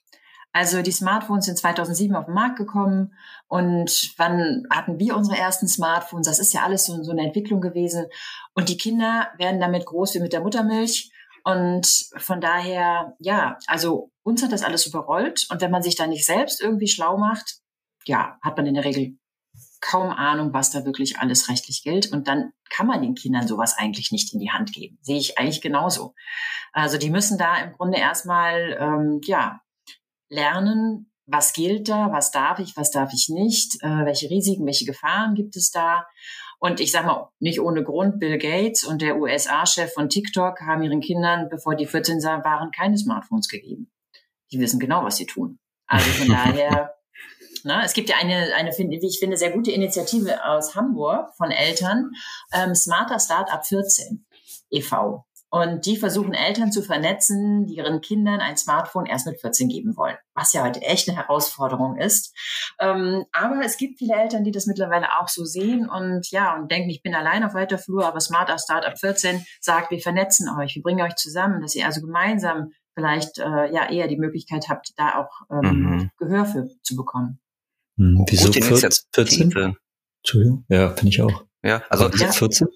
Also 0.54 0.82
die 0.82 0.94
Smartphones 0.94 1.48
sind 1.48 1.58
2007 1.58 2.16
auf 2.16 2.28
den 2.28 2.34
Markt 2.34 2.56
gekommen 2.56 3.14
und 3.50 4.14
wann 4.16 4.66
hatten 4.70 4.98
wir 4.98 5.18
unsere 5.18 5.38
ersten 5.38 5.68
Smartphones? 5.68 6.28
Das 6.28 6.40
ist 6.40 6.54
ja 6.54 6.64
alles 6.64 6.86
so, 6.86 7.04
so 7.04 7.12
eine 7.12 7.24
Entwicklung 7.24 7.60
gewesen. 7.60 8.06
Und 8.54 8.70
die 8.70 8.78
Kinder 8.78 9.28
werden 9.38 9.60
damit 9.60 9.86
groß 9.86 10.16
wie 10.16 10.22
mit 10.22 10.32
der 10.32 10.40
Muttermilch. 10.40 11.12
Und 11.44 12.08
von 12.16 12.40
daher, 12.40 13.18
ja, 13.20 13.58
also 13.68 14.12
uns 14.24 14.42
hat 14.42 14.54
das 14.54 14.64
alles 14.64 14.88
überrollt. 14.88 15.48
Und 15.52 15.60
wenn 15.60 15.72
man 15.72 15.84
sich 15.84 15.98
da 15.98 16.08
nicht 16.08 16.26
selbst 16.26 16.62
irgendwie 16.62 16.88
schlau 16.88 17.18
macht, 17.18 17.58
ja, 18.06 18.38
hat 18.42 18.56
man 18.56 18.66
in 18.66 18.76
der 18.76 18.86
Regel 18.86 19.18
kaum 19.86 20.10
Ahnung, 20.10 20.52
was 20.54 20.72
da 20.72 20.84
wirklich 20.84 21.20
alles 21.20 21.48
rechtlich 21.48 21.84
gilt. 21.84 22.12
Und 22.12 22.28
dann 22.28 22.52
kann 22.70 22.88
man 22.88 23.02
den 23.02 23.14
Kindern 23.16 23.48
sowas 23.48 23.78
eigentlich 23.78 24.12
nicht 24.12 24.34
in 24.34 24.40
die 24.40 24.52
Hand 24.52 24.74
geben. 24.74 24.98
Sehe 25.02 25.18
ich 25.18 25.38
eigentlich 25.38 25.62
genauso. 25.62 26.16
Also 26.74 26.98
die 26.98 27.12
müssen 27.12 27.38
da 27.38 27.58
im 27.58 27.74
Grunde 27.74 28.00
erstmal, 28.00 28.78
ähm, 28.80 29.22
ja, 29.24 29.62
lernen, 30.30 31.12
was 31.28 31.54
gilt 31.54 31.88
da, 31.88 32.12
was 32.12 32.32
darf 32.32 32.60
ich, 32.60 32.76
was 32.76 32.92
darf 32.92 33.12
ich 33.14 33.30
nicht, 33.30 33.82
äh, 33.84 34.06
welche 34.06 34.30
Risiken, 34.30 34.66
welche 34.66 34.86
Gefahren 34.86 35.36
gibt 35.36 35.56
es 35.56 35.72
da. 35.72 36.06
Und 36.60 36.80
ich 36.80 36.92
sage 36.92 37.08
mal, 37.08 37.30
nicht 37.40 37.60
ohne 37.60 37.84
Grund, 37.84 38.20
Bill 38.20 38.38
Gates 38.38 38.84
und 38.84 39.02
der 39.02 39.18
USA-Chef 39.18 39.94
von 39.94 40.10
TikTok 40.10 40.62
haben 40.62 40.82
ihren 40.82 41.02
Kindern, 41.02 41.48
bevor 41.50 41.76
die 41.76 41.86
14 41.86 42.24
waren, 42.24 42.72
keine 42.72 42.98
Smartphones 42.98 43.48
gegeben. 43.50 43.92
Die 44.52 44.60
wissen 44.60 44.80
genau, 44.80 45.04
was 45.04 45.18
sie 45.18 45.26
tun. 45.26 45.60
Also 45.86 46.10
von 46.12 46.28
daher 46.30 46.96
Ne? 47.66 47.82
Es 47.84 47.94
gibt 47.94 48.10
ja 48.10 48.18
eine, 48.18 48.54
eine, 48.56 48.72
wie 48.72 49.08
ich 49.08 49.20
finde, 49.20 49.38
sehr 49.38 49.52
gute 49.52 49.72
Initiative 49.72 50.46
aus 50.46 50.76
Hamburg 50.76 51.34
von 51.36 51.50
Eltern, 51.50 52.12
ähm, 52.54 52.76
Smarter 52.76 53.20
Startup 53.20 53.66
14 53.66 54.26
e.V. 54.70 55.26
Und 55.50 55.86
die 55.86 55.96
versuchen 55.96 56.34
Eltern 56.34 56.72
zu 56.72 56.82
vernetzen, 56.82 57.66
die 57.66 57.76
ihren 57.76 58.02
Kindern 58.02 58.40
ein 58.40 58.58
Smartphone 58.58 59.06
erst 59.06 59.26
mit 59.26 59.40
14 59.40 59.70
geben 59.70 59.96
wollen, 59.96 60.18
was 60.34 60.54
ja 60.54 60.64
heute 60.64 60.82
echt 60.82 61.08
eine 61.08 61.18
Herausforderung 61.18 61.98
ist. 61.98 62.36
Ähm, 62.80 63.26
aber 63.32 63.62
es 63.64 63.78
gibt 63.78 63.98
viele 63.98 64.16
Eltern, 64.16 64.44
die 64.44 64.52
das 64.52 64.68
mittlerweile 64.68 65.20
auch 65.20 65.30
so 65.30 65.46
sehen 65.46 65.90
und 65.90 66.30
ja, 66.30 66.56
und 66.56 66.70
denken, 66.72 66.90
ich 66.90 67.02
bin 67.02 67.16
allein 67.16 67.44
auf 67.44 67.54
weiter 67.54 67.78
Flur, 67.78 68.06
aber 68.06 68.20
Smarter 68.20 68.60
Startup 68.60 68.98
14 69.00 69.46
sagt, 69.62 69.92
wir 69.92 70.00
vernetzen 70.00 70.50
euch, 70.60 70.76
wir 70.76 70.84
bringen 70.84 71.02
euch 71.02 71.16
zusammen, 71.16 71.62
dass 71.62 71.74
ihr 71.74 71.86
also 71.86 72.02
gemeinsam 72.02 72.74
vielleicht 72.94 73.40
äh, 73.40 73.72
ja 73.74 73.90
eher 73.90 74.08
die 74.08 74.18
Möglichkeit 74.18 74.68
habt, 74.70 74.94
da 74.98 75.20
auch 75.20 75.32
ähm, 75.50 75.80
mhm. 75.80 76.12
Gehör 76.18 76.46
für 76.46 76.70
zu 76.84 76.96
bekommen. 76.96 77.40
Hm, 77.98 78.26
wieso 78.30 78.52
14? 78.52 79.76
Entschuldigung. 80.22 80.66
Ja, 80.70 80.90
finde 80.90 81.10
ich 81.10 81.22
auch. 81.22 81.46
Ja, 81.64 81.84
also 81.90 82.10
ja. 82.10 82.32
14? 82.32 82.68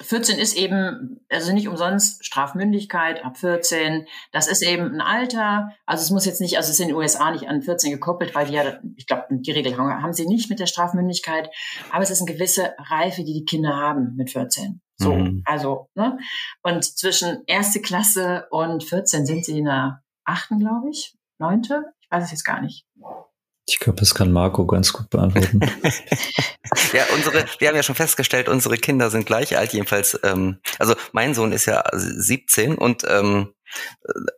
14 0.00 0.38
ist 0.38 0.56
eben, 0.56 1.20
also 1.28 1.52
nicht 1.52 1.68
umsonst 1.68 2.24
Strafmündigkeit 2.24 3.24
ab 3.24 3.36
14. 3.36 4.06
Das 4.32 4.46
ist 4.46 4.62
eben 4.62 4.94
ein 4.94 5.00
Alter. 5.00 5.70
Also 5.86 6.02
es 6.02 6.10
muss 6.10 6.24
jetzt 6.24 6.40
nicht, 6.40 6.56
also 6.56 6.68
es 6.68 6.74
ist 6.74 6.80
in 6.80 6.88
den 6.88 6.96
USA 6.96 7.30
nicht 7.30 7.48
an 7.48 7.62
14 7.62 7.90
gekoppelt, 7.90 8.34
weil 8.34 8.46
die 8.46 8.54
ja, 8.54 8.78
ich 8.96 9.06
glaube, 9.06 9.24
die 9.30 9.50
Regel 9.50 9.76
haben 9.76 10.12
sie 10.12 10.26
nicht 10.26 10.50
mit 10.50 10.60
der 10.60 10.66
Strafmündigkeit. 10.66 11.50
Aber 11.90 12.02
es 12.02 12.10
ist 12.10 12.22
eine 12.22 12.32
gewisse 12.32 12.74
Reife, 12.78 13.24
die 13.24 13.32
die 13.32 13.44
Kinder 13.44 13.74
haben 13.74 14.14
mit 14.16 14.30
14. 14.30 14.80
So, 14.96 15.14
mhm. 15.14 15.42
also, 15.44 15.88
ne? 15.94 16.18
Und 16.62 16.84
zwischen 16.84 17.42
erste 17.46 17.80
Klasse 17.80 18.46
und 18.50 18.84
14 18.84 19.26
sind 19.26 19.44
sie 19.44 19.58
in 19.58 19.64
der 19.64 20.02
achten, 20.24 20.58
glaube 20.58 20.90
ich, 20.90 21.16
neunte. 21.38 21.84
Ich 22.00 22.10
weiß 22.10 22.24
es 22.24 22.30
jetzt 22.30 22.44
gar 22.44 22.60
nicht. 22.60 22.84
Ich 23.68 23.78
glaube, 23.80 23.98
das 23.98 24.14
kann 24.14 24.32
Marco 24.32 24.66
ganz 24.66 24.94
gut 24.94 25.10
beantworten. 25.10 25.60
ja, 26.94 27.04
unsere, 27.14 27.44
wir 27.58 27.68
haben 27.68 27.76
ja 27.76 27.82
schon 27.82 27.94
festgestellt, 27.94 28.48
unsere 28.48 28.78
Kinder 28.78 29.10
sind 29.10 29.26
gleich 29.26 29.58
alt, 29.58 29.74
jedenfalls. 29.74 30.18
Ähm, 30.22 30.58
also 30.78 30.94
mein 31.12 31.34
Sohn 31.34 31.52
ist 31.52 31.66
ja 31.66 31.84
17 31.92 32.76
und 32.76 33.04
ähm, 33.06 33.52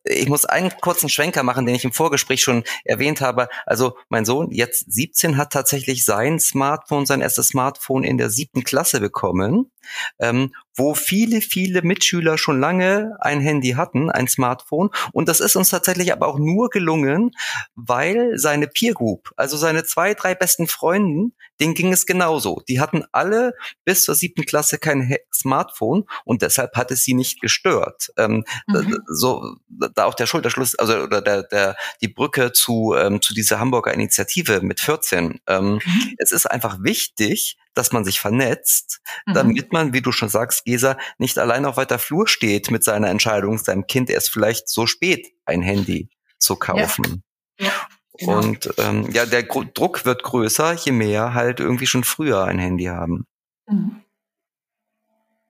ich 0.05 0.29
muss 0.29 0.45
einen 0.45 0.71
kurzen 0.81 1.09
Schwenker 1.09 1.43
machen, 1.43 1.67
den 1.67 1.75
ich 1.75 1.85
im 1.85 1.93
Vorgespräch 1.93 2.41
schon 2.41 2.65
erwähnt 2.85 3.21
habe. 3.21 3.49
Also 3.67 3.97
mein 4.09 4.25
Sohn, 4.25 4.51
jetzt 4.51 4.93
17, 4.93 5.37
hat 5.37 5.53
tatsächlich 5.53 6.05
sein 6.05 6.41
Smartphone, 6.41 7.07
sein 7.07 7.21
erstes 7.21 7.49
Smartphone 7.49 8.05
in 8.05 8.19
der 8.19 8.31
siebten 8.31 8.65
Klasse 8.65 9.01
bekommen, 9.01 9.71
ähm, 10.19 10.53
wo 10.77 10.95
viele, 10.95 11.41
viele 11.41 11.83
Mitschüler 11.83 12.39
schon 12.39 12.61
lange 12.61 13.17
ein 13.21 13.41
Handy 13.41 13.71
hatten, 13.73 14.11
ein 14.11 14.29
Smartphone. 14.29 14.91
Und 15.13 15.29
das 15.29 15.41
ist 15.41 15.57
uns 15.57 15.71
tatsächlich 15.71 16.13
aber 16.13 16.29
auch 16.29 16.39
nur 16.39 16.71
gelungen, 16.71 17.33
weil 17.75 18.39
seine 18.39 18.67
Peer 18.67 18.95
Group, 18.95 19.31
also 19.37 19.57
seine 19.57 19.85
zwei, 19.85 20.15
drei 20.15 20.35
besten 20.35 20.67
Freunden, 20.69 21.35
denen 21.61 21.75
ging 21.75 21.93
es 21.93 22.07
genauso. 22.07 22.63
Die 22.69 22.81
hatten 22.81 23.05
alle 23.13 23.53
bis 23.85 24.05
zur 24.05 24.15
siebten 24.15 24.47
Klasse 24.47 24.79
kein 24.79 25.15
Smartphone 25.33 26.05
und 26.25 26.43
deshalb 26.43 26.75
hat 26.77 26.91
es 26.91 27.05
sie 27.05 27.15
nicht 27.15 27.41
gestört. 27.41 28.11
Ähm, 28.17 28.45
mhm. 28.67 28.99
So, 29.21 29.57
da 29.69 30.05
auch 30.07 30.15
der 30.15 30.27
Schulterschluss, 30.27 30.75
also 30.75 30.95
oder 30.95 31.21
der, 31.21 31.43
der 31.43 31.77
die 32.01 32.09
Brücke 32.09 32.53
zu 32.53 32.95
ähm, 32.97 33.21
zu 33.21 33.35
dieser 33.35 33.61
Hamburger 33.61 33.93
Initiative 33.93 34.61
mit 34.63 34.81
14. 34.81 35.41
Ähm, 35.47 35.75
mhm. 35.75 36.15
Es 36.19 36.33
ist 36.33 36.47
einfach 36.47 36.79
wichtig, 36.83 37.59
dass 37.75 37.93
man 37.93 38.05
sich 38.05 38.19
vernetzt, 38.19 39.01
mhm. 39.27 39.35
damit 39.35 39.73
man, 39.73 39.93
wie 39.93 40.03
du 40.03 40.11
schon 40.11 40.29
sagst, 40.29 40.65
Gesa, 40.65 40.97
nicht 41.19 41.39
allein 41.39 41.67
auf 41.67 41.77
weiter 41.77 41.99
Flur 41.99 42.27
steht 42.27 42.71
mit 42.71 42.83
seiner 42.83 43.09
Entscheidung, 43.09 43.59
seinem 43.59 43.87
Kind 43.87 44.11
erst 44.11 44.31
vielleicht 44.31 44.69
so 44.69 44.87
spät 44.87 45.29
ein 45.45 45.63
Handy 45.63 46.09
zu 46.39 46.57
kaufen. 46.57 47.23
Ja. 47.59 47.67
ja. 47.67 47.73
Genau. 48.19 48.39
Und 48.39 48.75
ähm, 48.79 49.11
ja, 49.13 49.25
der 49.25 49.45
Gro 49.45 49.65
Druck 49.65 50.05
wird 50.05 50.23
größer, 50.23 50.75
je 50.75 50.93
mehr 50.93 51.33
halt 51.33 51.59
irgendwie 51.61 51.87
schon 51.87 52.05
früher 52.05 52.45
ein 52.45 52.59
Handy 52.59 52.85
haben. 52.85 53.27
Mhm. 53.67 54.03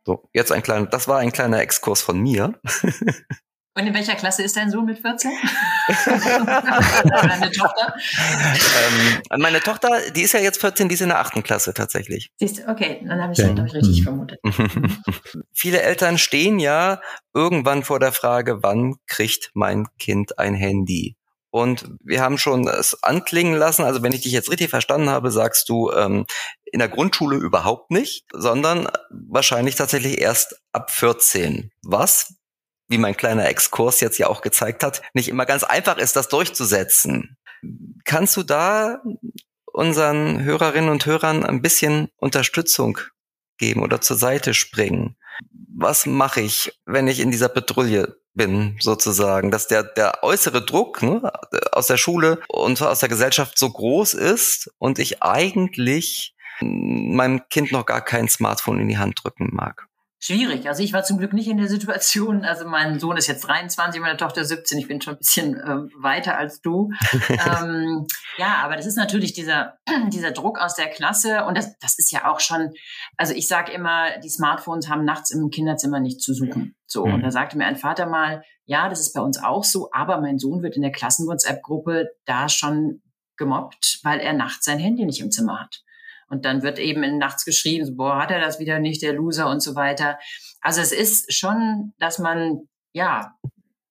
So, 0.07 0.29
jetzt 0.33 0.53
ein 0.53 0.63
kleiner, 0.63 0.87
das 0.87 1.09
war 1.09 1.19
ein 1.19 1.33
kleiner 1.33 1.61
Exkurs 1.61 2.01
von 2.01 2.21
mir. 2.21 2.61
Und 3.75 3.87
in 3.87 3.95
welcher 3.95 4.17
Klasse 4.17 4.43
ist 4.43 4.57
dein 4.57 4.69
Sohn 4.69 4.85
mit 4.85 4.99
14? 4.99 5.31
Deine 6.05 7.51
Tochter? 7.53 7.95
Ähm, 9.31 9.41
meine 9.41 9.61
Tochter, 9.61 10.11
die 10.11 10.23
ist 10.23 10.33
ja 10.33 10.41
jetzt 10.41 10.61
14, 10.61 10.89
die 10.89 10.95
ist 10.95 11.03
in 11.03 11.09
der 11.09 11.21
achten 11.21 11.45
Klasse 11.45 11.73
tatsächlich. 11.73 12.33
Siehst 12.39 12.59
du, 12.59 12.69
okay, 12.69 13.01
dann 13.07 13.23
habe 13.23 13.33
ich, 13.33 13.39
ja. 13.39 13.49
hab 13.49 13.67
ich 13.67 13.75
richtig 13.75 14.03
vermutet. 14.03 14.41
Viele 15.53 15.83
Eltern 15.83 16.19
stehen 16.19 16.59
ja 16.59 17.01
irgendwann 17.33 17.85
vor 17.85 18.01
der 18.01 18.11
Frage, 18.11 18.61
wann 18.63 18.97
kriegt 19.07 19.51
mein 19.55 19.87
Kind 19.99 20.39
ein 20.39 20.55
Handy? 20.55 21.17
Und 21.51 21.91
wir 22.03 22.23
haben 22.23 22.39
schon 22.39 22.67
es 22.67 23.03
anklingen 23.03 23.55
lassen. 23.55 23.85
Also 23.85 24.03
wenn 24.03 24.13
ich 24.13 24.23
dich 24.23 24.33
jetzt 24.33 24.51
richtig 24.51 24.71
verstanden 24.71 25.11
habe, 25.11 25.31
sagst 25.31 25.69
du 25.69 25.91
ähm, 25.93 26.27
in 26.65 26.79
der 26.79 26.89
Grundschule 26.89 27.37
überhaupt 27.37 27.91
nicht, 27.91 28.25
sondern 28.33 28.89
wahrscheinlich 29.11 29.75
tatsächlich 29.75 30.21
erst 30.21 30.61
ab 30.73 30.91
14. 30.91 31.71
Was, 31.83 32.35
wie 32.91 32.99
mein 32.99 33.17
kleiner 33.17 33.49
Exkurs 33.49 34.01
jetzt 34.01 34.19
ja 34.19 34.27
auch 34.27 34.43
gezeigt 34.43 34.83
hat, 34.83 35.01
nicht 35.15 35.29
immer 35.29 35.47
ganz 35.47 35.63
einfach 35.63 35.97
ist, 35.97 36.17
das 36.17 36.29
durchzusetzen. 36.29 37.37
Kannst 38.05 38.37
du 38.37 38.43
da 38.43 39.01
unseren 39.73 40.43
Hörerinnen 40.43 40.91
und 40.91 41.07
Hörern 41.07 41.45
ein 41.45 41.63
bisschen 41.63 42.09
Unterstützung 42.17 42.99
geben 43.59 43.83
oder 43.83 44.01
zur 44.01 44.17
Seite 44.17 44.55
springen? 44.55 45.17
Was 45.73 46.05
mache 46.05 46.41
ich, 46.41 46.81
wenn 46.85 47.07
ich 47.07 47.21
in 47.21 47.31
dieser 47.31 47.49
Petrouille 47.49 48.17
bin, 48.35 48.77
sozusagen, 48.81 49.53
dass 49.53 49.69
der, 49.69 49.85
der 49.85 50.23
äußere 50.23 50.65
Druck 50.65 51.03
ne, 51.03 51.33
aus 51.73 51.87
der 51.87 51.97
Schule 51.97 52.41
und 52.49 52.83
aus 52.83 53.01
der 53.01 53.09
Gesellschaft 53.09 53.57
so 53.57 53.71
groß 53.71 54.15
ist 54.15 54.71
und 54.79 54.99
ich 54.99 55.23
eigentlich 55.23 56.35
meinem 56.61 57.43
Kind 57.51 57.71
noch 57.71 57.87
gar 57.87 58.05
kein 58.05 58.29
Smartphone 58.29 58.81
in 58.81 58.89
die 58.89 58.99
Hand 58.99 59.21
drücken 59.23 59.51
mag 59.53 59.90
schwierig. 60.21 60.69
Also 60.69 60.83
ich 60.83 60.93
war 60.93 61.03
zum 61.03 61.19
Glück 61.19 61.33
nicht 61.33 61.49
in 61.49 61.57
der 61.57 61.69
Situation. 61.69 62.45
Also 62.45 62.67
mein 62.67 63.01
Sohn 63.01 63.17
ist 63.17 63.27
jetzt 63.27 63.41
23, 63.41 64.01
meine 64.01 64.17
Tochter 64.17 64.45
17. 64.45 64.79
Ich 64.79 64.87
bin 64.87 65.01
schon 65.01 65.15
ein 65.15 65.19
bisschen 65.19 65.57
äh, 65.57 65.77
weiter 65.97 66.37
als 66.37 66.61
du. 66.61 66.91
ähm, 67.29 68.07
ja, 68.37 68.59
aber 68.63 68.77
das 68.77 68.87
ist 68.87 68.97
natürlich 68.97 69.33
dieser, 69.33 69.79
dieser 70.09 70.31
Druck 70.31 70.61
aus 70.61 70.75
der 70.75 70.89
Klasse. 70.89 71.45
Und 71.47 71.57
das, 71.57 71.77
das 71.79 71.99
ist 71.99 72.13
ja 72.13 72.31
auch 72.31 72.39
schon, 72.39 72.71
also 73.17 73.35
ich 73.35 73.49
sage 73.49 73.73
immer, 73.73 74.19
die 74.23 74.29
Smartphones 74.31 74.89
haben 74.89 75.05
nachts 75.05 75.31
im 75.31 75.51
Kinderzimmer 75.51 76.01
nicht 76.01 76.21
zu 76.21 76.35
suchen. 76.35 76.77
So, 76.87 77.07
mhm. 77.07 77.15
und 77.15 77.23
da 77.23 77.31
sagte 77.31 77.57
mir 77.57 77.67
ein 77.67 77.77
Vater 77.77 78.07
mal, 78.07 78.43
ja, 78.67 78.89
das 78.89 79.01
ist 79.01 79.15
bei 79.15 79.21
uns 79.21 79.43
auch 79.43 79.65
so, 79.65 79.89
aber 79.93 80.21
mein 80.21 80.39
Sohn 80.39 80.63
wird 80.63 80.77
in 80.77 80.83
der 80.83 80.93
Klassen-WhatsApp-Gruppe 80.93 82.11
da 82.25 82.49
schon 82.49 83.03
gemobbt, 83.37 84.01
weil 84.05 84.21
er 84.21 84.35
nachts 84.35 84.67
sein 84.67 84.79
Handy 84.79 85.07
nicht 85.07 85.21
im 85.21 85.31
Zimmer 85.31 85.61
hat. 85.61 85.83
Und 86.31 86.45
dann 86.45 86.63
wird 86.63 86.79
eben 86.79 87.03
in 87.03 87.19
nachts 87.19 87.45
geschrieben, 87.45 87.85
so, 87.85 87.97
boah, 87.97 88.23
hat 88.23 88.31
er 88.31 88.41
das 88.41 88.59
wieder 88.59 88.79
nicht, 88.79 89.03
der 89.03 89.13
Loser 89.13 89.51
und 89.51 89.61
so 89.61 89.75
weiter. 89.75 90.19
Also 90.61 90.81
es 90.81 90.93
ist 90.93 91.35
schon, 91.35 91.93
dass 91.99 92.19
man, 92.19 92.69
ja, 92.93 93.35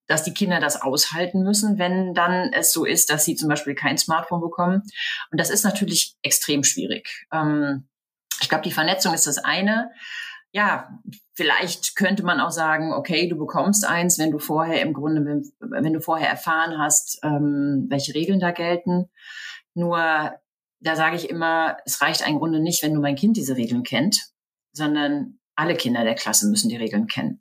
dass 0.07 0.23
die 0.23 0.33
Kinder 0.33 0.59
das 0.59 0.81
aushalten 0.81 1.43
müssen, 1.43 1.77
wenn 1.77 2.13
dann 2.13 2.51
es 2.53 2.73
so 2.73 2.85
ist, 2.85 3.11
dass 3.11 3.25
sie 3.25 3.35
zum 3.35 3.49
Beispiel 3.49 3.75
kein 3.75 3.97
Smartphone 3.97 4.41
bekommen. 4.41 4.81
Und 5.31 5.39
das 5.39 5.51
ist 5.51 5.63
natürlich 5.63 6.15
extrem 6.23 6.63
schwierig. 6.63 7.27
Ähm, 7.31 7.87
ich 8.41 8.49
glaube, 8.49 8.63
die 8.63 8.71
Vernetzung 8.71 9.13
ist 9.13 9.27
das 9.27 9.37
eine. 9.37 9.91
Ja, 10.51 10.89
vielleicht 11.35 11.95
könnte 11.95 12.23
man 12.23 12.39
auch 12.39 12.49
sagen, 12.49 12.93
okay, 12.93 13.27
du 13.27 13.37
bekommst 13.37 13.85
eins, 13.85 14.17
wenn 14.17 14.31
du 14.31 14.39
vorher 14.39 14.81
im 14.81 14.93
Grunde, 14.93 15.43
wenn 15.59 15.93
du 15.93 16.01
vorher 16.01 16.29
erfahren 16.29 16.79
hast, 16.79 17.19
ähm, 17.23 17.85
welche 17.89 18.15
Regeln 18.15 18.39
da 18.39 18.51
gelten. 18.51 19.11
Nur 19.75 20.33
da 20.79 20.95
sage 20.95 21.15
ich 21.15 21.29
immer, 21.29 21.77
es 21.85 22.01
reicht 22.01 22.25
im 22.27 22.37
Grunde 22.37 22.59
nicht, 22.59 22.83
wenn 22.83 22.93
nur 22.93 23.01
mein 23.01 23.15
Kind 23.15 23.37
diese 23.37 23.55
Regeln 23.55 23.83
kennt, 23.83 24.29
sondern 24.71 25.39
alle 25.55 25.75
Kinder 25.75 26.03
der 26.03 26.15
Klasse 26.15 26.49
müssen 26.49 26.69
die 26.69 26.77
Regeln 26.77 27.07
kennen. 27.07 27.39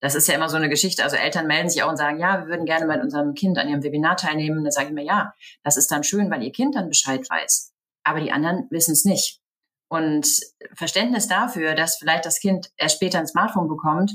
Das 0.00 0.14
ist 0.14 0.28
ja 0.28 0.34
immer 0.34 0.50
so 0.50 0.56
eine 0.56 0.68
Geschichte. 0.68 1.02
Also 1.02 1.16
Eltern 1.16 1.46
melden 1.46 1.70
sich 1.70 1.82
auch 1.82 1.88
und 1.88 1.96
sagen, 1.96 2.20
ja, 2.20 2.40
wir 2.40 2.48
würden 2.48 2.66
gerne 2.66 2.86
mit 2.86 3.00
unserem 3.00 3.34
Kind 3.34 3.56
an 3.56 3.68
ihrem 3.68 3.82
Webinar 3.82 4.16
teilnehmen. 4.16 4.62
Da 4.62 4.70
sage 4.70 4.88
ich 4.88 4.92
mir, 4.92 5.04
ja, 5.04 5.32
das 5.62 5.78
ist 5.78 5.90
dann 5.90 6.04
schön, 6.04 6.30
weil 6.30 6.42
ihr 6.42 6.52
Kind 6.52 6.74
dann 6.74 6.88
Bescheid 6.88 7.22
weiß. 7.28 7.72
Aber 8.02 8.20
die 8.20 8.32
anderen 8.32 8.66
wissen 8.70 8.92
es 8.92 9.06
nicht. 9.06 9.40
Und 9.88 10.26
Verständnis 10.74 11.26
dafür, 11.26 11.74
dass 11.74 11.96
vielleicht 11.96 12.26
das 12.26 12.40
Kind 12.40 12.70
erst 12.76 12.96
später 12.96 13.18
ein 13.18 13.26
Smartphone 13.26 13.68
bekommt, 13.68 14.12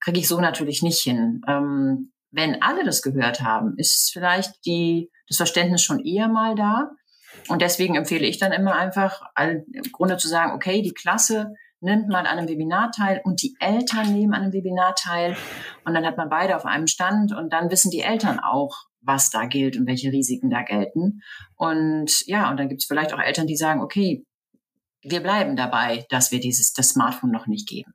kriege 0.00 0.18
ich 0.18 0.26
so 0.26 0.40
natürlich 0.40 0.82
nicht 0.82 1.00
hin. 1.00 1.42
Ähm, 1.46 2.12
wenn 2.30 2.62
alle 2.62 2.84
das 2.84 3.02
gehört 3.02 3.40
haben, 3.40 3.74
ist 3.76 4.10
vielleicht 4.12 4.64
die, 4.64 5.10
das 5.28 5.36
Verständnis 5.36 5.82
schon 5.82 6.04
eher 6.04 6.28
mal 6.28 6.54
da. 6.54 6.90
Und 7.48 7.62
deswegen 7.62 7.94
empfehle 7.94 8.26
ich 8.26 8.38
dann 8.38 8.52
immer 8.52 8.74
einfach, 8.74 9.22
im 9.38 9.64
Grunde 9.92 10.16
zu 10.16 10.28
sagen, 10.28 10.52
okay, 10.52 10.82
die 10.82 10.94
Klasse 10.94 11.54
nimmt 11.80 12.08
mal 12.08 12.20
an 12.20 12.26
einem 12.26 12.48
Webinar 12.48 12.90
teil 12.90 13.20
und 13.24 13.42
die 13.42 13.54
Eltern 13.60 14.12
nehmen 14.12 14.34
an 14.34 14.42
einem 14.42 14.52
Webinar 14.52 14.94
teil. 14.94 15.36
Und 15.84 15.94
dann 15.94 16.04
hat 16.04 16.16
man 16.16 16.28
beide 16.28 16.56
auf 16.56 16.66
einem 16.66 16.86
Stand 16.86 17.32
und 17.32 17.52
dann 17.52 17.70
wissen 17.70 17.90
die 17.90 18.00
Eltern 18.00 18.40
auch, 18.40 18.74
was 19.00 19.30
da 19.30 19.46
gilt 19.46 19.76
und 19.76 19.86
welche 19.86 20.10
Risiken 20.10 20.50
da 20.50 20.62
gelten. 20.62 21.20
Und 21.56 22.26
ja, 22.26 22.50
und 22.50 22.58
dann 22.58 22.68
gibt 22.68 22.82
es 22.82 22.86
vielleicht 22.86 23.12
auch 23.14 23.20
Eltern, 23.20 23.46
die 23.46 23.56
sagen, 23.56 23.80
okay, 23.80 24.24
wir 25.02 25.20
bleiben 25.20 25.56
dabei, 25.56 26.04
dass 26.10 26.32
wir 26.32 26.40
dieses 26.40 26.72
das 26.72 26.90
Smartphone 26.90 27.30
noch 27.30 27.46
nicht 27.46 27.68
geben. 27.68 27.94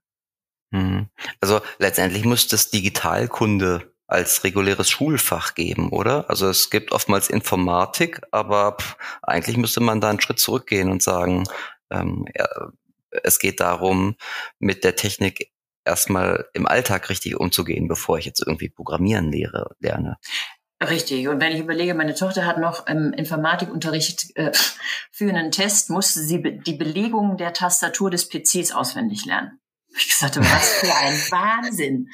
Mhm. 0.71 1.10
Also 1.41 1.60
letztendlich 1.77 2.25
muss 2.25 2.47
das 2.47 2.71
Digitalkunde 2.71 3.92
als 4.13 4.43
reguläres 4.43 4.91
Schulfach 4.91 5.56
geben, 5.56 5.89
oder? 5.89 6.30
Also 6.30 6.47
es 6.47 6.69
gibt 6.69 6.91
oftmals 6.91 7.30
Informatik, 7.30 8.21
aber 8.32 8.78
eigentlich 9.23 9.58
müsste 9.58 9.82
man 9.82 10.02
da 10.02 10.12
einen 10.12 10.21
Schritt 10.21 10.39
zurückgehen 10.39 10.91
und 10.91 11.02
sagen, 11.02 11.45
ähm, 11.89 12.26
es 13.10 13.39
geht 13.39 13.60
darum, 13.60 14.15
mit 14.60 14.84
der 14.84 14.95
Technik 14.95 15.52
erstmal 15.84 16.45
im 16.54 16.67
Alltag 16.67 17.10
richtig 17.10 17.39
umzugehen, 17.39 17.88
bevor 17.88 18.19
ich 18.19 18.26
jetzt 18.26 18.41
irgendwie 18.45 18.69
Programmieren 18.69 19.32
lehre, 19.32 19.76
lerne. 19.80 20.17
Richtig. 20.82 21.28
Und 21.28 21.41
wenn 21.41 21.54
ich 21.54 21.60
überlege, 21.60 21.95
meine 21.95 22.13
Tochter 22.13 22.45
hat 22.45 22.60
noch 22.60 22.86
im 22.86 23.13
Informatikunterricht 23.13 24.36
äh, 24.36 24.52
für 25.12 25.30
einen 25.30 25.52
Test, 25.52 25.89
musste 25.89 26.21
sie 26.21 26.41
die 26.43 26.73
Belegung 26.76 27.38
der 27.38 27.54
Tastatur 27.54 28.12
des 28.12 28.30
PCs 28.30 28.73
auswendig 28.73 29.26
lernen. 29.26 29.60
Ich 29.95 30.10
gesagt 30.10 30.38
was 30.38 30.73
für 30.79 30.95
ein 30.95 31.13
Wahnsinn. 31.13 32.10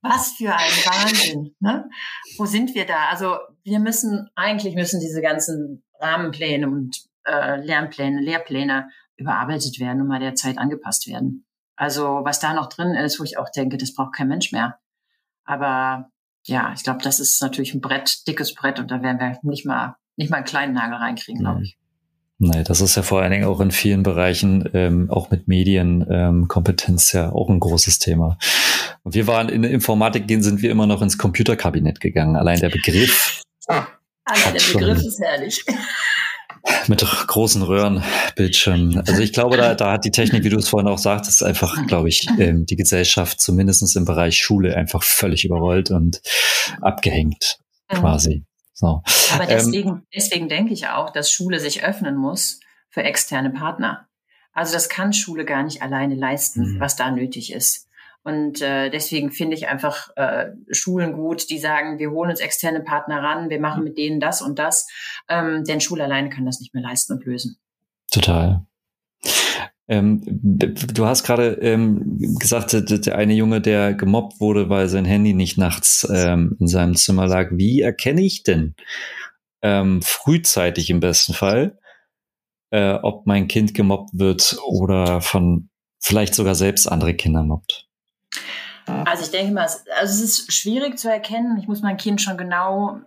Was 0.00 0.32
für 0.32 0.54
ein 0.54 0.70
Wahnsinn. 0.84 1.54
Ne? 1.60 1.88
Wo 2.36 2.46
sind 2.46 2.74
wir 2.74 2.86
da? 2.86 3.08
Also 3.08 3.38
wir 3.64 3.80
müssen, 3.80 4.28
eigentlich 4.34 4.74
müssen 4.74 5.00
diese 5.00 5.20
ganzen 5.20 5.82
Rahmenpläne 6.00 6.68
und 6.68 7.04
äh, 7.24 7.60
Lernpläne, 7.60 8.20
Lehrpläne 8.20 8.88
überarbeitet 9.16 9.80
werden 9.80 10.02
und 10.02 10.08
mal 10.08 10.20
der 10.20 10.34
Zeit 10.34 10.58
angepasst 10.58 11.08
werden. 11.08 11.46
Also 11.74 12.20
was 12.24 12.40
da 12.40 12.54
noch 12.54 12.68
drin 12.68 12.94
ist, 12.94 13.18
wo 13.18 13.24
ich 13.24 13.38
auch 13.38 13.50
denke, 13.50 13.76
das 13.76 13.94
braucht 13.94 14.14
kein 14.14 14.28
Mensch 14.28 14.52
mehr. 14.52 14.78
Aber 15.44 16.10
ja, 16.44 16.72
ich 16.74 16.84
glaube, 16.84 17.02
das 17.02 17.18
ist 17.18 17.42
natürlich 17.42 17.74
ein 17.74 17.80
Brett, 17.80 18.26
dickes 18.26 18.54
Brett 18.54 18.78
und 18.78 18.90
da 18.90 19.02
werden 19.02 19.18
wir 19.18 19.38
nicht 19.42 19.66
mal, 19.66 19.96
nicht 20.16 20.30
mal 20.30 20.38
einen 20.38 20.46
kleinen 20.46 20.74
Nagel 20.74 20.96
reinkriegen, 20.96 21.40
glaube 21.40 21.62
ich. 21.62 21.78
Nee, 22.38 22.64
das 22.64 22.82
ist 22.82 22.96
ja 22.96 23.02
vor 23.02 23.22
allen 23.22 23.30
Dingen 23.30 23.44
auch 23.46 23.60
in 23.60 23.70
vielen 23.70 24.02
Bereichen, 24.02 24.68
ähm, 24.74 25.10
auch 25.10 25.30
mit 25.30 25.48
Medienkompetenz 25.48 27.14
ähm, 27.14 27.20
ja 27.20 27.32
auch 27.32 27.48
ein 27.48 27.60
großes 27.60 27.98
Thema. 27.98 28.38
Und 29.02 29.14
wir 29.14 29.26
waren 29.26 29.48
in 29.48 29.62
der 29.62 29.70
Informatik 29.70 30.26
gehen, 30.26 30.42
sind 30.42 30.60
wir 30.60 30.70
immer 30.70 30.86
noch 30.86 31.00
ins 31.00 31.16
Computerkabinett 31.16 32.00
gegangen. 32.00 32.36
Allein 32.36 32.60
der 32.60 32.68
Begriff. 32.68 33.40
Ah, 33.68 33.86
Allein 34.24 34.54
der 34.54 34.72
Begriff 34.72 34.98
ist 34.98 35.20
herrlich. 35.20 35.64
Mit 36.88 37.00
großen 37.00 37.62
Röhrenbildschirmen. 37.62 38.98
Also 39.06 39.22
ich 39.22 39.32
glaube, 39.32 39.56
da, 39.56 39.74
da 39.74 39.92
hat 39.92 40.04
die 40.04 40.10
Technik, 40.10 40.42
wie 40.42 40.48
du 40.48 40.58
es 40.58 40.68
vorhin 40.68 40.88
auch 40.88 40.98
sagtest, 40.98 41.44
einfach, 41.44 41.86
glaube 41.86 42.08
ich, 42.08 42.26
ähm, 42.38 42.66
die 42.66 42.74
Gesellschaft 42.74 43.40
zumindest 43.40 43.96
im 43.96 44.04
Bereich 44.04 44.40
Schule 44.40 44.76
einfach 44.76 45.04
völlig 45.04 45.44
überrollt 45.44 45.92
und 45.92 46.20
abgehängt 46.80 47.58
mhm. 47.90 47.96
quasi. 47.96 48.45
So. 48.76 49.02
Aber 49.32 49.44
ähm, 49.44 49.48
deswegen, 49.48 49.88
ähm, 49.88 50.06
deswegen 50.14 50.48
denke 50.50 50.74
ich 50.74 50.88
auch, 50.88 51.10
dass 51.10 51.30
Schule 51.30 51.60
sich 51.60 51.82
öffnen 51.82 52.14
muss 52.14 52.60
für 52.90 53.02
externe 53.02 53.50
Partner. 53.50 54.06
Also 54.52 54.74
das 54.74 54.90
kann 54.90 55.14
Schule 55.14 55.46
gar 55.46 55.62
nicht 55.62 55.80
alleine 55.80 56.14
leisten, 56.14 56.74
mhm. 56.74 56.80
was 56.80 56.94
da 56.94 57.10
nötig 57.10 57.52
ist. 57.52 57.88
Und 58.22 58.60
äh, 58.60 58.90
deswegen 58.90 59.30
finde 59.32 59.56
ich 59.56 59.68
einfach 59.68 60.14
äh, 60.16 60.48
Schulen 60.72 61.14
gut, 61.14 61.48
die 61.48 61.58
sagen, 61.58 61.98
wir 61.98 62.10
holen 62.10 62.30
uns 62.30 62.40
externe 62.40 62.80
Partner 62.80 63.22
ran, 63.22 63.48
wir 63.48 63.60
machen 63.60 63.82
mit 63.82 63.96
denen 63.96 64.20
das 64.20 64.42
und 64.42 64.58
das. 64.58 64.88
Ähm, 65.28 65.64
denn 65.64 65.80
Schule 65.80 66.04
alleine 66.04 66.28
kann 66.28 66.44
das 66.44 66.60
nicht 66.60 66.74
mehr 66.74 66.82
leisten 66.82 67.14
und 67.14 67.24
lösen. 67.24 67.58
Total. 68.10 68.66
Ähm, 69.88 70.20
du 70.24 71.06
hast 71.06 71.22
gerade 71.22 71.52
ähm, 71.60 72.18
gesagt, 72.40 72.72
der 72.72 73.16
eine 73.16 73.34
Junge, 73.34 73.60
der 73.60 73.94
gemobbt 73.94 74.40
wurde, 74.40 74.68
weil 74.68 74.88
sein 74.88 75.04
Handy 75.04 75.32
nicht 75.32 75.58
nachts 75.58 76.06
ähm, 76.12 76.56
in 76.58 76.66
seinem 76.66 76.96
Zimmer 76.96 77.26
lag. 77.28 77.50
Wie 77.52 77.82
erkenne 77.82 78.22
ich 78.22 78.42
denn 78.42 78.74
ähm, 79.62 80.02
frühzeitig 80.02 80.90
im 80.90 81.00
besten 81.00 81.34
Fall, 81.34 81.78
äh, 82.70 82.94
ob 82.94 83.26
mein 83.26 83.46
Kind 83.46 83.74
gemobbt 83.74 84.10
wird 84.12 84.58
oder 84.66 85.20
von 85.20 85.68
vielleicht 86.00 86.34
sogar 86.34 86.56
selbst 86.56 86.86
andere 86.86 87.14
Kinder 87.14 87.44
mobbt? 87.44 87.86
Also 88.86 89.24
ich 89.24 89.30
denke 89.30 89.52
mal, 89.52 89.62
also 89.62 89.84
es 89.98 90.20
ist 90.20 90.52
schwierig 90.52 90.98
zu 90.98 91.10
erkennen. 91.10 91.58
Ich 91.58 91.66
muss 91.66 91.82
mein 91.82 91.96
Kind 91.96 92.22
schon 92.22 92.36
genau 92.36 93.00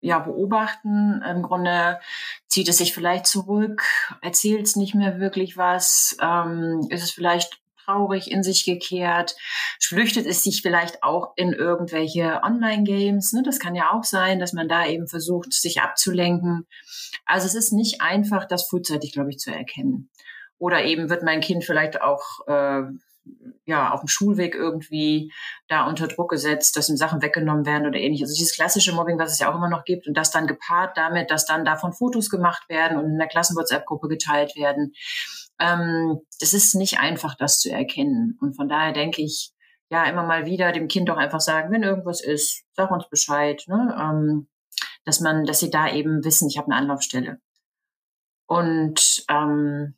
ja, 0.00 0.18
beobachten. 0.18 1.22
Im 1.22 1.42
Grunde 1.42 2.00
zieht 2.46 2.68
es 2.68 2.78
sich 2.78 2.94
vielleicht 2.94 3.26
zurück, 3.26 3.82
erzählt 4.22 4.66
es 4.66 4.76
nicht 4.76 4.94
mehr 4.94 5.20
wirklich 5.20 5.56
was, 5.56 6.16
ähm, 6.20 6.86
ist 6.90 7.02
es 7.02 7.10
vielleicht 7.10 7.60
traurig 7.84 8.30
in 8.30 8.42
sich 8.42 8.64
gekehrt, 8.64 9.34
flüchtet 9.80 10.26
es 10.26 10.42
sich 10.42 10.60
vielleicht 10.60 11.02
auch 11.02 11.32
in 11.36 11.52
irgendwelche 11.52 12.42
Online-Games. 12.42 13.32
Ne? 13.32 13.42
Das 13.42 13.58
kann 13.58 13.74
ja 13.74 13.92
auch 13.92 14.04
sein, 14.04 14.38
dass 14.38 14.52
man 14.52 14.68
da 14.68 14.86
eben 14.86 15.08
versucht, 15.08 15.52
sich 15.54 15.80
abzulenken. 15.80 16.66
Also 17.24 17.46
es 17.46 17.54
ist 17.54 17.72
nicht 17.72 18.02
einfach, 18.02 18.44
das 18.46 18.68
frühzeitig, 18.68 19.12
glaube 19.12 19.30
ich, 19.30 19.38
zu 19.38 19.50
erkennen. 19.50 20.10
Oder 20.58 20.84
eben 20.84 21.08
wird 21.08 21.22
mein 21.22 21.40
Kind 21.40 21.64
vielleicht 21.64 22.02
auch 22.02 22.46
äh, 22.46 22.82
ja, 23.64 23.92
auf 23.92 24.00
dem 24.00 24.08
Schulweg 24.08 24.54
irgendwie 24.54 25.32
da 25.68 25.86
unter 25.86 26.08
Druck 26.08 26.30
gesetzt, 26.30 26.76
dass 26.76 26.88
ihm 26.88 26.96
Sachen 26.96 27.22
weggenommen 27.22 27.66
werden 27.66 27.86
oder 27.86 27.98
ähnliches. 27.98 28.30
Also 28.30 28.38
dieses 28.38 28.54
klassische 28.54 28.92
Mobbing, 28.92 29.18
was 29.18 29.32
es 29.32 29.38
ja 29.38 29.50
auch 29.50 29.56
immer 29.56 29.68
noch 29.68 29.84
gibt 29.84 30.06
und 30.06 30.14
das 30.14 30.30
dann 30.30 30.46
gepaart 30.46 30.96
damit, 30.96 31.30
dass 31.30 31.46
dann 31.46 31.64
davon 31.64 31.92
Fotos 31.92 32.30
gemacht 32.30 32.68
werden 32.68 32.98
und 32.98 33.06
in 33.06 33.18
der 33.18 33.28
Klassen-WhatsApp-Gruppe 33.28 34.08
geteilt 34.08 34.56
werden. 34.56 34.94
Ähm, 35.60 36.20
das 36.40 36.54
ist 36.54 36.74
nicht 36.74 36.98
einfach, 36.98 37.34
das 37.34 37.60
zu 37.60 37.70
erkennen. 37.70 38.38
Und 38.40 38.56
von 38.56 38.68
daher 38.68 38.92
denke 38.92 39.22
ich, 39.22 39.52
ja, 39.90 40.04
immer 40.04 40.22
mal 40.22 40.46
wieder 40.46 40.72
dem 40.72 40.88
Kind 40.88 41.08
doch 41.08 41.16
einfach 41.16 41.40
sagen, 41.40 41.70
wenn 41.72 41.82
irgendwas 41.82 42.22
ist, 42.22 42.64
sag 42.72 42.90
uns 42.90 43.08
Bescheid, 43.08 43.62
ne? 43.66 43.96
ähm, 43.98 44.48
dass 45.04 45.20
man, 45.20 45.44
dass 45.44 45.60
sie 45.60 45.70
da 45.70 45.90
eben 45.90 46.24
wissen, 46.24 46.48
ich 46.48 46.58
habe 46.58 46.70
eine 46.70 46.76
Anlaufstelle. 46.76 47.40
Und 48.46 49.24
ähm, 49.28 49.97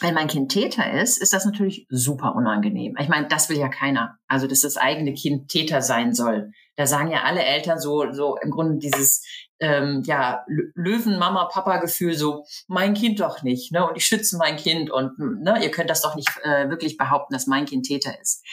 wenn 0.00 0.14
mein 0.14 0.28
Kind 0.28 0.52
Täter 0.52 0.92
ist, 1.00 1.18
ist 1.18 1.32
das 1.32 1.44
natürlich 1.44 1.86
super 1.88 2.34
unangenehm. 2.34 2.96
Ich 2.98 3.08
meine, 3.08 3.28
das 3.28 3.48
will 3.48 3.58
ja 3.58 3.68
keiner. 3.68 4.18
Also, 4.28 4.46
dass 4.46 4.60
das 4.60 4.76
eigene 4.76 5.14
Kind 5.14 5.48
Täter 5.48 5.82
sein 5.82 6.12
soll. 6.14 6.50
Da 6.76 6.86
sagen 6.86 7.10
ja 7.10 7.22
alle 7.22 7.44
Eltern 7.44 7.78
so, 7.78 8.12
so 8.12 8.36
im 8.42 8.50
Grunde 8.50 8.78
dieses 8.78 9.24
ähm, 9.60 10.02
ja 10.04 10.44
Löwen-Mama-Papa-Gefühl, 10.74 12.14
so 12.14 12.44
mein 12.66 12.94
Kind 12.94 13.20
doch 13.20 13.42
nicht, 13.42 13.72
ne? 13.72 13.88
Und 13.88 13.96
ich 13.96 14.06
schütze 14.06 14.36
mein 14.36 14.56
Kind 14.56 14.90
und 14.90 15.18
ne, 15.18 15.62
ihr 15.62 15.70
könnt 15.70 15.90
das 15.90 16.02
doch 16.02 16.16
nicht 16.16 16.28
äh, 16.42 16.68
wirklich 16.68 16.96
behaupten, 16.96 17.32
dass 17.32 17.46
mein 17.46 17.64
Kind 17.64 17.86
Täter 17.86 18.20
ist. 18.20 18.44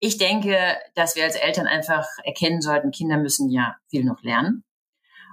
Ich 0.00 0.18
denke, 0.18 0.76
dass 0.94 1.16
wir 1.16 1.24
als 1.24 1.36
Eltern 1.36 1.66
einfach 1.66 2.06
erkennen 2.24 2.60
sollten, 2.60 2.90
Kinder 2.90 3.16
müssen 3.16 3.50
ja 3.50 3.76
viel 3.88 4.04
noch 4.04 4.22
lernen. 4.22 4.64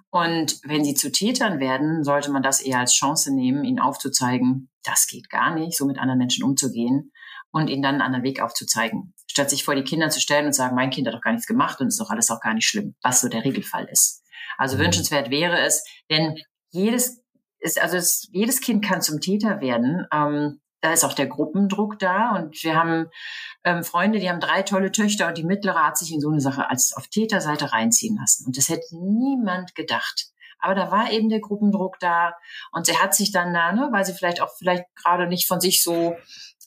Und 0.10 0.60
wenn 0.64 0.84
sie 0.84 0.94
zu 0.94 1.12
Tätern 1.12 1.60
werden, 1.60 2.04
sollte 2.04 2.32
man 2.32 2.44
das 2.44 2.62
eher 2.62 2.80
als 2.80 2.94
Chance 2.94 3.34
nehmen, 3.34 3.64
ihnen 3.64 3.80
aufzuzeigen, 3.80 4.70
das 4.84 5.08
geht 5.08 5.30
gar 5.30 5.54
nicht, 5.56 5.78
so 5.78 5.86
mit 5.86 5.98
anderen 5.98 6.20
Menschen 6.20 6.44
umzugehen 6.44 7.12
und 7.52 7.70
ihnen 7.70 7.82
dann 7.82 7.96
einen 7.96 8.02
anderen 8.02 8.24
Weg 8.24 8.42
aufzuzeigen. 8.42 9.14
Statt 9.28 9.50
sich 9.50 9.64
vor 9.64 9.76
die 9.76 9.84
Kinder 9.84 10.10
zu 10.10 10.20
stellen 10.20 10.48
und 10.48 10.54
sagen, 10.54 10.76
mein 10.76 10.90
Kind 10.90 11.08
hat 11.08 11.14
doch 11.14 11.22
gar 11.22 11.32
nichts 11.32 11.48
gemacht 11.48 11.80
und 11.80 11.88
ist 11.88 12.00
doch 12.00 12.10
alles 12.10 12.30
auch 12.30 12.42
gar 12.42 12.54
nicht 12.54 12.68
schlimm, 12.68 12.96
was 13.02 13.22
so 13.22 13.30
der 13.30 13.44
Regelfall 13.44 13.88
ist. 13.92 14.24
Also 14.58 14.78
mhm. 14.78 14.82
wünschenswert 14.82 15.30
wäre 15.30 15.60
es, 15.60 15.84
denn 16.10 16.38
jedes 16.72 17.24
ist, 17.60 17.82
also 17.82 17.98
es, 17.98 18.28
jedes 18.32 18.62
Kind 18.62 18.84
kann 18.84 19.02
zum 19.02 19.20
Täter 19.20 19.62
werden. 19.62 20.06
Ähm, 20.12 20.60
da 20.82 20.92
ist 20.92 21.06
auch 21.06 21.14
der 21.14 21.28
Gruppendruck 21.28 21.98
da 21.98 22.36
und 22.36 22.62
wir 22.62 22.76
haben 22.76 23.08
ähm, 23.64 23.84
Freunde, 23.84 24.20
die 24.20 24.30
haben 24.30 24.42
drei 24.42 24.64
tolle 24.64 24.92
Töchter 24.92 25.30
und 25.30 25.38
die 25.38 25.46
mittlere 25.46 25.82
hat 25.88 25.98
sich 25.98 26.12
in 26.12 26.20
so 26.20 26.30
eine 26.30 26.42
Sache 26.42 26.70
als 26.70 26.94
auf 26.98 27.08
Täterseite 27.08 27.72
reinziehen 27.72 28.18
lassen. 28.18 28.46
Und 28.46 28.58
das 28.58 28.68
hätte 28.68 28.84
niemand 28.92 29.76
gedacht. 29.76 30.33
Aber 30.64 30.76
da 30.76 30.92
war 30.92 31.12
eben 31.12 31.28
der 31.28 31.42
Gruppendruck 31.42 32.00
da 32.00 32.36
und 32.72 32.86
sie 32.86 32.98
hat 32.98 33.14
sich 33.14 33.34
dann 33.34 33.54
da, 33.54 33.74
ne, 33.74 33.90
weil 33.92 34.06
sie 34.06 34.14
vielleicht 34.14 34.42
auch 34.42 34.50
vielleicht 34.58 34.86
gerade 34.96 35.28
nicht 35.28 35.46
von 35.46 35.60
sich 35.60 35.84
so 35.84 36.16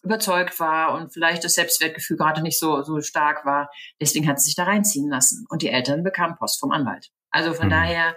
überzeugt 0.03 0.61
war 0.61 0.93
und 0.93 1.15
vielleicht 1.15 1.45
das 1.45 1.55
Selbstwertgefühl 1.55 2.19
gerade 2.19 2.43
nicht 2.43 2.59
so, 2.59 2.83
so 2.83 3.01
stark 3.01 3.47
war. 3.47 3.71
Deswegen 3.99 4.29
hat 4.29 4.39
sie 4.39 4.47
sich 4.47 4.55
da 4.55 4.65
reinziehen 4.65 5.09
lassen. 5.09 5.47
Und 5.49 5.63
die 5.63 5.71
Eltern 5.71 6.03
bekamen 6.03 6.37
Post 6.37 6.61
vom 6.61 6.73
Anwalt. 6.73 7.09
Also 7.31 7.55
von 7.55 7.69
mhm. 7.69 7.71
daher 7.71 8.17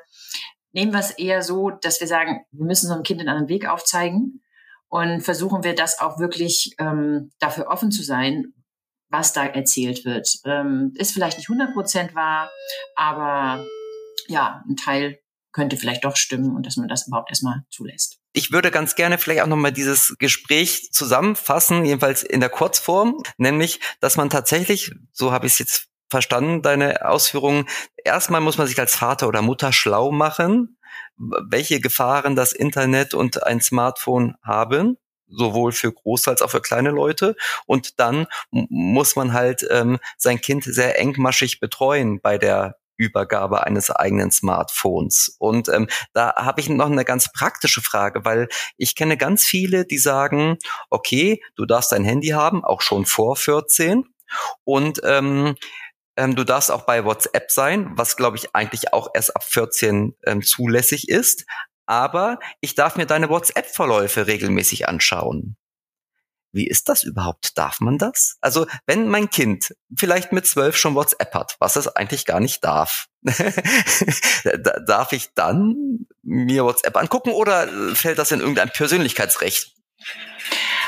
nehmen 0.73 0.91
wir 0.91 0.99
es 0.99 1.11
eher 1.11 1.41
so, 1.43 1.69
dass 1.69 2.01
wir 2.01 2.07
sagen, 2.07 2.41
wir 2.51 2.65
müssen 2.65 2.87
so 2.87 2.93
einem 2.93 3.03
Kind 3.03 3.21
einen 3.21 3.29
anderen 3.29 3.47
Weg 3.47 3.65
aufzeigen 3.65 4.43
und 4.89 5.21
versuchen 5.21 5.63
wir 5.63 5.75
das 5.75 5.99
auch 6.01 6.19
wirklich 6.19 6.75
ähm, 6.77 7.31
dafür 7.39 7.67
offen 7.67 7.89
zu 7.89 8.03
sein, 8.03 8.53
was 9.07 9.31
da 9.31 9.45
erzählt 9.45 10.03
wird. 10.03 10.29
Ähm, 10.43 10.91
ist 10.95 11.13
vielleicht 11.13 11.37
nicht 11.37 11.49
100 11.49 11.73
Prozent 11.73 12.15
wahr, 12.15 12.51
aber 12.95 13.65
ja, 14.27 14.61
ein 14.69 14.75
Teil 14.75 15.19
könnte 15.59 15.77
vielleicht 15.77 16.05
doch 16.05 16.15
stimmen 16.15 16.55
und 16.55 16.65
dass 16.65 16.77
man 16.77 16.87
das 16.87 17.07
überhaupt 17.07 17.29
erstmal 17.29 17.63
zulässt. 17.69 18.17
Ich 18.31 18.51
würde 18.51 18.71
ganz 18.71 18.95
gerne 18.95 19.17
vielleicht 19.17 19.41
auch 19.41 19.47
nochmal 19.47 19.73
dieses 19.73 20.15
Gespräch 20.17 20.91
zusammenfassen, 20.91 21.83
jedenfalls 21.83 22.23
in 22.23 22.39
der 22.39 22.49
Kurzform, 22.49 23.21
nämlich, 23.37 23.81
dass 23.99 24.15
man 24.15 24.29
tatsächlich, 24.29 24.91
so 25.11 25.31
habe 25.31 25.47
ich 25.47 25.53
es 25.53 25.59
jetzt 25.59 25.87
verstanden, 26.09 26.61
deine 26.61 27.05
Ausführungen, 27.05 27.67
erstmal 28.03 28.41
muss 28.41 28.57
man 28.57 28.67
sich 28.67 28.79
als 28.79 28.95
Vater 28.95 29.27
oder 29.27 29.41
Mutter 29.41 29.73
schlau 29.73 30.11
machen, 30.11 30.77
welche 31.17 31.81
Gefahren 31.81 32.35
das 32.35 32.53
Internet 32.53 33.13
und 33.13 33.43
ein 33.43 33.61
Smartphone 33.61 34.35
haben 34.41 34.97
sowohl 35.29 35.71
für 35.71 35.91
große 35.91 36.29
als 36.29 36.41
auch 36.41 36.49
für 36.49 36.61
kleine 36.61 36.89
Leute. 36.89 37.35
Und 37.65 37.99
dann 37.99 38.25
muss 38.51 39.15
man 39.15 39.33
halt 39.33 39.63
ähm, 39.69 39.99
sein 40.17 40.41
Kind 40.41 40.63
sehr 40.63 40.99
engmaschig 40.99 41.59
betreuen 41.59 42.19
bei 42.19 42.37
der 42.39 42.78
Übergabe 42.99 43.63
eines 43.63 43.89
eigenen 43.89 44.29
Smartphones. 44.29 45.35
Und 45.39 45.69
ähm, 45.69 45.87
da 46.13 46.35
habe 46.35 46.61
ich 46.61 46.69
noch 46.69 46.91
eine 46.91 47.05
ganz 47.05 47.31
praktische 47.31 47.81
Frage, 47.81 48.25
weil 48.25 48.49
ich 48.77 48.95
kenne 48.95 49.17
ganz 49.17 49.45
viele, 49.45 49.85
die 49.85 49.97
sagen, 49.97 50.57
okay, 50.89 51.41
du 51.55 51.65
darfst 51.65 51.91
dein 51.93 52.03
Handy 52.03 52.29
haben, 52.29 52.63
auch 52.63 52.81
schon 52.81 53.05
vor 53.05 53.35
14. 53.35 54.03
Und 54.63 55.01
ähm, 55.03 55.55
ähm, 56.17 56.35
du 56.35 56.43
darfst 56.43 56.71
auch 56.71 56.83
bei 56.83 57.05
WhatsApp 57.05 57.49
sein, 57.49 57.91
was 57.95 58.17
glaube 58.17 58.37
ich 58.37 58.53
eigentlich 58.53 58.93
auch 58.93 59.09
erst 59.13 59.35
ab 59.35 59.43
14 59.43 60.15
ähm, 60.25 60.41
zulässig 60.41 61.07
ist. 61.07 61.45
Aber 61.85 62.39
ich 62.61 62.75
darf 62.75 62.97
mir 62.97 63.07
deine 63.07 63.29
WhatsApp-Verläufe 63.29 64.27
regelmäßig 64.27 64.87
anschauen. 64.87 65.55
Wie 66.51 66.67
ist 66.67 66.89
das 66.89 67.03
überhaupt? 67.03 67.57
Darf 67.57 67.79
man 67.79 67.97
das? 67.97 68.37
Also, 68.41 68.65
wenn 68.85 69.07
mein 69.07 69.29
Kind 69.29 69.75
vielleicht 69.95 70.31
mit 70.31 70.47
zwölf 70.47 70.75
schon 70.77 70.95
WhatsApp 70.95 71.33
hat, 71.33 71.55
was 71.59 71.75
es 71.75 71.87
eigentlich 71.87 72.25
gar 72.25 72.39
nicht 72.39 72.63
darf, 72.63 73.07
darf 74.87 75.11
ich 75.13 75.33
dann 75.35 76.07
mir 76.23 76.65
WhatsApp 76.65 76.97
angucken 76.97 77.31
oder 77.31 77.67
fällt 77.95 78.17
das 78.17 78.31
in 78.31 78.39
irgendein 78.39 78.69
Persönlichkeitsrecht? 78.69 79.75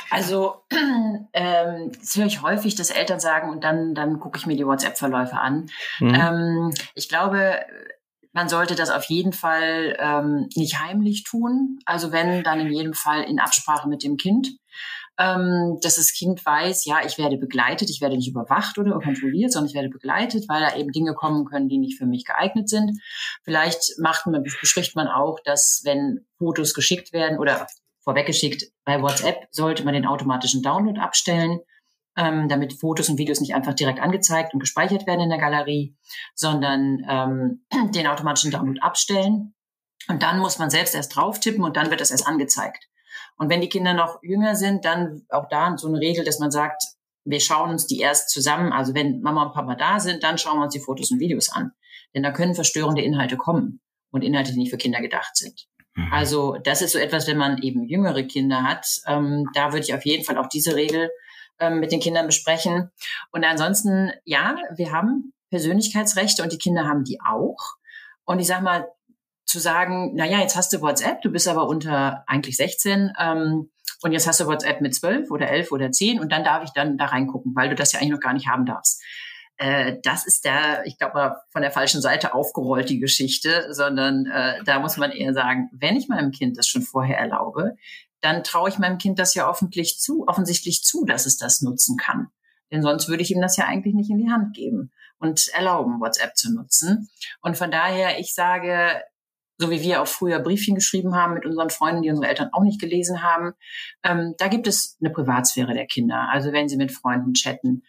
Also 0.09 0.66
ähm, 1.34 1.91
das 1.99 2.16
höre 2.18 2.26
ich 2.26 2.41
häufig, 2.41 2.76
dass 2.76 2.89
Eltern 2.89 3.20
sagen, 3.20 3.49
und 3.49 3.64
dann, 3.64 3.95
dann 3.95 4.20
gucke 4.20 4.38
ich 4.38 4.45
mir 4.45 4.57
die 4.57 4.68
WhatsApp-Verläufe 4.68 5.38
an. 5.38 5.70
Mhm. 5.99 6.14
Ähm, 6.14 6.74
ich 6.95 7.07
glaube, 7.07 7.59
man 8.34 8.49
sollte 8.49 8.76
das 8.76 8.89
auf 8.89 9.05
jeden 9.05 9.34
Fall 9.34 9.97
ähm, 9.99 10.49
nicht 10.55 10.80
heimlich 10.80 11.24
tun. 11.24 11.80
Also 11.86 12.12
wenn, 12.12 12.43
dann 12.43 12.59
in 12.59 12.72
jedem 12.72 12.93
Fall 12.93 13.24
in 13.24 13.39
Absprache 13.39 13.88
mit 13.88 14.03
dem 14.03 14.18
Kind. 14.18 14.49
Ähm, 15.22 15.78
dass 15.82 15.98
das 15.98 16.14
Kind 16.14 16.44
weiß, 16.44 16.86
ja, 16.86 17.06
ich 17.06 17.20
werde 17.20 17.38
begleitet, 17.38 17.92
ich 17.92 18.02
werde 18.02 18.16
nicht 18.16 18.30
überwacht 18.30 18.80
oder 18.80 19.00
kontrolliert, 19.00 19.52
sondern 19.52 19.70
ich 19.70 19.76
werde 19.76 19.90
begleitet, 19.90 20.46
weil 20.48 20.62
da 20.62 20.76
eben 20.76 20.92
Dinge 20.92 21.14
kommen 21.14 21.46
können, 21.46 21.70
die 21.70 21.78
nicht 21.78 21.98
für 21.98 22.08
mich 22.08 22.26
geeignet 22.26 22.70
sind. 22.70 23.00
Vielleicht 23.44 24.00
macht 24.00 24.26
man, 24.26 24.42
bespricht 24.42 24.96
man 24.96 25.08
auch, 25.08 25.38
dass 25.44 25.82
wenn 25.84 26.26
Fotos 26.38 26.74
geschickt 26.74 27.14
werden 27.14 27.38
oder 27.38 27.68
vorweggeschickt, 28.00 28.72
bei 28.84 29.00
WhatsApp 29.02 29.48
sollte 29.52 29.84
man 29.84 29.94
den 29.94 30.08
automatischen 30.08 30.64
Download 30.64 31.00
abstellen, 31.00 31.60
ähm, 32.18 32.50
damit 32.50 32.74
Fotos 32.74 33.10
und 33.10 33.20
Videos 33.20 33.42
nicht 33.42 33.54
einfach 33.54 33.76
direkt 33.76 34.00
angezeigt 34.00 34.54
und 34.54 34.60
gespeichert 34.60 35.06
werden 35.06 35.22
in 35.22 35.30
der 35.30 35.40
Galerie, 35.40 35.96
sondern 36.34 37.06
ähm, 37.08 37.66
den 37.94 38.08
automatischen 38.08 38.50
Download 38.50 38.80
abstellen. 38.80 39.54
Und 40.08 40.24
dann 40.24 40.40
muss 40.40 40.58
man 40.58 40.72
selbst 40.72 40.96
erst 40.96 41.16
drauf 41.16 41.40
tippen 41.40 41.64
und 41.64 41.78
dann 41.78 41.92
wird 41.92 42.02
das 42.02 42.10
erst 42.10 42.26
angezeigt. 42.26 42.88
Und 43.42 43.50
wenn 43.50 43.60
die 43.60 43.70
Kinder 43.70 43.96
noch 43.96 44.22
jünger 44.22 44.56
sind, 44.56 44.86
dann 44.86 45.26
auch 45.30 45.50
da 45.50 45.76
so 45.76 45.88
eine 45.88 46.00
Regel, 46.00 46.24
dass 46.24 46.38
man 46.38 46.52
sagt, 46.52 46.84
wir 47.26 47.39
schauen 47.39 47.72
uns 47.72 47.88
die 47.88 47.98
erst 47.98 48.30
zusammen, 48.30 48.72
also 48.72 48.94
wenn 48.94 49.22
Mama 49.22 49.46
und 49.46 49.54
Papa 49.54 49.74
da 49.74 50.00
sind, 50.00 50.24
dann 50.24 50.38
schauen 50.38 50.60
wir 50.60 50.66
uns 50.66 50.76
die 50.76 50.80
Fotos 50.80 51.10
und 51.10 51.20
Videos 51.20 51.50
an. 51.50 51.72
Denn 52.14 52.22
da 52.22 52.30
können 52.30 52.54
verstörende 52.54 53.02
Inhalte 53.02 53.38
kommen 53.38 53.82
und 54.12 54.24
Inhalte, 54.24 54.52
die 54.52 54.60
nicht 54.60 54.70
für 54.70 54.78
Kinder 54.78 55.02
gedacht 55.02 55.36
sind. 55.36 55.66
Mhm. 55.96 56.14
Also 56.14 56.58
das 56.64 56.84
ist 56.84 56.92
so 56.92 57.00
etwas, 57.00 57.26
wenn 57.26 57.39
man 57.39 57.58
eben 57.64 57.84
jüngere 57.88 58.22
Kinder 58.22 58.62
hat, 58.62 58.86
ähm, 59.08 59.50
da 59.56 59.74
würde 59.74 59.86
ich 59.88 59.96
auf 59.96 60.06
jeden 60.06 60.24
Fall 60.24 60.38
auch 60.38 60.48
diese 60.48 60.76
Regel 60.76 61.10
ähm, 61.60 61.80
mit 61.80 61.92
den 61.92 62.00
Kindern 62.00 62.28
besprechen. 62.28 62.92
Und 63.32 63.44
ansonsten, 63.44 64.12
ja, 64.24 64.56
wir 64.76 64.92
haben 64.92 65.34
Persönlichkeitsrechte 65.50 66.44
und 66.44 66.54
die 66.54 66.60
Kinder 66.60 66.88
haben 66.88 67.06
die 67.06 67.18
auch. 67.28 67.74
Und 68.24 68.38
ich 68.38 68.46
sag 68.46 68.62
mal, 68.62 68.88
zu 69.52 69.60
sagen, 69.60 70.14
na 70.16 70.26
ja, 70.26 70.39
jetzt 70.39 70.56
hast 70.56 70.74
du 70.74 70.82
WhatsApp, 70.82 71.22
du 71.22 71.30
bist 71.30 71.47
aber 71.47 71.68
unter 71.68 72.24
eigentlich 72.28 72.58
16 72.58 73.12
ähm, 73.20 73.70
und 74.02 74.12
jetzt 74.12 74.28
hast 74.28 74.39
du 74.39 74.47
WhatsApp 74.47 74.82
mit 74.82 74.95
12 74.95 75.30
oder 75.30 75.49
11 75.49 75.72
oder 75.72 75.91
10 75.91 76.20
und 76.20 76.32
dann 76.32 76.43
darf 76.43 76.64
ich 76.64 76.72
dann 76.72 76.97
da 76.97 77.06
reingucken, 77.06 77.54
weil 77.56 77.70
du 77.70 77.76
das 77.76 77.91
ja 77.91 77.99
eigentlich 77.99 78.14
noch 78.14 78.20
gar 78.20 78.34
nicht 78.34 78.47
haben 78.47 78.66
darfst. 78.66 79.04
Äh, 79.58 79.97
das 80.04 80.26
ist 80.26 80.45
der, 80.45 80.86
ich 80.86 80.97
glaube, 80.97 81.36
von 81.52 81.62
der 81.62 81.72
falschen 81.72 82.02
Seite 82.02 82.34
aufgerollt, 82.34 82.89
die 82.89 82.99
Geschichte, 82.99 83.68
sondern 83.72 84.26
äh, 84.26 84.64
da 84.64 84.80
muss 84.80 84.97
man 84.97 85.12
eher 85.12 85.34
sagen, 85.34 85.70
wenn 85.74 85.97
ich 85.97 86.08
meinem 86.08 86.32
Kind 86.32 86.58
das 86.58 86.68
schon 86.68 86.82
vorher 86.82 87.20
erlaube, 87.20 87.76
dann 88.22 88.43
traue 88.43 88.70
ich 88.70 88.80
meinem 88.80 88.97
Kind 88.97 89.20
das 89.20 89.36
ja 89.36 89.49
offensichtlich 89.49 89.99
zu, 89.99 90.26
offensichtlich 90.28 90.84
zu, 90.84 91.06
dass 91.06 91.26
es 91.26 91.38
das 91.38 91.62
nutzen 91.62 91.97
kann. 91.97 92.30
Denn 92.72 92.82
sonst 92.82 93.10
würde 93.10 93.22
ich 93.22 93.32
ihm 93.32 93.41
das 93.41 93.58
ja 93.58 93.66
eigentlich 93.66 93.93
nicht 93.93 94.10
in 94.10 94.18
die 94.18 94.32
Hand 94.32 94.56
geben 94.56 94.91
und 95.20 95.49
erlauben, 95.49 95.99
WhatsApp 95.99 96.36
zu 96.36 96.54
nutzen. 96.54 97.10
Und 97.41 97.58
von 97.58 97.70
daher, 97.70 98.20
ich 98.20 98.34
sage, 98.34 99.02
so 99.62 99.70
wie 99.70 99.84
wir 99.84 100.01
auch 100.01 100.07
früher 100.07 100.39
Briefchen 100.39 100.74
geschrieben 100.74 101.16
haben 101.16 101.36
mit 101.36 101.45
unseren 101.45 101.70
Freunden, 101.70 102.01
die 102.01 102.09
unsere 102.09 102.28
Eltern 102.28 102.49
auch 102.51 102.64
nicht 102.64 102.82
gelesen 102.82 103.22
haben, 103.22 103.53
ähm, 104.03 104.34
da 104.39 104.47
gibt 104.47 104.66
es 104.66 104.97
eine 104.99 105.12
Privatsphäre 105.12 105.76
der 105.76 105.86
Kinder. 105.86 106.30
Also 106.32 106.51
wenn 106.51 106.68
sie 106.68 106.78
mit 106.78 106.91
Freunden 106.91 107.34
chatten. 107.34 107.84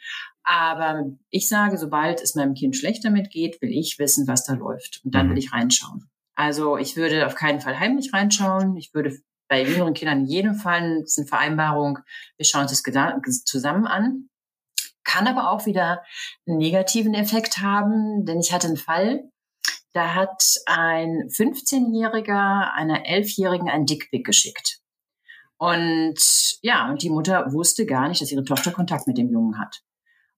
Aber 0.44 1.06
ich 1.30 1.48
sage, 1.48 1.78
sobald 1.78 2.20
es 2.20 2.34
meinem 2.34 2.52
Kind 2.52 2.76
schlecht 2.76 3.06
damit 3.06 3.30
geht, 3.30 3.62
will 3.62 3.70
ich 3.70 3.98
wissen, 3.98 4.28
was 4.28 4.44
da 4.44 4.52
läuft. 4.52 5.00
Und 5.02 5.14
dann 5.14 5.28
will 5.28 5.32
mhm. 5.32 5.38
ich 5.38 5.52
reinschauen. 5.52 6.10
Also 6.34 6.76
ich 6.76 6.96
würde 6.96 7.26
auf 7.26 7.36
keinen 7.36 7.62
Fall 7.62 7.80
heimlich 7.80 8.12
reinschauen. 8.12 8.76
Ich 8.76 8.92
würde 8.92 9.16
bei 9.48 9.64
jüngeren 9.64 9.94
Kindern 9.94 10.20
in 10.20 10.26
jedem 10.26 10.54
Fall 10.54 11.04
eine 11.16 11.26
Vereinbarung, 11.26 12.00
wir 12.36 12.44
schauen 12.44 12.62
uns 12.62 12.82
das 12.82 13.44
zusammen 13.44 13.86
an. 13.86 14.28
Kann 15.04 15.26
aber 15.26 15.50
auch 15.50 15.64
wieder 15.64 16.02
einen 16.46 16.58
negativen 16.58 17.14
Effekt 17.14 17.58
haben, 17.58 18.26
denn 18.26 18.40
ich 18.40 18.52
hatte 18.52 18.66
einen 18.66 18.76
Fall, 18.76 19.32
da 19.93 20.14
hat 20.14 20.43
ein 20.66 21.28
15-Jähriger 21.28 22.72
einer 22.72 23.05
11-Jährigen 23.05 23.68
ein 23.68 23.86
Dickpick 23.86 24.24
geschickt. 24.24 24.80
Und 25.59 26.18
ja, 26.62 26.90
und 26.90 27.03
die 27.03 27.11
Mutter 27.11 27.53
wusste 27.53 27.86
gar 27.86 28.09
nicht, 28.09 28.20
dass 28.20 28.32
ihre 28.32 28.45
Tochter 28.45 28.72
Kontakt 28.72 29.07
mit 29.07 29.18
dem 29.18 29.30
Jungen 29.30 29.59
hat. 29.59 29.82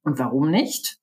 Und 0.03 0.19
warum 0.19 0.51
nicht? 0.51 0.99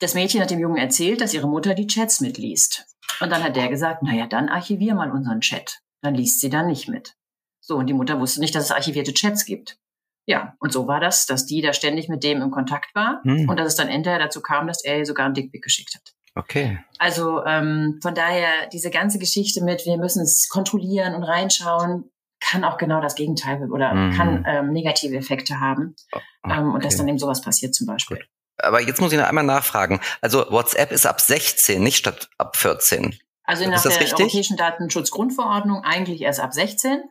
Das 0.00 0.14
Mädchen 0.14 0.42
hat 0.42 0.50
dem 0.50 0.58
Jungen 0.58 0.76
erzählt, 0.76 1.20
dass 1.20 1.32
ihre 1.32 1.48
Mutter 1.48 1.74
die 1.74 1.86
Chats 1.86 2.20
mitliest. 2.20 2.86
Und 3.20 3.30
dann 3.30 3.42
hat 3.42 3.56
der 3.56 3.68
gesagt, 3.68 4.02
naja, 4.02 4.26
dann 4.26 4.48
archivier 4.48 4.94
mal 4.94 5.10
unseren 5.10 5.40
Chat. 5.40 5.80
Dann 6.02 6.14
liest 6.14 6.40
sie 6.40 6.50
dann 6.50 6.66
nicht 6.66 6.88
mit. 6.88 7.14
So, 7.60 7.76
und 7.76 7.86
die 7.86 7.94
Mutter 7.94 8.20
wusste 8.20 8.40
nicht, 8.40 8.54
dass 8.54 8.64
es 8.64 8.70
archivierte 8.72 9.14
Chats 9.14 9.46
gibt. 9.46 9.78
Ja, 10.26 10.54
und 10.58 10.72
so 10.72 10.86
war 10.86 11.00
das, 11.00 11.26
dass 11.26 11.46
die 11.46 11.60
da 11.60 11.72
ständig 11.72 12.08
mit 12.08 12.24
dem 12.24 12.42
im 12.42 12.50
Kontakt 12.50 12.94
war 12.94 13.22
hm. 13.24 13.48
und 13.48 13.58
dass 13.58 13.68
es 13.68 13.76
dann 13.76 13.88
hinterher 13.88 14.18
dazu 14.18 14.40
kam, 14.40 14.66
dass 14.66 14.84
er 14.84 14.98
ihr 14.98 15.06
sogar 15.06 15.26
einen 15.26 15.34
Dickpick 15.34 15.62
geschickt 15.62 15.94
hat. 15.94 16.13
Okay. 16.34 16.78
Also 16.98 17.44
ähm, 17.44 18.00
von 18.02 18.14
daher 18.14 18.68
diese 18.72 18.90
ganze 18.90 19.18
Geschichte 19.18 19.62
mit, 19.62 19.86
wir 19.86 19.96
müssen 19.98 20.22
es 20.22 20.48
kontrollieren 20.48 21.14
und 21.14 21.22
reinschauen, 21.22 22.10
kann 22.40 22.64
auch 22.64 22.76
genau 22.76 23.00
das 23.00 23.14
Gegenteil 23.14 23.70
oder 23.70 23.94
mhm. 23.94 24.16
kann 24.16 24.44
ähm, 24.46 24.72
negative 24.72 25.16
Effekte 25.16 25.60
haben. 25.60 25.94
Okay. 26.12 26.58
Ähm, 26.58 26.74
und 26.74 26.84
dass 26.84 26.96
dann 26.96 27.08
eben 27.08 27.18
sowas 27.18 27.40
passiert 27.40 27.74
zum 27.74 27.86
Beispiel. 27.86 28.18
Gut. 28.18 28.26
Aber 28.58 28.80
jetzt 28.80 29.00
muss 29.00 29.12
ich 29.12 29.18
noch 29.18 29.26
einmal 29.26 29.44
nachfragen. 29.44 30.00
Also 30.20 30.46
WhatsApp 30.50 30.92
ist 30.92 31.06
ab 31.06 31.20
16, 31.20 31.82
nicht 31.82 31.96
statt 31.96 32.28
ab 32.38 32.56
14. 32.56 33.18
Also 33.44 33.68
nach 33.68 33.82
der 33.82 33.92
richtig? 33.92 34.18
Europäischen 34.18 34.56
Datenschutzgrundverordnung 34.56 35.82
eigentlich 35.84 36.22
erst 36.22 36.40
ab 36.40 36.54
16. 36.54 37.02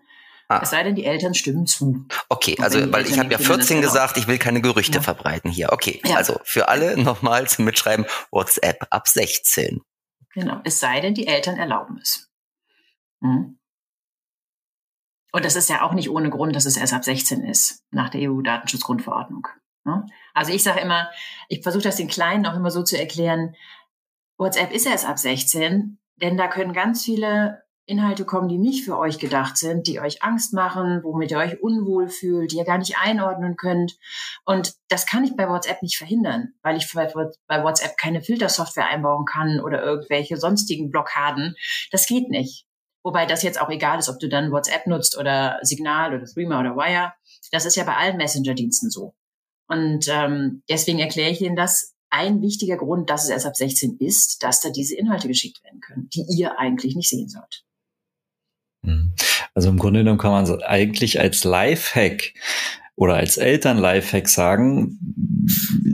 Ah. 0.53 0.59
Es 0.61 0.69
sei 0.69 0.83
denn, 0.83 0.95
die 0.95 1.05
Eltern 1.05 1.33
stimmen 1.33 1.65
zu. 1.65 2.05
Okay, 2.29 2.55
also 2.59 2.91
weil 2.91 3.07
ich 3.07 3.17
habe 3.17 3.31
ja 3.31 3.39
14 3.39 3.81
gesagt, 3.81 4.17
ich 4.17 4.27
will 4.27 4.37
keine 4.37 4.61
Gerüchte 4.61 4.97
ja. 4.97 5.01
verbreiten 5.01 5.49
hier. 5.49 5.71
Okay, 5.71 5.99
ja. 6.05 6.15
also 6.15 6.39
für 6.43 6.69
alle 6.69 6.95
nochmal 7.01 7.47
zum 7.47 7.65
Mitschreiben 7.65 8.05
WhatsApp 8.31 8.85
ab 8.91 9.07
16. 9.07 9.81
Genau, 10.33 10.61
es 10.63 10.79
sei 10.79 10.99
denn, 10.99 11.13
die 11.13 11.27
Eltern 11.27 11.57
erlauben 11.57 11.99
es. 12.01 12.29
Hm. 13.21 13.57
Und 15.31 15.45
das 15.45 15.55
ist 15.55 15.69
ja 15.69 15.81
auch 15.81 15.93
nicht 15.93 16.11
ohne 16.11 16.29
Grund, 16.29 16.55
dass 16.55 16.65
es 16.65 16.77
erst 16.77 16.93
ab 16.93 17.03
16 17.03 17.43
ist, 17.43 17.83
nach 17.89 18.09
der 18.09 18.29
EU-Datenschutzgrundverordnung. 18.29 19.47
Ne? 19.83 20.05
Also 20.35 20.53
ich 20.53 20.61
sage 20.61 20.81
immer, 20.81 21.09
ich 21.49 21.63
versuche 21.63 21.83
das 21.83 21.95
den 21.95 22.07
Kleinen 22.07 22.45
auch 22.45 22.55
immer 22.55 22.69
so 22.69 22.83
zu 22.83 22.99
erklären, 22.99 23.55
WhatsApp 24.37 24.71
ist 24.71 24.85
erst 24.85 25.07
ab 25.07 25.17
16, 25.17 25.97
denn 26.17 26.37
da 26.37 26.47
können 26.47 26.73
ganz 26.73 27.03
viele 27.03 27.63
Inhalte 27.85 28.23
kommen, 28.23 28.47
die 28.47 28.57
nicht 28.57 28.85
für 28.85 28.97
euch 28.97 29.19
gedacht 29.19 29.57
sind, 29.57 29.87
die 29.87 29.99
euch 29.99 30.23
Angst 30.23 30.53
machen, 30.53 31.01
womit 31.03 31.31
ihr 31.31 31.37
euch 31.37 31.61
unwohl 31.61 32.07
fühlt, 32.07 32.51
die 32.51 32.57
ihr 32.57 32.63
gar 32.63 32.77
nicht 32.77 32.97
einordnen 32.97 33.57
könnt. 33.57 33.97
Und 34.45 34.73
das 34.87 35.05
kann 35.05 35.23
ich 35.23 35.35
bei 35.35 35.49
WhatsApp 35.49 35.81
nicht 35.81 35.97
verhindern, 35.97 36.53
weil 36.61 36.77
ich 36.77 36.91
bei 36.93 37.13
WhatsApp 37.13 37.97
keine 37.97 38.21
Filtersoftware 38.21 38.87
einbauen 38.87 39.25
kann 39.25 39.59
oder 39.59 39.83
irgendwelche 39.83 40.37
sonstigen 40.37 40.91
Blockaden. 40.91 41.55
Das 41.91 42.07
geht 42.07 42.29
nicht. 42.29 42.65
Wobei 43.03 43.25
das 43.25 43.43
jetzt 43.43 43.59
auch 43.59 43.69
egal 43.69 43.99
ist, 43.99 44.07
ob 44.07 44.19
du 44.19 44.29
dann 44.29 44.51
WhatsApp 44.51 44.87
nutzt 44.87 45.17
oder 45.17 45.59
Signal 45.61 46.15
oder 46.15 46.25
Threema 46.25 46.61
oder 46.61 46.77
Wire. 46.77 47.13
Das 47.51 47.65
ist 47.65 47.75
ja 47.75 47.83
bei 47.83 47.97
allen 47.97 48.15
Messenger-Diensten 48.15 48.89
so. 48.89 49.13
Und 49.67 50.07
ähm, 50.07 50.63
deswegen 50.69 50.99
erkläre 50.99 51.31
ich 51.31 51.41
Ihnen 51.41 51.55
das. 51.55 51.91
Ein 52.09 52.41
wichtiger 52.41 52.77
Grund, 52.77 53.09
dass 53.09 53.23
es 53.23 53.31
erst 53.31 53.47
ab 53.47 53.55
16 53.57 53.97
ist, 53.97 54.43
dass 54.43 54.61
da 54.61 54.69
diese 54.69 54.95
Inhalte 54.95 55.27
geschickt 55.27 55.63
werden 55.63 55.81
können, 55.81 56.09
die 56.09 56.23
ihr 56.37 56.59
eigentlich 56.59 56.95
nicht 56.95 57.09
sehen 57.09 57.27
sollt. 57.27 57.65
Mhm. 58.83 59.13
Also 59.53 59.69
im 59.69 59.77
Grunde 59.77 60.01
genommen 60.01 60.19
kann 60.19 60.31
man 60.31 60.63
eigentlich 60.63 61.19
als 61.19 61.43
Lifehack 61.43 62.33
oder 62.95 63.15
als 63.15 63.37
Eltern 63.37 63.77
Lifehack 63.77 64.29
sagen, 64.29 64.99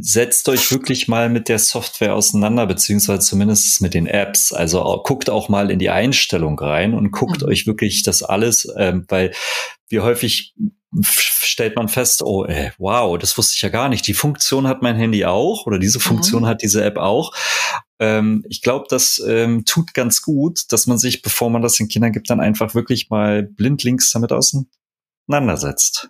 setzt 0.01 0.49
euch 0.49 0.71
wirklich 0.71 1.07
mal 1.07 1.29
mit 1.29 1.47
der 1.47 1.59
Software 1.59 2.13
auseinander, 2.13 2.65
beziehungsweise 2.65 3.21
zumindest 3.21 3.81
mit 3.81 3.93
den 3.93 4.05
Apps. 4.05 4.51
Also 4.51 5.01
guckt 5.03 5.29
auch 5.29 5.49
mal 5.49 5.71
in 5.71 5.79
die 5.79 5.89
Einstellung 5.89 6.59
rein 6.59 6.93
und 6.93 7.11
guckt 7.11 7.41
mhm. 7.41 7.47
euch 7.47 7.67
wirklich 7.67 8.03
das 8.03 8.21
alles, 8.21 8.67
ähm, 8.77 9.05
weil 9.07 9.31
wir 9.87 10.03
häufig 10.03 10.53
stellt 11.01 11.75
man 11.75 11.87
fest, 11.87 12.23
oh, 12.23 12.45
ey, 12.45 12.71
wow, 12.79 13.17
das 13.17 13.37
wusste 13.37 13.55
ich 13.55 13.61
ja 13.61 13.69
gar 13.69 13.89
nicht. 13.89 14.07
Die 14.07 14.13
Funktion 14.13 14.67
hat 14.67 14.81
mein 14.81 14.95
Handy 14.95 15.25
auch 15.25 15.67
oder 15.67 15.77
diese 15.77 15.99
Funktion 15.99 16.43
mhm. 16.43 16.47
hat 16.47 16.63
diese 16.63 16.83
App 16.83 16.97
auch. 16.97 17.31
Ähm, 17.99 18.43
ich 18.49 18.61
glaube, 18.61 18.87
das 18.89 19.21
ähm, 19.25 19.65
tut 19.65 19.93
ganz 19.93 20.21
gut, 20.21 20.71
dass 20.71 20.87
man 20.87 20.97
sich, 20.97 21.21
bevor 21.21 21.49
man 21.49 21.61
das 21.61 21.75
den 21.75 21.89
Kindern 21.89 22.11
gibt, 22.11 22.29
dann 22.29 22.39
einfach 22.39 22.73
wirklich 22.73 23.09
mal 23.09 23.43
blindlings 23.43 24.09
damit 24.11 24.31
auseinandersetzt. 24.31 26.09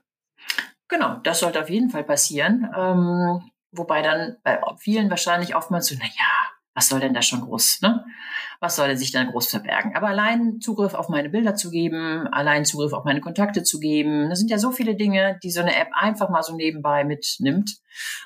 Genau, 0.90 1.18
das 1.24 1.40
sollte 1.40 1.62
auf 1.62 1.70
jeden 1.70 1.90
Fall 1.90 2.04
passieren. 2.04 2.68
Ähm, 2.76 3.52
wobei 3.72 4.02
dann 4.02 4.38
bei 4.44 4.60
vielen 4.80 5.10
wahrscheinlich 5.10 5.56
oftmals 5.56 5.88
so, 5.88 5.96
na 5.98 6.06
ja, 6.06 6.50
was 6.74 6.88
soll 6.88 7.00
denn 7.00 7.14
da 7.14 7.22
schon 7.22 7.42
groß, 7.42 7.82
ne? 7.82 8.06
Was 8.62 8.76
soll 8.76 8.88
denn 8.88 8.98
sich 8.98 9.12
da 9.12 9.24
groß 9.24 9.50
verbergen? 9.50 9.96
Aber 9.96 10.08
allein 10.08 10.60
Zugriff 10.62 10.94
auf 10.94 11.10
meine 11.10 11.30
Bilder 11.30 11.56
zu 11.56 11.72
geben, 11.72 12.28
allein 12.32 12.66
Zugriff 12.66 12.94
auf 12.94 13.06
meine 13.06 13.22
Kontakte 13.22 13.64
zu 13.64 13.80
geben, 13.80 14.30
das 14.30 14.40
sind 14.40 14.50
ja 14.50 14.58
so 14.58 14.72
viele 14.72 14.96
Dinge, 14.96 15.40
die 15.44 15.52
so 15.52 15.62
eine 15.62 15.76
App 15.76 15.90
einfach 15.94 16.30
mal 16.30 16.44
so 16.44 16.56
nebenbei 16.56 17.04
mitnimmt. 17.04 17.78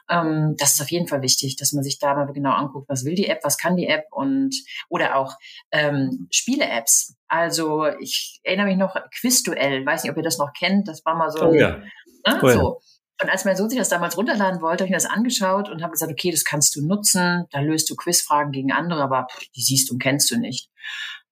Ähm, 0.09 0.55
das 0.57 0.75
ist 0.75 0.81
auf 0.81 0.91
jeden 0.91 1.07
Fall 1.07 1.21
wichtig, 1.21 1.55
dass 1.55 1.73
man 1.73 1.83
sich 1.83 1.99
da 1.99 2.13
mal 2.13 2.31
genau 2.31 2.51
anguckt, 2.51 2.89
was 2.89 3.05
will 3.05 3.15
die 3.15 3.27
App, 3.27 3.39
was 3.43 3.57
kann 3.57 3.75
die 3.75 3.87
App 3.87 4.05
und 4.11 4.55
oder 4.89 5.15
auch 5.17 5.35
ähm, 5.71 6.27
Spiele-Apps. 6.31 7.15
Also 7.27 7.87
ich 7.99 8.39
erinnere 8.43 8.67
mich 8.67 8.77
noch 8.77 8.95
Quizduell, 9.19 9.83
weiß 9.85 10.03
nicht, 10.03 10.11
ob 10.11 10.17
ihr 10.17 10.23
das 10.23 10.37
noch 10.37 10.53
kennt. 10.53 10.87
Das 10.87 11.03
war 11.05 11.15
mal 11.15 11.31
so. 11.31 11.47
Oh, 11.47 11.53
ja. 11.53 11.81
Ne? 12.25 12.39
Oh, 12.41 12.47
ja. 12.47 12.53
So. 12.53 12.81
Und 13.21 13.29
als 13.29 13.45
mein 13.45 13.55
Sohn 13.55 13.69
sich 13.69 13.79
das 13.79 13.89
damals 13.89 14.17
runterladen 14.17 14.61
wollte, 14.61 14.83
habe 14.83 14.87
ich 14.87 14.91
mir 14.91 14.97
das 14.97 15.05
angeschaut 15.05 15.69
und 15.69 15.81
habe 15.81 15.91
gesagt, 15.91 16.11
okay, 16.11 16.31
das 16.31 16.43
kannst 16.43 16.75
du 16.75 16.85
nutzen, 16.85 17.45
da 17.51 17.59
löst 17.59 17.89
du 17.89 17.95
Quizfragen 17.95 18.51
gegen 18.51 18.71
andere, 18.71 19.01
aber 19.01 19.27
die 19.55 19.61
siehst 19.61 19.91
und 19.91 20.01
kennst 20.01 20.29
du 20.31 20.37
nicht. 20.37 20.69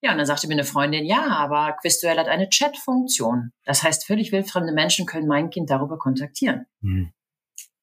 Ja, 0.02 0.12
und 0.12 0.18
dann 0.18 0.26
sagte 0.26 0.48
mir 0.48 0.54
eine 0.54 0.64
Freundin, 0.64 1.06
ja, 1.06 1.28
aber 1.28 1.76
Quizduell 1.82 2.18
hat 2.18 2.28
eine 2.28 2.50
Chat-Funktion. 2.50 3.52
Das 3.66 3.84
heißt, 3.84 4.06
völlig 4.06 4.32
wildfremde 4.32 4.74
Menschen 4.74 5.06
können 5.06 5.28
mein 5.28 5.50
Kind 5.50 5.70
darüber 5.70 5.98
kontaktieren. 5.98 6.66
Mhm. 6.82 7.12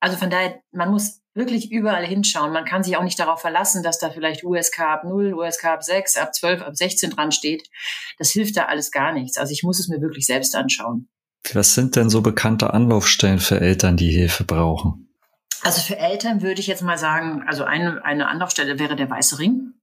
Also 0.00 0.16
von 0.16 0.30
daher, 0.30 0.60
man 0.70 0.90
muss 0.90 1.20
wirklich 1.34 1.70
überall 1.70 2.04
hinschauen. 2.04 2.52
Man 2.52 2.64
kann 2.64 2.82
sich 2.82 2.96
auch 2.96 3.02
nicht 3.02 3.18
darauf 3.18 3.40
verlassen, 3.40 3.82
dass 3.82 3.98
da 3.98 4.10
vielleicht 4.10 4.44
USK 4.44 4.80
ab 4.80 5.04
0, 5.04 5.34
USK 5.34 5.64
ab 5.66 5.84
6, 5.84 6.16
ab 6.16 6.34
12, 6.34 6.62
ab 6.62 6.76
16 6.76 7.10
dran 7.10 7.32
steht. 7.32 7.68
Das 8.18 8.30
hilft 8.30 8.56
da 8.56 8.66
alles 8.66 8.90
gar 8.90 9.12
nichts. 9.12 9.38
Also 9.38 9.52
ich 9.52 9.62
muss 9.62 9.78
es 9.78 9.88
mir 9.88 10.00
wirklich 10.00 10.26
selbst 10.26 10.54
anschauen. 10.54 11.08
Was 11.54 11.74
sind 11.74 11.96
denn 11.96 12.10
so 12.10 12.20
bekannte 12.22 12.72
Anlaufstellen 12.72 13.38
für 13.38 13.60
Eltern, 13.60 13.96
die 13.96 14.10
Hilfe 14.10 14.44
brauchen? 14.44 15.08
Also 15.62 15.80
für 15.80 15.98
Eltern 15.98 16.42
würde 16.42 16.60
ich 16.60 16.66
jetzt 16.66 16.82
mal 16.82 16.98
sagen, 16.98 17.44
also 17.46 17.64
eine, 17.64 18.04
eine 18.04 18.28
Anlaufstelle 18.28 18.78
wäre 18.78 18.96
der 18.96 19.10
Weiße 19.10 19.38
Ring, 19.38 19.74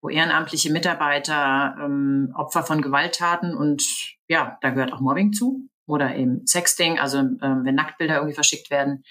wo 0.00 0.08
ehrenamtliche 0.08 0.72
Mitarbeiter 0.72 1.76
ähm, 1.82 2.32
Opfer 2.34 2.62
von 2.62 2.80
Gewalttaten 2.80 3.54
und 3.54 3.84
ja, 4.28 4.58
da 4.62 4.70
gehört 4.70 4.92
auch 4.92 5.00
Mobbing 5.00 5.32
zu 5.32 5.68
oder 5.86 6.16
eben 6.16 6.46
Sexting, 6.46 6.98
also 6.98 7.18
ähm, 7.18 7.60
wenn 7.64 7.74
Nacktbilder 7.74 8.16
irgendwie 8.16 8.34
verschickt 8.34 8.70
werden, 8.70 9.04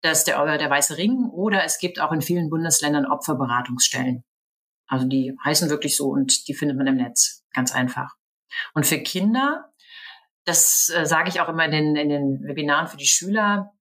das 0.00 0.18
ist 0.18 0.24
der, 0.28 0.58
der 0.58 0.70
Weiße 0.70 0.96
Ring 0.96 1.28
oder 1.30 1.64
es 1.64 1.78
gibt 1.78 2.00
auch 2.00 2.12
in 2.12 2.22
vielen 2.22 2.50
Bundesländern 2.50 3.06
Opferberatungsstellen. 3.06 4.24
Also 4.88 5.06
die 5.06 5.36
heißen 5.44 5.70
wirklich 5.70 5.96
so 5.96 6.08
und 6.08 6.48
die 6.48 6.54
findet 6.54 6.76
man 6.76 6.86
im 6.86 6.96
Netz, 6.96 7.44
ganz 7.52 7.72
einfach. 7.72 8.14
Und 8.74 8.86
für 8.86 8.98
Kinder, 8.98 9.67
das 10.48 10.90
äh, 10.94 11.06
sage 11.06 11.28
ich 11.28 11.40
auch 11.40 11.48
immer 11.48 11.64
in 11.64 11.70
den, 11.70 11.96
in 11.96 12.08
den 12.08 12.42
Webinaren 12.42 12.88
für 12.88 12.96
die 12.96 13.06
Schüler, 13.06 13.72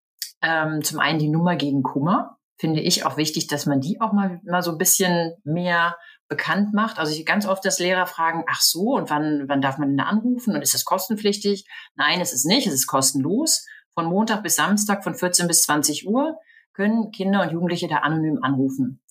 ähm, 0.41 0.83
zum 0.83 0.99
einen 0.99 1.19
die 1.19 1.29
Nummer 1.29 1.55
gegen 1.55 1.81
Kummer, 1.81 2.37
finde 2.57 2.81
ich 2.81 3.05
auch 3.05 3.17
wichtig, 3.17 3.47
dass 3.47 3.65
man 3.65 3.81
die 3.81 4.01
auch 4.01 4.13
mal, 4.13 4.41
mal 4.43 4.61
so 4.61 4.71
ein 4.71 4.77
bisschen 4.77 5.35
mehr 5.43 5.95
bekannt 6.27 6.73
macht. 6.73 6.99
Also 6.99 7.13
ich 7.13 7.25
ganz 7.25 7.47
oft 7.47 7.63
das 7.63 7.79
Lehrer 7.79 8.05
fragen, 8.05 8.43
ach 8.49 8.61
so, 8.61 8.95
und 8.95 9.09
wann, 9.09 9.45
wann 9.47 9.61
darf 9.61 9.77
man 9.77 9.89
denn 9.89 9.99
anrufen 9.99 10.55
und 10.55 10.61
ist 10.61 10.73
das 10.73 10.85
kostenpflichtig? 10.85 11.65
Nein, 11.95 12.19
es 12.19 12.33
ist 12.33 12.45
nicht, 12.45 12.67
es 12.67 12.73
ist 12.73 12.87
kostenlos. 12.87 13.65
Von 13.93 14.05
Montag 14.05 14.43
bis 14.43 14.55
Samstag 14.55 15.03
von 15.03 15.15
14 15.15 15.47
bis 15.47 15.63
20 15.63 16.07
Uhr 16.07 16.37
können 16.73 17.11
Kinder 17.11 17.43
und 17.43 17.51
Jugendliche 17.51 17.87
da 17.87 17.97
anonym 17.97 18.43
anrufen. 18.43 19.01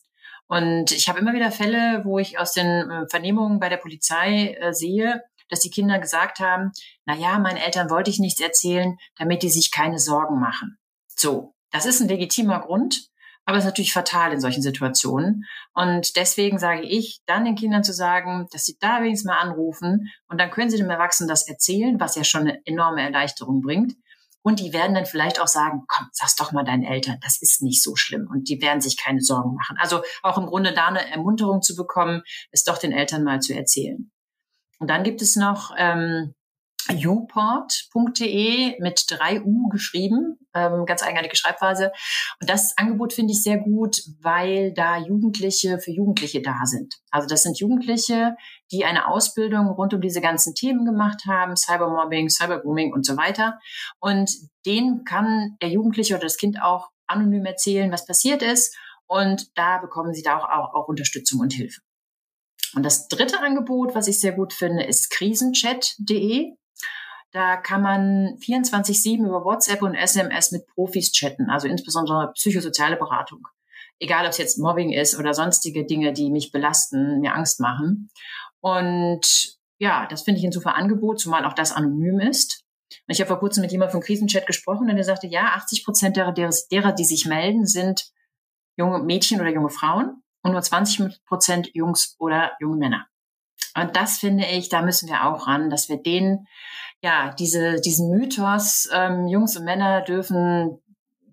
Und 0.49 0.93
ich 0.93 1.09
habe 1.09 1.19
immer 1.19 1.33
wieder 1.33 1.51
Fälle, 1.51 2.03
wo 2.05 2.19
ich 2.19 2.39
aus 2.39 2.53
den 2.53 2.67
äh, 2.67 3.09
Vernehmungen 3.09 3.59
bei 3.59 3.69
der 3.69 3.79
Polizei 3.79 4.57
äh, 4.61 4.73
sehe, 4.73 5.23
dass 5.49 5.61
die 5.61 5.71
Kinder 5.71 5.99
gesagt 5.99 6.41
haben, 6.41 6.73
na 7.05 7.15
ja, 7.15 7.39
meinen 7.39 7.57
Eltern 7.57 7.91
wollte 7.91 8.11
ich 8.11 8.19
nichts 8.19 8.41
erzählen, 8.41 8.97
damit 9.17 9.43
die 9.43 9.51
sich 9.51 9.71
keine 9.71 9.99
Sorgen 9.99 10.41
machen. 10.41 10.79
So. 11.07 11.53
Das 11.73 11.85
ist 11.85 12.01
ein 12.01 12.09
legitimer 12.09 12.61
Grund. 12.61 13.11
Aber 13.49 13.59
es 13.59 13.65
ist 13.65 13.71
natürlich 13.71 13.93
fatal 13.93 14.33
in 14.33 14.41
solchen 14.41 14.61
Situationen. 14.61 15.45
Und 15.73 16.17
deswegen 16.17 16.59
sage 16.59 16.83
ich, 16.83 17.21
dann 17.27 17.45
den 17.45 17.55
Kindern 17.55 17.85
zu 17.85 17.93
sagen, 17.93 18.49
dass 18.51 18.65
sie 18.65 18.77
da 18.81 19.03
wenigstens 19.03 19.29
mal 19.29 19.39
anrufen 19.39 20.11
und 20.29 20.41
dann 20.41 20.51
können 20.51 20.69
sie 20.69 20.79
dem 20.79 20.91
Erwachsenen 20.91 21.29
das 21.29 21.47
erzählen, 21.47 22.01
was 22.01 22.17
ja 22.17 22.25
schon 22.25 22.43
eine 22.43 22.61
enorme 22.65 23.03
Erleichterung 23.03 23.63
bringt. 23.63 23.95
Und 24.43 24.59
die 24.59 24.73
werden 24.73 24.95
dann 24.95 25.07
vielleicht 25.07 25.41
auch 25.41 25.47
sagen, 25.47 25.85
komm, 25.87 26.09
sag's 26.13 26.37
doch 26.37 26.53
mal 26.53 26.65
deinen 26.65 26.85
Eltern, 26.85 27.19
das 27.23 27.41
ist 27.41 27.63
nicht 27.63 27.83
so 27.83 27.95
schlimm. 27.95 28.29
Und 28.29 28.49
die 28.49 28.61
werden 28.61 28.81
sich 28.81 28.97
keine 28.97 29.21
Sorgen 29.21 29.55
machen. 29.55 29.77
Also 29.79 30.03
auch 30.23 30.39
im 30.39 30.47
Grunde 30.47 30.73
da 30.73 30.89
eine 30.89 31.09
Ermunterung 31.09 31.63
zu 31.63 31.77
bekommen, 31.77 32.23
es 32.51 32.65
doch 32.65 32.79
den 32.79 32.93
Eltern 32.93 33.23
mal 33.23 33.41
zu 33.41 33.55
erzählen. 33.55 34.11
Und 34.79 34.89
dann 34.89 35.05
gibt 35.05 35.23
es 35.23 35.37
noch 35.37 35.75
ähm, 35.79 36.35
uport.de 36.89 38.81
mit 38.81 39.05
drei 39.09 39.43
U 39.43 39.69
geschrieben, 39.69 40.39
ähm, 40.55 40.87
ganz 40.87 41.03
eigenartige 41.03 41.37
Schreibweise. 41.37 41.93
Und 42.41 42.49
das 42.49 42.77
Angebot 42.77 43.13
finde 43.13 43.33
ich 43.33 43.43
sehr 43.43 43.59
gut, 43.59 44.03
weil 44.21 44.73
da 44.73 44.99
Jugendliche 44.99 45.79
für 45.79 45.91
Jugendliche 45.91 46.43
da 46.43 46.61
sind. 46.65 46.95
Also 47.11 47.29
das 47.29 47.43
sind 47.43 47.59
Jugendliche, 47.59 48.37
die 48.71 48.85
eine 48.85 49.09
Ausbildung 49.09 49.69
rund 49.69 49.95
um 49.95 50.01
diese 50.01 50.21
ganzen 50.21 50.55
Themen 50.55 50.85
gemacht 50.85 51.25
haben, 51.27 51.57
Cybermobbing, 51.57 52.29
Cybergrooming 52.29 52.93
und 52.93 53.05
so 53.05 53.17
weiter. 53.17 53.59
Und 53.99 54.31
denen 54.65 55.05
kann 55.05 55.57
der 55.63 55.71
Jugendliche 55.71 56.15
oder 56.15 56.25
das 56.25 56.37
Kind 56.37 56.63
auch 56.63 56.91
anonym 57.07 57.45
erzählen, 57.45 57.91
was 57.93 58.07
passiert 58.07 58.43
ist. 58.43 58.77
Und 59.09 59.57
da 59.57 59.79
bekommen 59.79 60.13
sie 60.15 60.23
da 60.23 60.39
auch, 60.39 60.49
auch, 60.49 60.75
auch 60.75 60.89
Unterstützung 60.89 61.41
und 61.41 61.53
Hilfe. 61.53 61.81
Und 62.77 62.83
das 62.83 63.09
dritte 63.09 63.41
Angebot, 63.41 63.95
was 63.95 64.07
ich 64.07 64.21
sehr 64.21 64.33
gut 64.33 64.53
finde, 64.53 64.85
ist 64.85 65.09
krisenchat.de. 65.09 66.53
Da 67.33 67.57
kann 67.57 67.81
man 67.81 68.37
24-7 68.37 69.27
über 69.27 69.45
WhatsApp 69.45 69.81
und 69.81 69.95
SMS 69.95 70.53
mit 70.53 70.67
Profis 70.67 71.11
chatten, 71.11 71.49
also 71.49 71.69
insbesondere 71.69 72.33
psychosoziale 72.35 72.97
Beratung. 72.97 73.49
Egal, 73.99 74.27
ob 74.27 74.33
es 74.33 74.39
jetzt 74.39 74.59
Mobbing 74.59 74.93
ist 74.93 75.19
oder 75.19 75.33
sonstige 75.33 75.87
Dinge, 75.87 76.13
die 76.13 76.31
mich 76.31 76.53
belasten, 76.53 77.21
mir 77.21 77.35
Angst 77.35 77.61
machen. 77.61 78.11
Und 78.61 79.57
ja, 79.79 80.07
das 80.11 80.23
finde 80.23 80.41
ich 80.41 80.47
ein 80.47 80.53
super 80.53 80.77
Angebot, 80.77 81.19
zumal 81.19 81.47
auch 81.47 81.55
das 81.55 81.73
anonym 81.73 82.21
ist. 82.21 82.63
Und 83.09 83.15
ich 83.15 83.21
habe 83.21 83.29
vor 83.29 83.39
kurzem 83.39 83.63
mit 83.63 83.73
jemandem 83.73 83.93
vom 83.93 84.03
Krisenchat 84.03 84.47
gesprochen 84.47 84.91
und 84.91 84.97
der 84.97 85.05
sagte, 85.05 85.29
ja, 85.29 85.55
80 85.55 85.83
Prozent 85.83 86.17
derer, 86.19 86.33
derer, 86.33 86.93
die 86.93 87.05
sich 87.05 87.25
melden, 87.25 87.65
sind 87.65 88.13
junge 88.77 88.99
Mädchen 88.99 89.41
oder 89.41 89.51
junge 89.51 89.71
Frauen 89.71 90.23
und 90.47 90.53
nur 90.53 90.63
20 90.63 91.25
Prozent 91.27 91.71
Jungs 91.75 92.15
oder 92.19 92.53
junge 92.61 92.77
Männer. 92.77 93.07
Und 93.75 93.97
das 93.97 94.19
finde 94.19 94.47
ich, 94.47 94.69
da 94.69 94.81
müssen 94.81 95.09
wir 95.09 95.27
auch 95.27 95.47
ran, 95.47 95.71
dass 95.71 95.89
wir 95.89 95.99
denen 95.99 96.47
ja, 97.03 97.35
diese, 97.39 97.81
diesen 97.81 98.11
Mythos, 98.11 98.89
ähm, 98.93 99.27
Jungs 99.27 99.57
und 99.57 99.65
Männer 99.65 100.03
dürfen, 100.03 100.81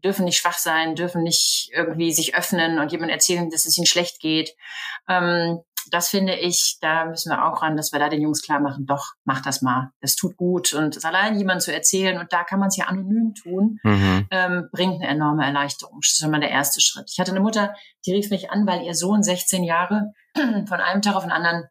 dürfen 0.04 0.26
nicht 0.26 0.38
schwach 0.38 0.58
sein, 0.58 0.96
dürfen 0.96 1.24
nicht 1.24 1.70
irgendwie 1.74 2.12
sich 2.12 2.36
öffnen 2.36 2.80
und 2.80 2.92
jemand 2.92 3.12
erzählen, 3.12 3.50
dass 3.50 3.66
es 3.66 3.78
ihnen 3.78 3.88
schlecht 3.88 4.20
geht. 4.20 4.56
Ähm, 5.08 5.62
das 5.92 6.10
finde 6.10 6.36
ich, 6.36 6.78
da 6.82 7.06
müssen 7.06 7.30
wir 7.32 7.46
auch 7.46 7.62
ran, 7.62 7.78
dass 7.78 7.92
wir 7.92 8.00
da 8.00 8.10
den 8.10 8.22
Jungs 8.22 8.42
klar 8.42 8.60
machen, 8.60 8.86
doch, 8.86 9.14
mach 9.26 9.42
das 9.42 9.62
mal. 9.62 9.92
Das 10.02 10.16
tut 10.16 10.38
gut. 10.38 10.74
Und 10.74 10.96
es 10.96 11.06
allein 11.06 11.38
jemand 11.38 11.62
zu 11.62 11.74
erzählen, 11.74 12.18
und 12.18 12.32
da 12.34 12.44
kann 12.44 12.60
man 12.60 12.70
es 12.70 12.78
ja 12.78 12.86
anonym 12.86 13.34
tun, 13.34 13.80
mhm. 13.84 14.28
ähm, 14.32 14.70
bringt 14.72 15.02
eine 15.02 15.08
enorme 15.08 15.46
Erleichterung. 15.46 16.00
Das 16.02 16.12
ist 16.12 16.20
schon 16.20 16.32
mal 16.32 16.40
der 16.40 16.52
erste 16.52 16.82
Schritt. 16.82 17.10
Ich 17.12 17.20
hatte 17.20 17.32
eine 17.32 17.42
Mutter, 17.42 17.74
die 18.06 18.14
rief 18.14 18.30
mich 18.30 18.52
an, 18.52 18.66
weil 18.68 18.84
ihr 18.84 18.96
Sohn 18.96 19.24
16 19.24 19.64
Jahre 19.64 20.14
von 20.36 20.80
einem 20.80 21.02
Tag 21.02 21.16
auf 21.16 21.24
den 21.24 21.32
anderen 21.32 21.66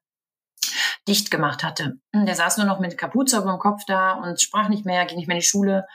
dicht 1.09 1.31
gemacht 1.31 1.65
hatte. 1.65 1.95
Der 2.15 2.35
saß 2.35 2.59
nur 2.59 2.67
noch 2.67 2.79
mit 2.79 2.97
Kapuze 2.97 3.39
über 3.39 3.51
dem 3.51 3.59
Kopf 3.59 3.83
da 3.87 4.13
und 4.13 4.41
sprach 4.41 4.69
nicht 4.69 4.87
mehr, 4.87 5.05
ging 5.05 5.19
nicht 5.19 5.27
mehr 5.27 5.37
in 5.37 5.41
die 5.41 5.47
Schule. 5.47 5.87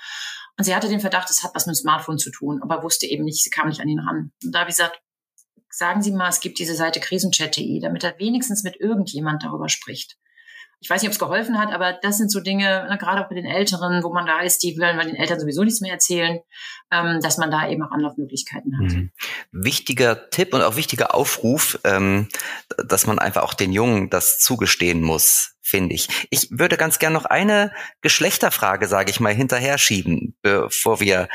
Und 0.57 0.63
sie 0.63 0.75
hatte 0.75 0.89
den 0.89 0.99
Verdacht, 0.99 1.29
es 1.29 1.43
hat 1.43 1.51
was 1.53 1.67
mit 1.67 1.75
dem 1.75 1.79
Smartphone 1.79 2.17
zu 2.17 2.31
tun, 2.31 2.61
aber 2.61 2.83
wusste 2.83 3.05
eben 3.05 3.23
nicht, 3.23 3.43
sie 3.43 3.49
kam 3.49 3.67
nicht 3.67 3.79
an 3.79 3.87
ihn 3.87 3.99
ran. 3.99 4.31
Und 4.43 4.53
da 4.53 4.59
habe 4.59 4.69
ich 4.69 4.75
gesagt, 4.75 4.99
sagen 5.77 6.01
Sie 6.01 6.11
mal, 6.11 6.29
es 6.29 6.39
gibt 6.39 6.59
diese 6.59 6.75
Seite 6.75 6.99
krisenchat.de, 6.99 7.79
damit 7.79 8.03
er 8.03 8.17
wenigstens 8.19 8.63
mit 8.63 8.79
irgendjemand 8.79 9.43
darüber 9.43 9.69
spricht 9.69 10.17
ich 10.79 10.89
weiß 10.89 11.01
nicht, 11.01 11.09
ob 11.09 11.13
es 11.13 11.19
geholfen 11.19 11.57
hat, 11.57 11.73
aber 11.73 11.93
das 11.93 12.17
sind 12.17 12.31
so 12.31 12.39
Dinge, 12.39 12.85
na, 12.87 12.97
gerade 12.97 13.23
auch 13.23 13.29
bei 13.29 13.35
den 13.35 13.45
Älteren, 13.45 14.03
wo 14.03 14.13
man 14.13 14.27
da 14.27 14.41
ist, 14.41 14.61
die 14.61 14.77
wollen 14.77 14.99
den 14.99 15.15
Eltern 15.15 15.39
sowieso 15.39 15.63
nichts 15.63 15.81
mehr 15.81 15.91
erzählen, 15.91 16.39
ähm, 16.91 17.19
dass 17.21 17.37
man 17.37 17.49
da 17.49 17.67
eben 17.67 17.81
auch 17.81 17.91
Anlaufmöglichkeiten 17.91 18.77
hat. 18.77 18.91
Mhm. 18.93 19.11
Wichtiger 19.51 20.29
Tipp 20.29 20.53
und 20.53 20.61
auch 20.61 20.75
wichtiger 20.75 21.15
Aufruf, 21.15 21.79
ähm, 21.83 22.29
dass 22.85 23.07
man 23.07 23.17
einfach 23.17 23.43
auch 23.43 23.55
den 23.55 23.71
Jungen 23.71 24.11
das 24.11 24.39
zugestehen 24.39 25.01
muss, 25.01 25.55
finde 25.61 25.95
ich. 25.95 26.27
Ich 26.29 26.49
würde 26.51 26.77
ganz 26.77 26.99
gern 26.99 27.13
noch 27.13 27.25
eine 27.25 27.71
Geschlechterfrage, 28.01 28.87
sage 28.87 29.09
ich 29.09 29.19
mal, 29.19 29.33
hinterher 29.33 29.79
schieben, 29.79 30.37
bevor 30.43 30.99
wir 30.99 31.27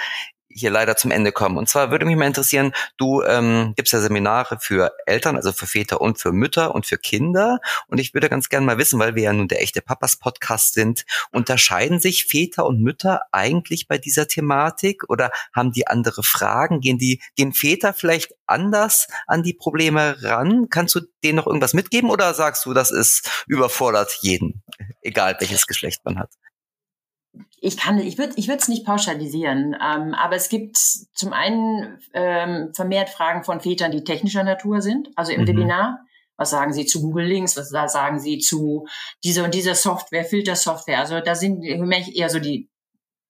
hier 0.54 0.70
leider 0.70 0.96
zum 0.96 1.10
Ende 1.10 1.32
kommen. 1.32 1.56
Und 1.56 1.68
zwar 1.68 1.90
würde 1.90 2.06
mich 2.06 2.16
mal 2.16 2.26
interessieren, 2.26 2.72
du 2.96 3.22
ähm, 3.22 3.72
gibst 3.76 3.92
ja 3.92 4.00
Seminare 4.00 4.58
für 4.60 4.92
Eltern, 5.06 5.36
also 5.36 5.52
für 5.52 5.66
Väter 5.66 6.00
und 6.00 6.18
für 6.18 6.32
Mütter 6.32 6.74
und 6.74 6.86
für 6.86 6.98
Kinder. 6.98 7.58
Und 7.88 7.98
ich 7.98 8.14
würde 8.14 8.28
ganz 8.28 8.48
gerne 8.48 8.66
mal 8.66 8.78
wissen, 8.78 8.98
weil 8.98 9.14
wir 9.14 9.24
ja 9.24 9.32
nun 9.32 9.48
der 9.48 9.62
echte 9.62 9.82
Papas 9.82 10.16
Podcast 10.16 10.74
sind, 10.74 11.04
unterscheiden 11.30 12.00
sich 12.00 12.26
Väter 12.26 12.66
und 12.66 12.80
Mütter 12.80 13.22
eigentlich 13.32 13.88
bei 13.88 13.98
dieser 13.98 14.28
Thematik 14.28 15.04
oder 15.08 15.30
haben 15.52 15.72
die 15.72 15.86
andere 15.86 16.22
Fragen? 16.22 16.80
Gehen 16.80 16.98
die, 16.98 17.20
gehen 17.36 17.52
Väter 17.52 17.92
vielleicht 17.94 18.34
anders 18.46 19.08
an 19.26 19.42
die 19.42 19.54
Probleme 19.54 20.22
ran? 20.22 20.68
Kannst 20.70 20.94
du 20.94 21.00
denen 21.24 21.36
noch 21.36 21.46
irgendwas 21.46 21.74
mitgeben 21.74 22.10
oder 22.10 22.34
sagst 22.34 22.66
du, 22.66 22.74
das 22.74 22.90
ist 22.90 23.44
überfordert 23.46 24.18
jeden, 24.22 24.62
egal 25.02 25.36
welches 25.40 25.66
Geschlecht 25.66 26.00
man 26.04 26.18
hat? 26.18 26.30
Ich 27.60 27.76
kann, 27.76 27.98
ich 27.98 28.18
würde, 28.18 28.34
ich 28.36 28.48
würde 28.48 28.60
es 28.60 28.68
nicht 28.68 28.84
pauschalisieren, 28.84 29.74
ähm, 29.74 30.14
aber 30.14 30.36
es 30.36 30.48
gibt 30.48 30.76
zum 30.76 31.32
einen 31.32 31.98
ähm, 32.12 32.72
vermehrt 32.74 33.08
Fragen 33.08 33.44
von 33.44 33.60
Vätern, 33.60 33.92
die 33.92 34.04
technischer 34.04 34.42
Natur 34.42 34.82
sind, 34.82 35.08
also 35.16 35.32
im 35.32 35.42
mhm. 35.42 35.48
Webinar. 35.48 36.00
Was 36.36 36.50
sagen 36.50 36.72
Sie 36.72 36.86
zu 36.86 37.00
Google 37.02 37.26
Links? 37.26 37.56
Was 37.56 37.92
sagen 37.92 38.18
Sie 38.18 38.38
zu 38.38 38.86
dieser 39.22 39.44
und 39.44 39.54
dieser 39.54 39.74
Software, 39.74 40.24
Filtersoftware? 40.24 40.98
Also 40.98 41.20
da 41.20 41.34
sind 41.34 41.62
eher 41.62 42.30
so 42.30 42.40
die 42.40 42.68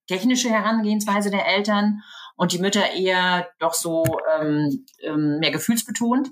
technische 0.06 0.48
Herangehensweise 0.48 1.30
der 1.30 1.46
Eltern 1.46 2.00
und 2.36 2.52
die 2.52 2.58
Mütter 2.58 2.92
eher 2.92 3.48
doch 3.58 3.74
so 3.74 4.04
ähm, 4.34 4.86
ähm, 5.02 5.38
mehr 5.40 5.50
gefühlsbetont. 5.50 6.30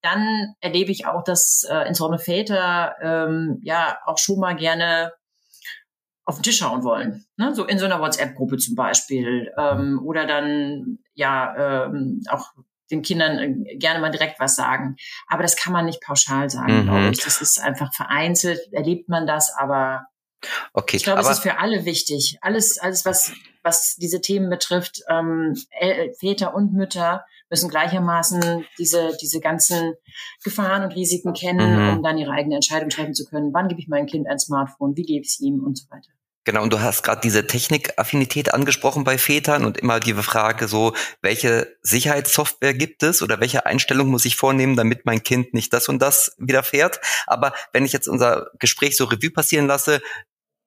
Dann 0.00 0.54
erlebe 0.60 0.90
ich 0.90 1.06
auch, 1.06 1.22
dass 1.22 1.66
äh, 1.68 1.86
insbesondere 1.86 2.22
Väter 2.22 2.94
ähm, 3.02 3.60
ja 3.62 3.98
auch 4.06 4.16
schon 4.16 4.40
mal 4.40 4.56
gerne 4.56 5.12
auf 6.30 6.38
den 6.38 6.44
Tisch 6.44 6.58
schauen 6.58 6.84
wollen. 6.84 7.24
Ne? 7.36 7.54
So 7.54 7.64
in 7.64 7.78
so 7.78 7.84
einer 7.84 8.00
WhatsApp-Gruppe 8.00 8.56
zum 8.56 8.76
Beispiel. 8.76 9.52
Ähm, 9.58 10.00
oder 10.04 10.26
dann 10.26 11.00
ja 11.14 11.86
ähm, 11.86 12.22
auch 12.30 12.52
den 12.90 13.02
Kindern 13.02 13.38
äh, 13.38 13.76
gerne 13.76 14.00
mal 14.00 14.10
direkt 14.10 14.38
was 14.38 14.54
sagen. 14.54 14.96
Aber 15.26 15.42
das 15.42 15.56
kann 15.56 15.72
man 15.72 15.86
nicht 15.86 16.00
pauschal 16.00 16.48
sagen, 16.48 16.78
mhm. 16.78 16.82
glaube 16.84 17.10
ich. 17.10 17.20
Das 17.24 17.40
ist 17.40 17.60
einfach 17.60 17.92
vereinzelt, 17.92 18.60
erlebt 18.72 19.08
man 19.08 19.26
das, 19.26 19.52
aber 19.56 20.06
okay, 20.72 20.96
ich 20.96 21.04
glaube, 21.04 21.20
es 21.20 21.28
ist 21.28 21.42
für 21.42 21.58
alle 21.58 21.84
wichtig. 21.84 22.38
Alles, 22.40 22.78
alles, 22.78 23.04
was, 23.04 23.32
was 23.64 23.96
diese 23.96 24.20
Themen 24.20 24.48
betrifft, 24.48 25.02
ähm, 25.08 25.56
Väter 26.18 26.54
und 26.54 26.72
Mütter 26.72 27.24
müssen 27.50 27.68
gleichermaßen 27.68 28.64
diese, 28.78 29.16
diese 29.20 29.40
ganzen 29.40 29.94
Gefahren 30.44 30.84
und 30.84 30.94
Risiken 30.94 31.32
kennen, 31.32 31.88
mhm. 31.88 31.96
um 31.96 32.02
dann 32.04 32.18
ihre 32.18 32.30
eigene 32.30 32.54
Entscheidung 32.54 32.88
treffen 32.88 33.14
zu 33.14 33.24
können. 33.24 33.52
Wann 33.52 33.66
gebe 33.66 33.80
ich 33.80 33.88
meinem 33.88 34.06
Kind 34.06 34.28
ein 34.28 34.38
Smartphone? 34.38 34.96
Wie 34.96 35.02
gebe 35.02 35.22
ich 35.22 35.32
es 35.32 35.40
ihm 35.40 35.64
und 35.64 35.76
so 35.76 35.90
weiter. 35.90 36.10
Genau, 36.44 36.62
und 36.62 36.72
du 36.72 36.80
hast 36.80 37.02
gerade 37.02 37.20
diese 37.20 37.46
Technikaffinität 37.46 38.54
angesprochen 38.54 39.04
bei 39.04 39.18
Vätern 39.18 39.64
und 39.64 39.76
immer 39.76 40.00
die 40.00 40.14
Frage 40.14 40.68
so, 40.68 40.94
welche 41.20 41.76
Sicherheitssoftware 41.82 42.72
gibt 42.72 43.02
es 43.02 43.22
oder 43.22 43.40
welche 43.40 43.66
Einstellung 43.66 44.08
muss 44.08 44.24
ich 44.24 44.36
vornehmen, 44.36 44.74
damit 44.74 45.04
mein 45.04 45.22
Kind 45.22 45.52
nicht 45.52 45.72
das 45.74 45.88
und 45.88 46.00
das 46.00 46.34
widerfährt. 46.38 47.00
Aber 47.26 47.52
wenn 47.72 47.84
ich 47.84 47.92
jetzt 47.92 48.08
unser 48.08 48.50
Gespräch 48.58 48.96
so 48.96 49.04
Revue 49.04 49.30
passieren 49.30 49.66
lasse, 49.66 50.00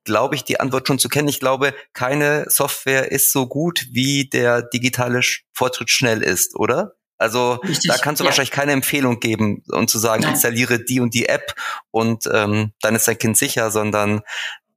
glaube 0.04 0.36
ich, 0.36 0.44
die 0.44 0.60
Antwort 0.60 0.88
schon 0.88 1.00
zu 1.00 1.10
kennen. 1.10 1.28
Ich 1.28 1.40
glaube, 1.40 1.74
keine 1.94 2.46
Software 2.50 3.12
ist 3.12 3.32
so 3.32 3.48
gut, 3.48 3.88
wie 3.92 4.30
der 4.30 4.62
digitale 4.62 5.22
Fortschritt 5.54 5.90
schnell 5.90 6.22
ist, 6.22 6.56
oder? 6.56 6.96
Also 7.18 7.54
Richtig, 7.64 7.90
da 7.90 7.98
kannst 7.98 8.20
du 8.20 8.26
ja. 8.26 8.30
wahrscheinlich 8.30 8.52
keine 8.52 8.74
Empfehlung 8.74 9.20
geben 9.20 9.64
und 9.70 9.90
zu 9.90 9.98
sagen, 9.98 10.24
Nein. 10.24 10.34
installiere 10.34 10.84
die 10.84 11.00
und 11.00 11.14
die 11.14 11.28
App 11.30 11.56
und 11.90 12.28
ähm, 12.32 12.74
dann 12.82 12.96
ist 12.96 13.08
dein 13.08 13.18
Kind 13.18 13.38
sicher, 13.38 13.72
sondern 13.72 14.24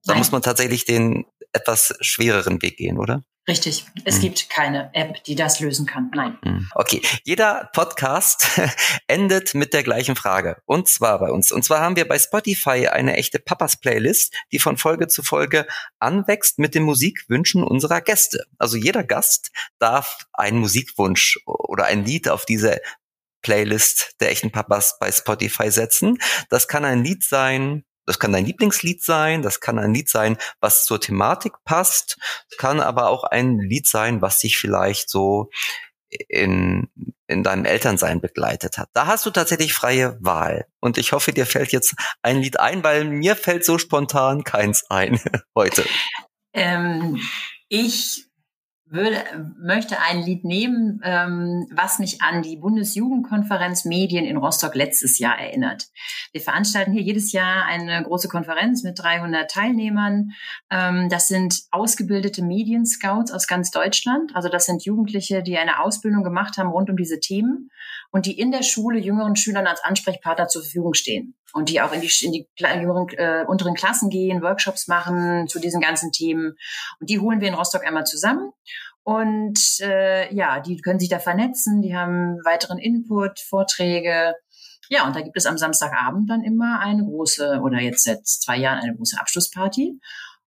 da 0.07 0.15
muss 0.15 0.33
man 0.33 0.43
tatsächlich 0.43 0.85
den 0.85 1.27
etwas 1.53 1.95
schwereren 2.01 2.63
Weg 2.63 2.77
gehen, 2.77 2.99
oder? 2.99 3.25
Richtig. 3.49 3.85
Es 4.05 4.17
hm. 4.17 4.23
gibt 4.23 4.51
keine 4.51 4.91
App, 4.93 5.23
die 5.23 5.37
das 5.37 5.61
lösen 5.61 5.87
kann. 5.87 6.11
Nein. 6.13 6.37
Hm. 6.43 6.69
Okay. 6.75 7.01
Jeder 7.23 7.71
Podcast 7.73 8.61
endet 9.07 9.55
mit 9.55 9.73
der 9.73 9.85
gleichen 9.85 10.17
Frage. 10.17 10.57
Und 10.65 10.89
zwar 10.89 11.21
bei 11.21 11.31
uns. 11.31 11.53
Und 11.53 11.65
zwar 11.65 11.81
haben 11.81 11.95
wir 11.95 12.09
bei 12.09 12.19
Spotify 12.19 12.89
eine 12.89 13.17
echte 13.17 13.39
Papas-Playlist, 13.39 14.35
die 14.51 14.59
von 14.59 14.77
Folge 14.77 15.07
zu 15.07 15.23
Folge 15.23 15.67
anwächst 16.01 16.59
mit 16.59 16.75
den 16.75 16.83
Musikwünschen 16.83 17.63
unserer 17.63 18.01
Gäste. 18.01 18.47
Also 18.59 18.77
jeder 18.77 19.05
Gast 19.05 19.53
darf 19.79 20.27
einen 20.33 20.59
Musikwunsch 20.59 21.39
oder 21.47 21.85
ein 21.85 22.05
Lied 22.05 22.29
auf 22.29 22.47
diese 22.47 22.81
Playlist 23.43 24.17
der 24.19 24.33
echten 24.33 24.51
Papas 24.51 24.99
bei 24.99 25.13
Spotify 25.13 25.71
setzen. 25.71 26.19
Das 26.49 26.67
kann 26.67 26.85
ein 26.85 27.05
Lied 27.05 27.23
sein, 27.23 27.85
das 28.07 28.19
kann 28.19 28.33
dein 28.33 28.47
Lieblingslied 28.47 29.03
sein, 29.03 29.43
das 29.43 29.61
kann 29.61 29.79
ein 29.79 29.93
Lied 29.93 30.09
sein, 30.09 30.39
was 30.61 30.85
zur 30.85 31.01
Thematik 31.01 31.53
passt, 31.65 32.19
kann 32.59 32.81
aber 32.81 33.09
auch 33.09 33.25
ein 33.25 33.59
Lied 33.59 33.87
sein, 33.87 34.23
was 34.23 34.39
dich 34.39 34.57
vielleicht 34.57 35.11
so 35.11 35.51
in, 36.29 36.89
in 37.27 37.43
deinem 37.43 37.65
Elternsein 37.65 38.21
begleitet 38.21 38.79
hat. 38.79 38.89
Da 38.95 39.07
hast 39.07 39.27
du 39.27 39.31
tatsächlich 39.31 39.75
freie 39.75 40.17
Wahl. 40.21 40.67
Und 40.81 40.99
ich 40.99 41.13
hoffe, 41.13 41.33
dir 41.33 41.47
fällt 41.47 41.73
jetzt 41.73 41.95
ein 42.23 42.41
Lied 42.41 42.61
ein, 42.61 42.85
weil 42.85 43.05
mir 43.05 43.37
fällt 43.37 43.65
so 43.65 43.79
spontan 43.79 44.45
keins 44.45 44.85
ein 44.89 45.21
heute. 45.55 45.85
Ähm, 46.53 47.21
ich 47.69 48.26
würde, 48.89 49.17
möchte 49.59 50.01
ein 50.01 50.23
Lied 50.23 50.45
nehmen, 50.45 51.01
ähm, 51.03 51.67
was 51.73 51.99
mich 51.99 52.23
an 52.23 52.43
die 52.43 52.57
Bundesjugendkonferenz 52.57 53.85
Medien 53.85 54.25
in 54.25 54.37
Rostock 54.37 54.77
letztes 54.77 55.19
Jahr 55.19 55.39
erinnert. 55.39 55.87
Wir 56.33 56.41
veranstalten 56.41 56.93
hier 56.93 57.03
jedes 57.03 57.33
Jahr 57.33 57.65
eine 57.65 58.03
große 58.05 58.29
Konferenz 58.29 58.85
mit 58.85 58.99
300 58.99 59.51
Teilnehmern. 59.51 60.31
Ähm, 60.71 61.09
das 61.09 61.27
sind 61.27 61.65
ausgebildete 61.73 62.43
Medienscouts 62.43 63.33
aus 63.33 63.49
ganz 63.49 63.73
Deutschland. 63.73 64.37
Also 64.37 64.49
das 64.49 64.67
sind 64.67 64.85
Jugendliche, 64.85 65.43
die 65.43 65.59
eine 65.59 65.81
Ausbildung 65.81 66.23
gemacht 66.23 66.57
haben 66.57 66.71
rund 66.71 66.89
um 66.89 66.97
diese 66.97 67.19
Themen 67.19 67.71
und 68.17 68.25
die 68.25 68.39
in 68.39 68.51
der 68.51 68.63
Schule 68.63 68.99
jüngeren 68.99 69.37
Schülern 69.37 69.67
als 69.67 69.85
Ansprechpartner 69.85 70.49
zur 70.49 70.63
Verfügung 70.63 70.95
stehen 70.95 71.35
und 71.53 71.69
die 71.69 71.83
auch 71.83 71.93
in 71.93 72.01
die, 72.01 72.11
in 72.23 72.33
die 72.33 72.49
jüngeren, 72.59 73.09
äh, 73.11 73.45
unteren 73.47 73.75
Klassen 73.75 74.09
gehen, 74.09 74.41
Workshops 74.41 74.89
machen 74.89 75.49
zu 75.49 75.59
diesen 75.59 75.83
ganzen 75.83 76.13
Themen. 76.13 76.57
Und 76.99 77.11
die 77.11 77.21
holen 77.21 77.43
wir 77.43 77.49
in 77.49 77.53
Rostock 77.53 77.87
einmal 77.87 78.07
zusammen. 78.07 78.53
Und 79.03 79.61
äh, 79.81 80.35
ja, 80.35 80.61
die 80.61 80.79
können 80.79 80.99
sich 80.99 81.11
da 81.11 81.19
vernetzen, 81.19 81.83
die 81.83 81.95
haben 81.95 82.39
weiteren 82.43 82.79
Input, 82.79 83.39
Vorträge. 83.39 84.33
Ja, 84.89 85.07
und 85.07 85.15
da 85.15 85.21
gibt 85.21 85.37
es 85.37 85.45
am 85.45 85.59
Samstagabend 85.59 86.31
dann 86.31 86.43
immer 86.43 86.81
eine 86.81 87.05
große, 87.05 87.61
oder 87.63 87.81
jetzt 87.81 88.05
seit 88.05 88.27
zwei 88.27 88.57
Jahren 88.57 88.79
eine 88.79 88.97
große 88.97 89.21
Abschlussparty. 89.21 90.01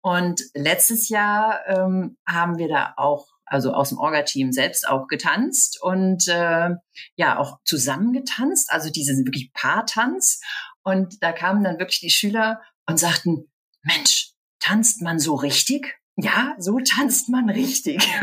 Und 0.02 0.42
letztes 0.54 1.08
Jahr 1.08 1.62
ähm, 1.66 2.18
haben 2.28 2.58
wir 2.58 2.68
da 2.68 2.94
auch 2.98 3.33
also 3.46 3.74
aus 3.74 3.90
dem 3.90 3.98
Orga-Team 3.98 4.52
selbst 4.52 4.88
auch 4.88 5.08
getanzt 5.08 5.82
und 5.82 6.28
äh, 6.28 6.70
ja 7.16 7.38
auch 7.38 7.60
zusammen 7.66 8.14
getanzt, 8.14 8.72
also 8.72 8.90
diese 8.90 9.14
wirklich 9.26 9.52
Paartanz. 9.54 10.42
Und 10.84 11.22
da 11.22 11.32
kamen 11.32 11.64
dann 11.64 11.80
wirklich 11.80 12.00
die 12.00 12.10
Schüler 12.10 12.62
und 12.86 13.00
sagten, 13.00 13.52
Mensch, 13.84 14.32
tanzt 14.60 15.02
man 15.02 15.20
so 15.20 15.36
richtig? 15.36 16.00
Ja, 16.16 16.56
so 16.60 16.80
tanzt 16.80 17.30
man 17.30 17.50
richtig. 17.50 18.08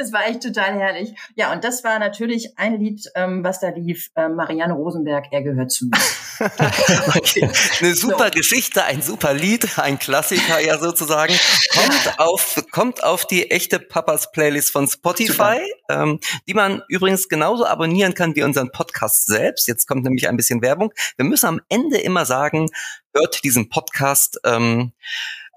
Es 0.00 0.12
war 0.12 0.28
echt 0.28 0.42
total 0.44 0.78
herrlich. 0.78 1.12
Ja, 1.34 1.52
und 1.52 1.64
das 1.64 1.82
war 1.82 1.98
natürlich 1.98 2.56
ein 2.56 2.78
Lied, 2.78 3.10
ähm, 3.16 3.42
was 3.42 3.58
da 3.58 3.70
lief, 3.70 4.10
äh, 4.14 4.28
Marianne 4.28 4.72
Rosenberg, 4.74 5.26
er 5.32 5.42
gehört 5.42 5.72
zu 5.72 5.86
mir. 5.86 5.98
okay. 7.16 7.50
Eine 7.80 7.94
super 7.96 8.26
so. 8.26 8.38
Geschichte, 8.38 8.84
ein 8.84 9.02
super 9.02 9.34
Lied, 9.34 9.76
ein 9.76 9.98
Klassiker 9.98 10.60
ja 10.60 10.78
sozusagen. 10.78 11.34
Kommt 11.74 12.20
auf, 12.20 12.64
kommt 12.70 13.02
auf 13.02 13.26
die 13.26 13.50
echte 13.50 13.80
Papas 13.80 14.30
Playlist 14.30 14.70
von 14.70 14.86
Spotify, 14.86 15.58
ähm, 15.90 16.20
die 16.46 16.54
man 16.54 16.82
übrigens 16.88 17.28
genauso 17.28 17.66
abonnieren 17.66 18.14
kann 18.14 18.36
wie 18.36 18.44
unseren 18.44 18.70
Podcast 18.70 19.26
selbst. 19.26 19.66
Jetzt 19.66 19.88
kommt 19.88 20.04
nämlich 20.04 20.28
ein 20.28 20.36
bisschen 20.36 20.62
Werbung. 20.62 20.92
Wir 21.16 21.24
müssen 21.24 21.46
am 21.46 21.60
Ende 21.68 21.98
immer 21.98 22.24
sagen, 22.24 22.68
hört 23.12 23.42
diesen 23.42 23.68
Podcast. 23.68 24.38
Ähm, 24.44 24.92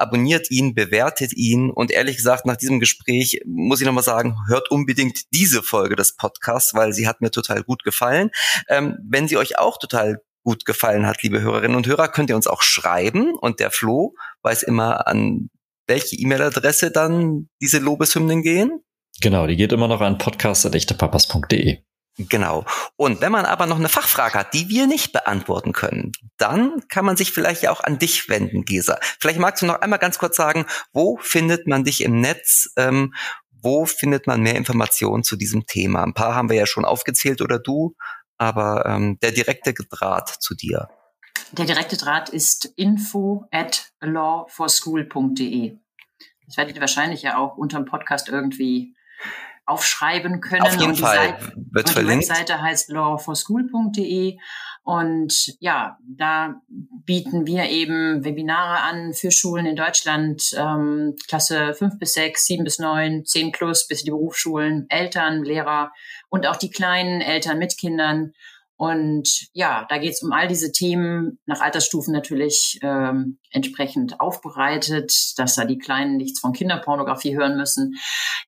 abonniert 0.01 0.51
ihn, 0.51 0.73
bewertet 0.73 1.33
ihn 1.33 1.69
und 1.69 1.91
ehrlich 1.91 2.17
gesagt, 2.17 2.45
nach 2.45 2.57
diesem 2.57 2.79
Gespräch 2.79 3.41
muss 3.45 3.79
ich 3.79 3.85
nochmal 3.85 4.03
sagen, 4.03 4.37
hört 4.47 4.71
unbedingt 4.71 5.33
diese 5.33 5.63
Folge 5.63 5.95
des 5.95 6.15
Podcasts, 6.15 6.73
weil 6.73 6.93
sie 6.93 7.07
hat 7.07 7.21
mir 7.21 7.31
total 7.31 7.63
gut 7.63 7.83
gefallen. 7.83 8.31
Ähm, 8.67 8.97
wenn 9.07 9.27
sie 9.27 9.37
euch 9.37 9.57
auch 9.57 9.77
total 9.77 10.21
gut 10.43 10.65
gefallen 10.65 11.05
hat, 11.05 11.21
liebe 11.23 11.41
Hörerinnen 11.41 11.77
und 11.77 11.87
Hörer, 11.87 12.07
könnt 12.07 12.29
ihr 12.29 12.35
uns 12.35 12.47
auch 12.47 12.61
schreiben 12.61 13.35
und 13.35 13.59
der 13.59 13.71
Flo 13.71 14.15
weiß 14.41 14.63
immer 14.63 15.07
an 15.07 15.49
welche 15.87 16.15
E-Mail-Adresse 16.15 16.91
dann 16.91 17.49
diese 17.61 17.79
Lobeshymnen 17.79 18.41
gehen. 18.41 18.81
Genau, 19.21 19.45
die 19.45 19.55
geht 19.55 19.71
immer 19.71 19.87
noch 19.87 20.01
an 20.01 20.17
podcast.echtepapas.de. 20.17 21.79
Genau. 22.17 22.65
Und 22.97 23.21
wenn 23.21 23.31
man 23.31 23.45
aber 23.45 23.65
noch 23.65 23.77
eine 23.77 23.89
Fachfrage 23.89 24.37
hat, 24.37 24.53
die 24.53 24.69
wir 24.69 24.85
nicht 24.85 25.13
beantworten 25.13 25.71
können, 25.71 26.11
dann 26.37 26.83
kann 26.89 27.05
man 27.05 27.15
sich 27.15 27.31
vielleicht 27.31 27.63
ja 27.63 27.71
auch 27.71 27.81
an 27.81 27.99
dich 27.99 28.27
wenden, 28.29 28.65
Gesa. 28.65 28.99
Vielleicht 29.19 29.39
magst 29.39 29.61
du 29.61 29.65
noch 29.65 29.81
einmal 29.81 29.99
ganz 29.99 30.19
kurz 30.19 30.35
sagen, 30.35 30.65
wo 30.91 31.17
findet 31.21 31.67
man 31.67 31.83
dich 31.83 32.03
im 32.03 32.19
Netz? 32.19 32.71
Ähm, 32.75 33.13
wo 33.63 33.85
findet 33.85 34.27
man 34.27 34.41
mehr 34.41 34.55
Informationen 34.55 35.23
zu 35.23 35.35
diesem 35.35 35.65
Thema? 35.65 36.03
Ein 36.03 36.13
paar 36.13 36.35
haben 36.35 36.49
wir 36.49 36.57
ja 36.57 36.65
schon 36.65 36.85
aufgezählt 36.85 37.41
oder 37.41 37.59
du, 37.59 37.95
aber 38.37 38.85
ähm, 38.87 39.19
der 39.21 39.31
direkte 39.31 39.73
Draht 39.73 40.29
zu 40.29 40.55
dir. 40.55 40.89
Der 41.51 41.65
direkte 41.65 41.97
Draht 41.97 42.29
ist 42.29 42.65
info 42.75 43.45
at 43.51 43.91
lawforschool.de. 43.99 45.77
Das 46.47 46.57
werdet 46.57 46.75
ihr 46.75 46.81
wahrscheinlich 46.81 47.21
ja 47.21 47.37
auch 47.37 47.55
unter 47.57 47.77
dem 47.77 47.85
Podcast 47.85 48.29
irgendwie 48.29 48.95
aufschreiben 49.71 50.41
können. 50.41 50.61
Auf 50.61 50.79
jeden 50.79 50.95
Fall 50.95 51.15
Seite, 51.15 51.53
wird 51.71 51.87
und 51.87 51.93
verlinkt. 51.93 52.25
Die 52.25 52.29
Webseite 52.29 52.61
heißt 52.61 52.89
lawforschool.de 52.89 54.37
und 54.83 55.55
ja, 55.59 55.97
da 56.01 56.55
bieten 57.05 57.45
wir 57.45 57.69
eben 57.69 58.25
Webinare 58.25 58.81
an 58.81 59.13
für 59.13 59.29
Schulen 59.29 59.67
in 59.67 59.75
Deutschland, 59.75 60.55
ähm, 60.57 61.15
Klasse 61.27 61.75
5 61.75 61.99
bis 61.99 62.13
6, 62.13 62.45
7 62.47 62.63
bis 62.63 62.79
9, 62.79 63.25
10 63.25 63.51
plus 63.51 63.87
bis 63.87 64.03
die 64.03 64.09
Berufsschulen, 64.09 64.87
Eltern, 64.89 65.43
Lehrer 65.43 65.91
und 66.29 66.47
auch 66.47 66.55
die 66.55 66.71
kleinen 66.71 67.21
Eltern 67.21 67.59
mit 67.59 67.77
Kindern. 67.77 68.33
Und 68.81 69.47
ja, 69.53 69.85
da 69.89 69.99
geht 69.99 70.13
es 70.13 70.23
um 70.23 70.31
all 70.31 70.47
diese 70.47 70.71
Themen, 70.71 71.37
nach 71.45 71.61
Altersstufen 71.61 72.11
natürlich 72.11 72.79
ähm, 72.81 73.37
entsprechend 73.51 74.19
aufbereitet, 74.19 75.13
dass 75.37 75.53
da 75.53 75.65
die 75.65 75.77
Kleinen 75.77 76.17
nichts 76.17 76.39
von 76.39 76.51
Kinderpornografie 76.51 77.37
hören 77.37 77.57
müssen. 77.57 77.93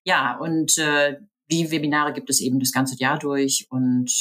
Ja, 0.03 0.36
und 0.39 0.75
äh, 0.79 1.19
die 1.51 1.69
Webinare 1.69 2.13
gibt 2.13 2.31
es 2.31 2.41
eben 2.41 2.59
das 2.59 2.71
ganze 2.71 2.97
Jahr 2.97 3.19
durch 3.19 3.67
und 3.69 4.11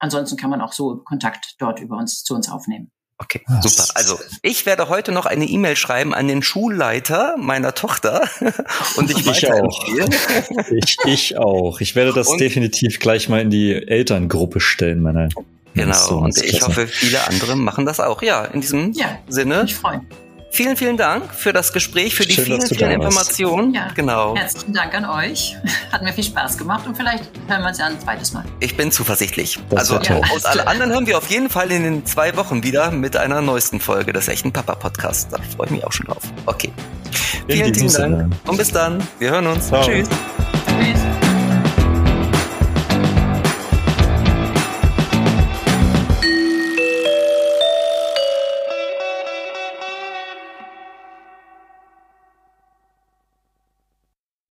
ansonsten 0.00 0.36
kann 0.36 0.50
man 0.50 0.60
auch 0.60 0.72
so 0.72 0.96
Kontakt 1.04 1.54
dort 1.60 1.78
über 1.78 1.96
uns 1.96 2.24
zu 2.24 2.34
uns 2.34 2.50
aufnehmen. 2.50 2.90
Okay, 3.20 3.42
super. 3.60 3.84
Also 3.94 4.18
ich 4.42 4.64
werde 4.64 4.88
heute 4.88 5.10
noch 5.10 5.26
eine 5.26 5.44
E-Mail 5.44 5.74
schreiben 5.74 6.14
an 6.14 6.28
den 6.28 6.42
Schulleiter 6.42 7.34
meiner 7.36 7.74
Tochter 7.74 8.28
und 8.96 9.10
ich, 9.10 9.26
ich 9.26 9.52
auch. 9.52 9.88
ich, 10.70 10.96
ich 11.04 11.36
auch. 11.36 11.80
Ich 11.80 11.96
werde 11.96 12.12
das 12.12 12.28
und 12.28 12.40
definitiv 12.40 13.00
gleich 13.00 13.28
mal 13.28 13.40
in 13.40 13.50
die 13.50 13.74
Elterngruppe 13.74 14.60
stellen, 14.60 15.02
meine. 15.02 15.28
Genau. 15.74 16.18
Und 16.18 16.42
ich 16.42 16.62
hoffe, 16.62 16.86
viele 16.86 17.26
andere 17.26 17.56
machen 17.56 17.86
das 17.86 18.00
auch. 18.00 18.22
Ja, 18.22 18.44
in 18.44 18.60
diesem 18.60 18.92
ja, 18.92 19.18
Sinne. 19.28 19.64
Ich 19.66 19.74
freue 19.74 19.98
mich. 19.98 20.27
Vielen, 20.50 20.76
vielen 20.76 20.96
Dank 20.96 21.34
für 21.34 21.52
das 21.52 21.72
Gespräch, 21.72 22.14
für 22.14 22.24
die 22.24 22.32
Schön, 22.32 22.44
vielen, 22.44 22.62
vielen 22.62 22.90
Informationen. 22.90 23.74
Ja, 23.74 23.88
genau. 23.94 24.34
Herzlichen 24.34 24.72
Dank 24.72 24.94
an 24.94 25.04
euch. 25.04 25.56
Hat 25.92 26.02
mir 26.02 26.12
viel 26.12 26.24
Spaß 26.24 26.56
gemacht 26.56 26.86
und 26.86 26.96
vielleicht 26.96 27.24
hören 27.46 27.62
wir 27.62 27.68
uns 27.68 27.78
ja 27.78 27.86
ein 27.86 28.00
zweites 28.00 28.32
Mal. 28.32 28.44
Ich 28.60 28.76
bin 28.76 28.90
zuversichtlich. 28.90 29.58
Das 29.70 29.90
also, 29.90 30.00
ja. 30.00 30.16
und 30.16 30.46
alle 30.46 30.66
anderen 30.66 30.92
hören 30.92 31.06
wir 31.06 31.18
auf 31.18 31.28
jeden 31.28 31.50
Fall 31.50 31.70
in 31.70 31.82
den 31.82 32.06
zwei 32.06 32.36
Wochen 32.36 32.62
wieder 32.62 32.90
mit 32.90 33.16
einer 33.16 33.40
neuesten 33.42 33.78
Folge 33.78 34.12
des 34.12 34.28
echten 34.28 34.52
Papa 34.52 34.74
Podcasts. 34.74 35.28
Da 35.30 35.38
freue 35.56 35.66
ich 35.66 35.72
mich 35.72 35.84
auch 35.84 35.92
schon 35.92 36.06
drauf. 36.06 36.22
Okay. 36.46 36.72
In 37.46 37.56
vielen, 37.56 37.74
vielen 37.74 37.92
Dank. 37.92 38.34
Und 38.46 38.56
bis 38.56 38.72
dann. 38.72 39.06
Wir 39.18 39.30
hören 39.30 39.46
uns. 39.46 39.68
Ciao. 39.68 39.82
Tschüss. 39.82 40.08
Tschüss. 40.66 41.17